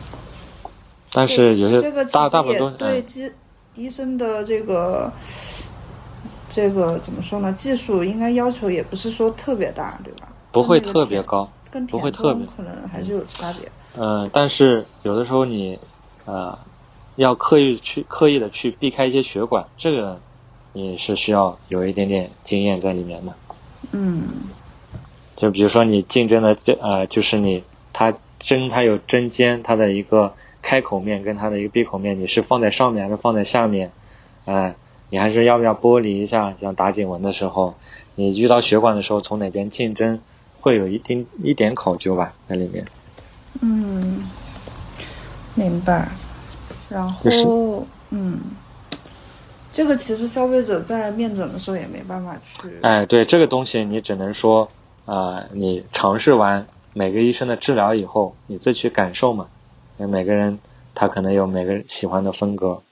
[1.13, 3.33] 但是有些大大部分都对医
[3.85, 5.13] 医生的这个
[6.49, 7.53] 这个怎么说呢？
[7.53, 10.33] 技术应该要求也不是说特别大，对吧？
[10.51, 11.49] 不会特别高，
[11.89, 13.63] 不会特别，可能还是有差别。
[13.67, 13.82] 嗯，
[14.33, 15.79] 但是有的时候你
[16.25, 16.59] 呃
[17.17, 20.21] 要刻意去刻意的去避开一些血管，这个。
[20.75, 23.35] 你是需要有一点点经验在里面的，
[23.91, 24.23] 嗯，
[25.37, 27.63] 就比如说你竞争的这呃，就是你
[27.93, 30.33] 它针它有针尖，它的一个
[30.63, 33.93] 开口面跟它的一个闭口面，你是放在上面还是放在下面？
[34.47, 34.75] 哎，
[35.11, 36.55] 你还是要不要剥离一下？
[36.59, 37.75] 像打颈纹的时候，
[38.15, 40.23] 你遇到血管的时候，从哪边进针，
[40.63, 42.87] 会有一定一点考究吧，在里面。
[43.61, 44.23] 嗯，
[45.55, 46.09] 明白。
[46.89, 48.41] 然后，嗯。
[49.75, 52.69] 这个其实消费者在面诊的时候也没办法去。
[52.83, 54.69] 哎，对这个东西，你只能说，
[55.07, 59.47] 啊，你尝试完每个医生的治疗以后，你自己去感受嘛。
[59.97, 60.59] 因为每个人
[60.95, 62.83] 他可能有每个人喜欢的风格，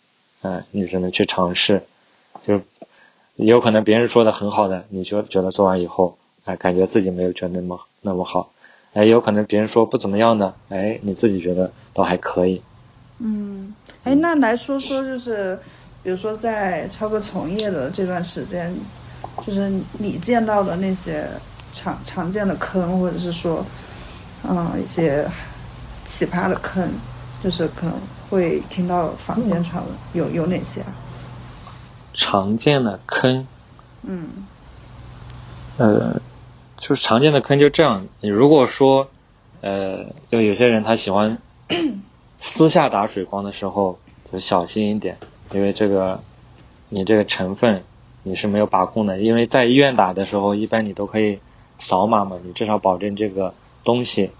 [0.40, 1.82] 嗯，你只能去尝试。
[2.46, 2.62] 就
[3.36, 6.16] 有可能别人说的很好的，你就觉得做完以后，
[6.46, 8.50] 哎，感觉自己没有觉得那么那么好。
[8.92, 12.62] 哎，有可能别人说不怎么样的，哎，你自己觉得都还可以。
[13.18, 15.58] 嗯，哎，那来说说就是。
[16.02, 18.74] 比如说，在超哥从业的这段时间，
[19.42, 21.28] 就是你见到的那些
[21.72, 23.62] 常常见的坑，或者是说，
[24.42, 25.28] 嗯，一些
[26.06, 26.88] 奇葩的坑，
[27.44, 27.94] 就是可能
[28.30, 30.82] 会听到坊间传闻，有有哪些？
[32.14, 33.46] 常见的坑，
[34.04, 34.26] 嗯，
[35.76, 36.18] 呃，
[36.80, 38.06] 就是常见的坑就这样。
[38.20, 39.08] 你如果说，
[39.60, 41.38] 呃，就有些人他喜欢
[42.40, 43.98] 私下打水光的时候，
[44.32, 45.18] 就小心一点。
[45.52, 46.20] 因为这个，
[46.88, 47.84] 你这个成分
[48.22, 49.20] 你是没有把控的。
[49.20, 51.38] 因为在医院打的时候，一般你都可以
[51.78, 53.52] 扫码嘛，你至少保证这个
[53.84, 54.30] 东西，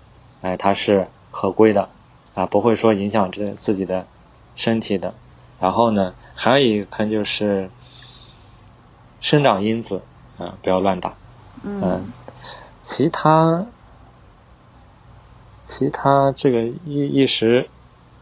[0.41, 1.91] 哎，它是合规的，
[2.35, 4.07] 啊，不会说影响这自己的
[4.57, 5.15] 身体的。
[5.61, 7.69] 然后呢，还有一个坑就是
[9.21, 10.01] 生长因子，
[10.39, 11.13] 啊，不要乱打。
[11.63, 12.11] 嗯。
[12.91, 13.65] 其他，
[15.63, 17.69] 其他这个一一时，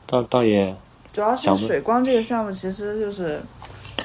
[0.06, 0.76] 倒倒也。
[1.10, 3.40] 主要是水光这个项目，其实就是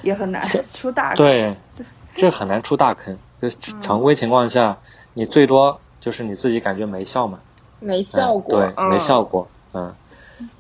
[0.04, 1.18] 也很难出大坑。
[1.18, 1.58] 对，
[2.16, 3.18] 这很难出大坑。
[3.38, 3.50] 就
[3.82, 4.78] 常规情况下，
[5.14, 7.42] 你最多就是你自己感觉没效嘛，
[7.82, 9.94] 没效果，对，没效果，嗯，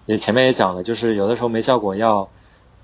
[0.05, 2.27] 也前面也讲了，就是有的时候没效果要，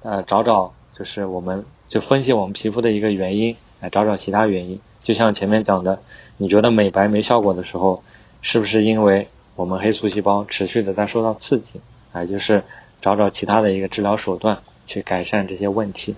[0.04, 4.80] 呃，找找，就是我们就分析我们皮肤的一个原因，来找找其他原因。
[5.04, 6.02] 就像前面讲的，
[6.42, 8.02] 你觉得美白没效果的时候，
[8.42, 11.82] 是不是因为我们黑素细胞持续的在受到刺激？
[12.14, 12.64] 啊，就是
[13.02, 16.16] 找找其他的一个治疗手段去改善这些问题。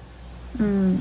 [0.60, 1.00] 嗯，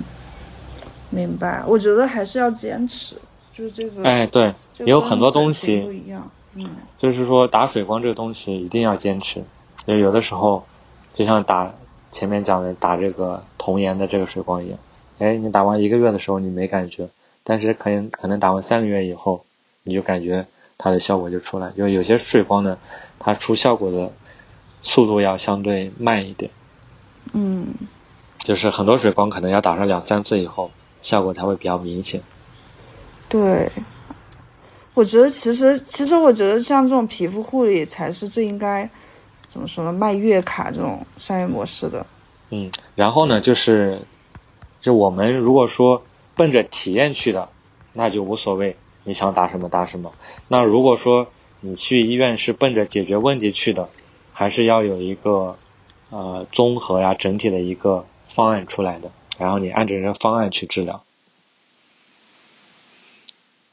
[1.10, 1.62] 明白。
[1.66, 3.14] 我觉得还是要坚持，
[3.52, 4.02] 就是这个。
[4.04, 6.30] 哎，对，也有很多东西不一样。
[6.56, 6.66] 嗯，
[6.96, 9.44] 就是说打水光这个东西一定要坚持。
[9.86, 10.64] 就有的时候，
[11.12, 11.74] 就像打
[12.10, 14.78] 前面讲的打这个童颜的这个水光一样，
[15.18, 17.08] 哎，你打完一个月的时候你没感觉，
[17.50, 19.44] 但是可能可能打完三个月以后，
[19.82, 20.46] 你就感觉
[20.78, 21.72] 它的效果就出来。
[21.74, 22.78] 因为有些水光呢，
[23.18, 24.12] 它出效果的
[24.82, 26.48] 速度要相对慢一点。
[27.32, 27.74] 嗯，
[28.38, 30.70] 就是很多水光可能要打上两三次以后，
[31.02, 32.22] 效果才会比较明显。
[33.28, 33.68] 对。
[34.94, 38.88] 我觉得其实，其实我觉得像这种皮肤护理才是最应该
[39.48, 39.92] 怎么说呢？
[39.92, 42.06] 卖月卡这种商业模式的。
[42.50, 43.98] 嗯，然后呢，就是，
[44.80, 46.00] 就我们如果说
[46.40, 47.50] 奔着体验去的，
[47.92, 50.14] 那就无所谓，你想打什么打什么。
[50.48, 51.26] 那如果说
[51.60, 53.90] 你去医院是奔着解决问题去的，
[54.32, 55.58] 还是要有一个
[56.08, 61.02] 呃综合呀、整体的一个方案出来的，然后你按照这个方案去治疗。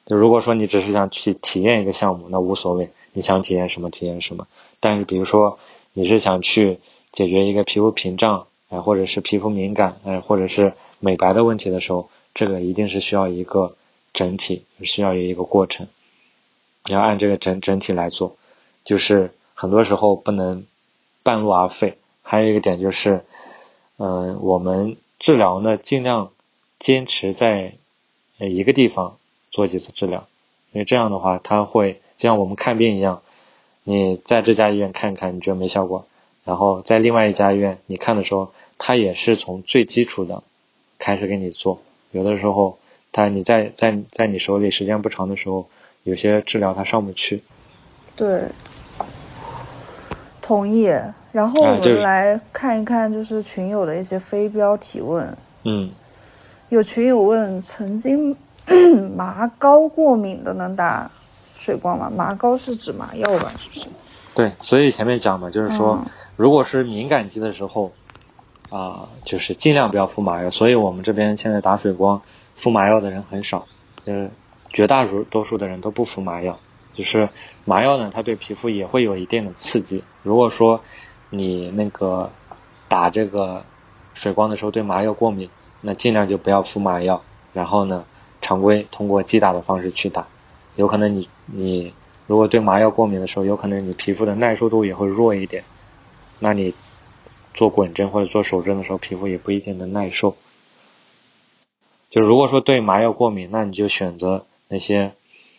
[0.05, 4.45] 就如果说你只是想去体验一个项目，那无所谓，你想体验什么体验什么。
[4.81, 5.57] 但是比如说
[5.93, 6.81] 你是想去
[7.13, 13.75] 解决一个皮肤屏障，哎，或者是皮肤敏感，哎，或者是美白的问题的时候，这个一定是需要一个
[14.13, 15.87] 整体，需要有一个过程，
[16.85, 18.37] 你要按这个整整体来做。
[18.85, 20.63] 就是很多时候不能
[21.23, 21.97] 半路而废。
[22.21, 23.25] 还有一个点就是，
[23.97, 26.31] 嗯，我们治疗呢，尽量
[26.77, 27.73] 坚持在
[28.37, 29.17] 一个地方。
[29.49, 30.27] 做几次治疗，
[30.73, 33.23] 因为这样的话，它会就像我们看病一样，
[33.83, 36.05] 你在这家医院看看，你觉得没效果，
[36.43, 40.43] 然后在另外一家医院你看的时候，他也是从最基础的
[40.99, 41.81] 开始给你做。
[42.11, 42.77] 有的时候，
[43.11, 45.67] 他你在在在你手里时间不长的时候，
[46.03, 47.43] 有些治疗它上不去。
[48.15, 48.43] 对，
[50.41, 50.91] 同意。
[51.31, 55.37] 然后我们来看一看，就是群友的一些非标提问。
[55.63, 55.91] 嗯，
[56.69, 58.35] 有群友问曾经。
[59.15, 61.09] 麻膏过敏的能打
[61.55, 62.11] 水光吗？
[62.13, 63.49] 麻膏是指麻药吧？
[63.57, 63.85] 是不是？
[64.35, 66.05] 对，所以前面讲嘛，就是说，
[66.35, 67.93] 如果是敏感肌的时候，
[68.69, 70.49] 啊，就是尽量不要敷麻药。
[70.49, 72.21] 所以我们这边现在打水光
[72.55, 73.67] 敷麻药的人很少，
[74.05, 74.29] 就是
[74.71, 76.59] 绝大多数的人都不敷麻药。
[76.93, 77.29] 就是
[77.65, 80.03] 麻药呢，它对皮肤也会有一定的刺激。
[80.23, 80.81] 如果说
[81.29, 82.31] 你那个
[82.87, 83.63] 打这个
[84.13, 85.49] 水光的时候对麻药过敏，
[85.81, 87.21] 那尽量就不要敷麻药。
[87.53, 88.03] 然后呢？
[88.39, 90.25] 常规通过击打的方式去打，
[90.75, 91.91] 有可能你你
[92.27, 95.63] 如果对麻药过敏的时候，有可能你皮肤的耐受度也会弱一点，
[96.39, 96.73] 那你
[97.57, 100.37] 做滚针或者做手针的时候，皮肤也不一定能耐受。
[102.09, 105.11] 就如果说对麻药过敏，那你就选择那些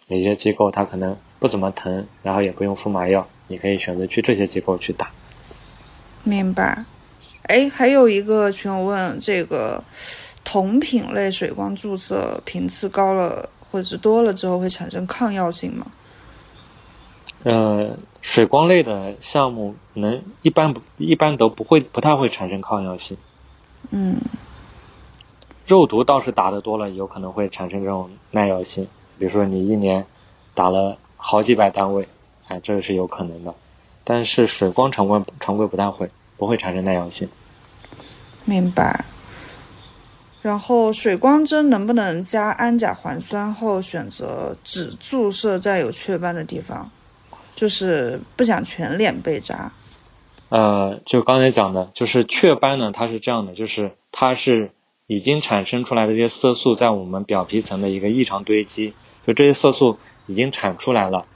[0.07, 5.11] 哪些机构它可能不怎么疼，然后也不用敷麻药，你可以选择去这些机构去打。
[6.23, 6.85] 明白。
[7.43, 9.85] 哎，还有一个群友问这个。
[10.45, 15.87] 同品类水光注射频次高了或者是多了之后会产生抗药性吗？
[17.45, 23.17] 呃，水光类的项目能一般不一般都不会不太会产生抗药性。
[23.91, 24.17] 嗯，
[25.67, 28.89] 肉毒倒是打的多了，有可能会产生这种耐药性。
[29.19, 30.05] 比如说你一年
[30.55, 32.09] 打了好几百单位，
[32.49, 33.55] 哎，这个是有可能的。
[34.03, 37.29] 但是水光常规常规不太会，不会产生耐药性。
[38.45, 39.05] 明白。
[40.41, 46.91] 然后水光针能不能加氨甲环酸后选择只注射在有雀斑的地方，
[47.59, 49.73] 就是不想全脸被扎。
[50.49, 54.71] 呃，就刚才讲的，就是雀斑呢，它是这样的，就是它是
[55.09, 58.95] 已经产生出来的这些色素在我们表皮层的一个异常堆积，
[59.27, 61.27] 就这些色素已经产出来了，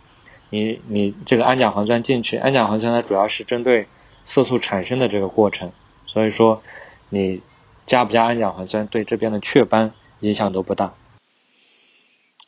[0.51, 3.89] 你你这个氨甲环酸进去，氨甲环酸它主要是针对
[4.25, 5.73] 色素产生的这个过程，
[6.07, 6.63] 所以说
[7.09, 7.43] 你。
[7.85, 10.95] 加不加氨甲环酸对这边的雀斑影响都不大。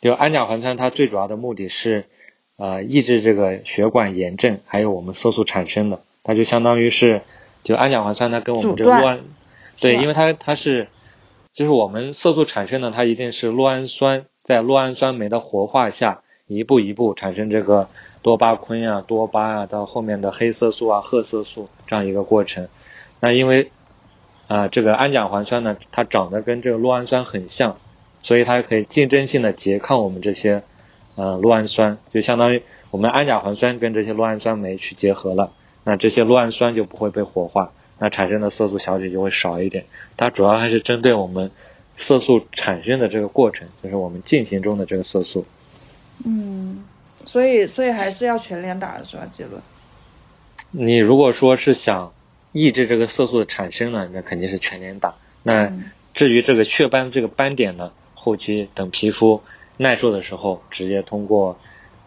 [0.01, 2.09] 就氨甲环酸它最主要的目的是，
[2.57, 6.01] 呃，抑制这个血管炎症，还有我们色素产生的。
[6.23, 7.23] 它就相当于是，
[7.65, 9.21] 就氨甲环酸它跟我们这个酪氨，
[9.81, 10.89] 对，因为它它是，
[11.53, 17.89] 就是我们色素产生的，它一定是酪氨酸在酪氨酸酶的活化下，一步一步产生这个
[18.23, 22.69] 多巴醌啊、多巴啊，到后面的黑色素啊、褐色素这样一个过程。
[23.21, 23.71] 那因为
[24.47, 27.77] 啊，这个氨甲环酸呢，它长得跟这个酪氨酸很像，
[28.23, 30.63] 所以它可以竞争性的拮抗我们这些
[31.17, 35.53] 呃酪氨酸，就相当于我们氨甲环酸跟这些酪氨酸酶去结合了，
[35.85, 39.85] 那这些酪氨酸就不会被活化，那产生的色素小体就会少一点。
[40.17, 41.51] 它主要还是针对我们
[41.97, 45.47] 色素产生的这个过程，就是我们进行中的这个色素。
[46.25, 46.85] 嗯，
[47.25, 49.27] 所以所以还是要全脸打是吧？
[49.31, 49.61] 结论？
[50.71, 52.13] 你如果说是想
[52.53, 55.15] 抑制这个色素的产生呢，那肯定是全脸打。
[55.43, 55.73] 那
[56.15, 59.43] 至于这个雀斑这个斑点呢，后期等皮肤
[59.77, 61.59] 耐受的时候，直接通过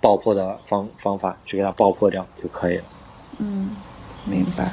[0.01, 2.83] 爆破的方方法去给它爆破掉就可以了。
[3.39, 3.75] 嗯，
[4.25, 4.71] 明白。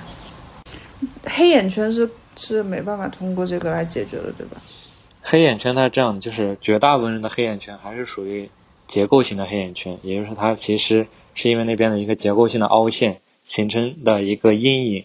[1.24, 4.60] 黑眼圈是是没办法通过这个来解决的，对吧？
[5.22, 8.50] 黑眼圈它这样，就是绝大部分人的黑眼圈还是属于
[8.86, 13.20] 结构性的黑眼圈，也就是它其实是因为那边的一个结构性的凹陷。
[13.46, 15.04] 形成的一个阴影。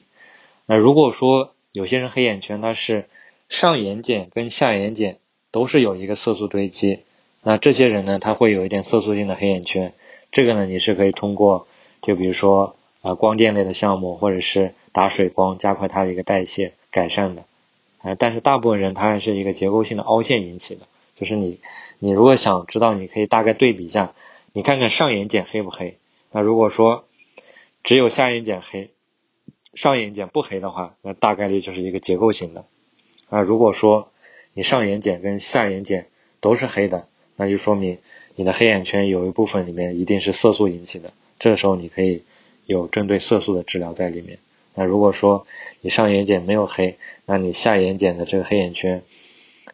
[0.65, 3.09] 那如果说有些人黑眼圈，它是
[3.49, 5.17] 上眼睑跟下眼睑
[5.51, 7.01] 都是有一个色素堆积，
[7.41, 9.93] 那这些人呢，他会有一点色素性的黑眼圈。
[10.31, 11.67] 这个呢，你是可以通过，
[12.01, 17.43] 就比如说啊光电类的项目，或者是打水光，加快它的一个代谢改善的。
[18.01, 20.81] 啊，但是大部分人他还是一个结构性的凹陷引起的。
[21.15, 21.59] 就是你，
[21.99, 24.13] 你如果想知道，你可以大概对比一下，
[24.53, 25.97] 你看看上眼睑黑不黑。
[26.31, 27.03] 那如果说，
[27.83, 28.91] 只有下眼睑黑，
[29.73, 32.63] 上眼睑不黑的话，那大概率就是一个结构型的。
[33.29, 34.09] 啊，如果说
[34.53, 36.05] 你上眼睑跟下眼睑
[36.39, 37.07] 都是黑的，
[37.39, 37.97] 那就说明
[38.35, 41.11] 你的黑眼圈有一部分里面一定是色素引起的。
[41.39, 42.21] 这时候你可以
[42.67, 44.37] 有针对色素的治疗在里面。
[44.75, 45.47] 那如果说
[45.81, 49.01] 你上眼睑没有黑，那你下眼睑的这个黑眼圈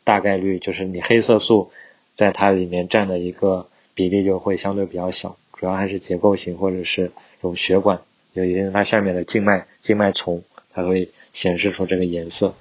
[0.05, 1.71] 大概率就是你黑色素
[2.13, 7.11] 在它里面占的一个比例就会相对比较小，主要还是结构型或者是。
[7.41, 8.01] 有血管，
[8.33, 12.55] 有一定它下面的静脉静脉丛，它会显示出这个颜色。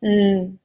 [0.00, 0.58] 嗯，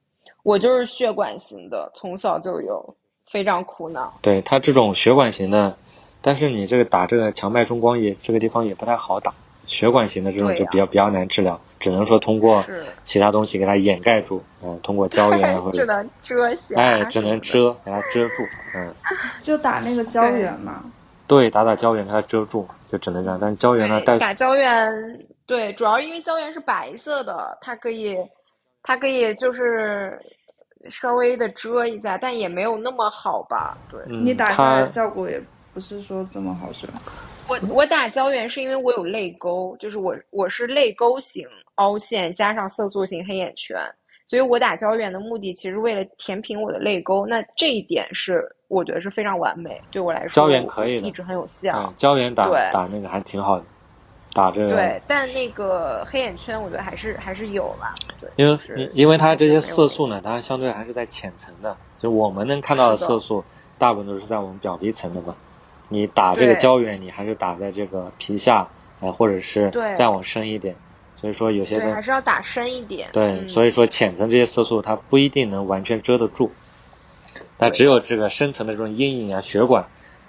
[0.44, 2.96] 我就是血管型的，从小就有，
[3.32, 4.14] 非常苦恼。
[4.22, 5.76] 对他这种血管型的，
[6.22, 9.34] 但是你这个打这个强脉冲光也这个地方也不太好打，
[9.66, 12.64] 血管型的这种就比较比较难治疗，只能说通过
[13.06, 18.44] 其他东西给它掩盖住，嗯，通过胶原或者 只能遮瑕，哎，只能遮，给它遮住，
[18.76, 18.94] 嗯，
[19.42, 20.84] 就打那个胶原嘛。
[21.26, 23.40] 对，打打胶原给它遮住，就只能这样。
[23.42, 28.18] 但是胶原呢，带打胶原，对，主要因为胶原是白色的，它可以，
[28.84, 30.20] 它可以就是
[30.90, 33.78] 稍微的遮一下，但也没有那么好吧？
[33.90, 35.42] 对，你打下来效果也
[35.74, 36.94] 不是说这么好，是吧？
[37.48, 43.78] 我我打胶原是因为我有泪沟，就是我我是泪沟型凹陷加上色素型黑眼圈。
[44.26, 47.26] 所以我打胶原的目的，其实为了填平我的泪沟。
[47.26, 50.30] 那这一点是我觉得是非常完美，对我来说。
[50.30, 51.94] 胶原可以一直很有效。
[51.98, 53.66] 胶原打打那个还挺好的，
[54.34, 54.70] 打这个。
[54.70, 57.94] 对，但那个黑眼圈，我觉得还是还是有吧。
[58.20, 63.44] 对，因为因为它这些色素呢，它相对还是在浅层的，就我们能看到的色素，
[63.78, 65.36] 大部分都是在我们表皮层的嘛。
[65.90, 68.68] 你打这个胶原，你还是打在这个皮下，
[69.00, 70.76] 呃，或者是再往深一点。
[71.16, 73.10] 所以说有些还是要打深一点。
[73.14, 76.52] 对，所以说浅层这些色素它不一定能完全遮得住，
[77.58, 79.86] 但只有这个深层的这种阴影啊、血管，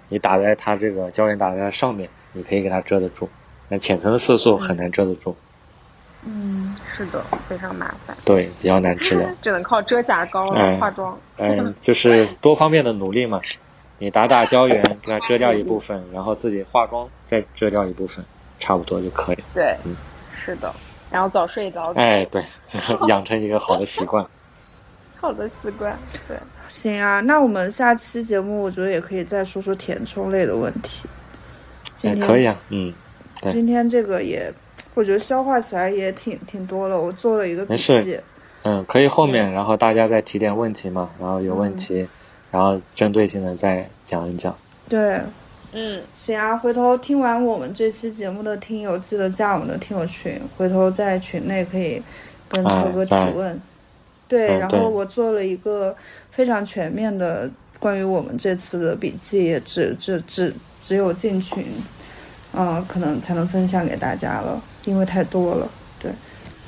[0.08, 3.28] 你打在它这个胶原打在它上面，你可以给它遮得住。
[3.68, 5.36] 那浅层的色素很难遮得住。
[6.26, 8.16] 嗯，是的，非常麻烦。
[8.24, 9.28] 对，比较难 治疗。
[9.42, 11.18] 只能靠遮瑕膏来化妆。
[11.36, 13.40] 嗯，就是多方面的努力嘛。
[13.98, 18.24] 你打打胶原， 给它遮掉一部分，然后自己化妆再遮掉一部分，
[18.58, 19.38] 差不多就可以。
[19.52, 19.94] 对，嗯。
[20.34, 20.74] 是的，
[21.10, 22.00] 然后早睡早起。
[22.00, 22.44] 哎，对，
[23.08, 24.26] 养成一个好的习惯。
[25.20, 25.96] 好的习惯，
[26.28, 26.36] 对。
[26.68, 31.08] 行啊，那我们下期节目，我觉得也可以再说说填充类的问题。
[31.94, 32.92] 今天可以啊，嗯。
[33.50, 34.52] 今天这个也，
[34.94, 37.00] 我觉得消化起来也挺挺多了。
[37.00, 38.18] 我做了一个笔记。
[38.62, 42.06] 嗯，可以后面，然后大家再提点问题嘛，然后有问题，
[42.50, 44.56] 然后针对性的再讲一讲。
[44.88, 45.20] 对。
[45.76, 52.00] 嗯，行啊，回头听完我们这期节目的听友，记得加我们的听友群，回头在群内可以
[52.48, 53.60] 跟超哥提问。
[54.28, 55.92] 对，然后我做了一个
[56.30, 57.50] 非常全面的
[57.80, 61.66] 关于我们这次的笔记，也只只只只有进群，
[62.56, 65.68] 嗯，可能才能分享给大家了，因为太多了。
[65.98, 66.12] 对。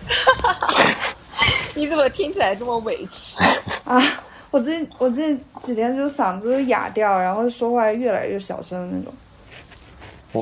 [1.75, 3.37] 你怎么听起来这么委屈
[3.85, 4.03] 啊？
[4.51, 9.13] 我这我这几天就嗓子哑掉，然后说话越来越小声那种。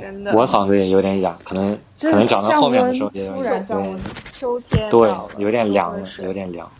[0.01, 3.99] 真的，我嗓子也有点哑，可能可能讲到后面的时候也突然降温，
[4.31, 6.71] 秋天对，有点凉了，有点凉。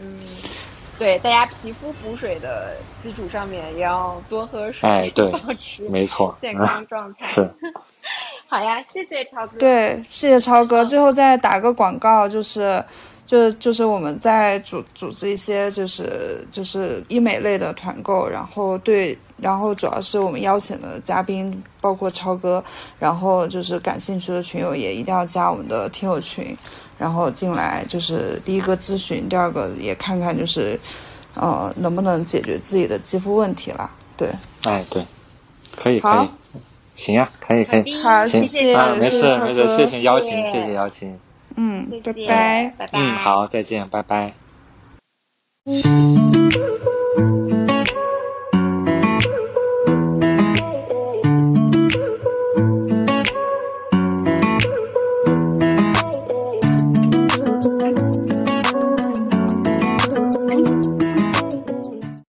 [0.00, 0.18] 嗯，
[0.98, 7.26] 对，大家皮肤补水的基础上面也要多喝水，哎，对， 保持没错健康状态。
[7.26, 7.50] 是。
[8.50, 9.58] 好呀，谢谢超哥。
[9.58, 10.84] 对，谢谢超哥。
[10.84, 12.84] 最后再打个广告，就是。
[13.26, 22.60] 就就是我们在组组织一些就是就是医美类的团购，然后对然后主要是我们邀请的嘉宾包括超哥，
[22.98, 26.56] 然后就是感兴趣的群友也一定要加我们的听友群，
[26.98, 30.76] 然后进来就是第一个咨询，第二个也看看就是，
[31.34, 33.88] 呃，能不能解决自己的肌肤问题啦。
[34.16, 34.28] 对，
[34.64, 35.06] 哎，对，
[35.76, 36.30] 可以，可以，
[37.00, 40.74] 行呀，可以，可以，好，谢谢，没事，没事，谢谢邀请，谢谢。
[40.74, 41.18] 邀请，
[41.56, 44.34] 嗯，拜拜，拜拜，嗯，好，再见，拜拜。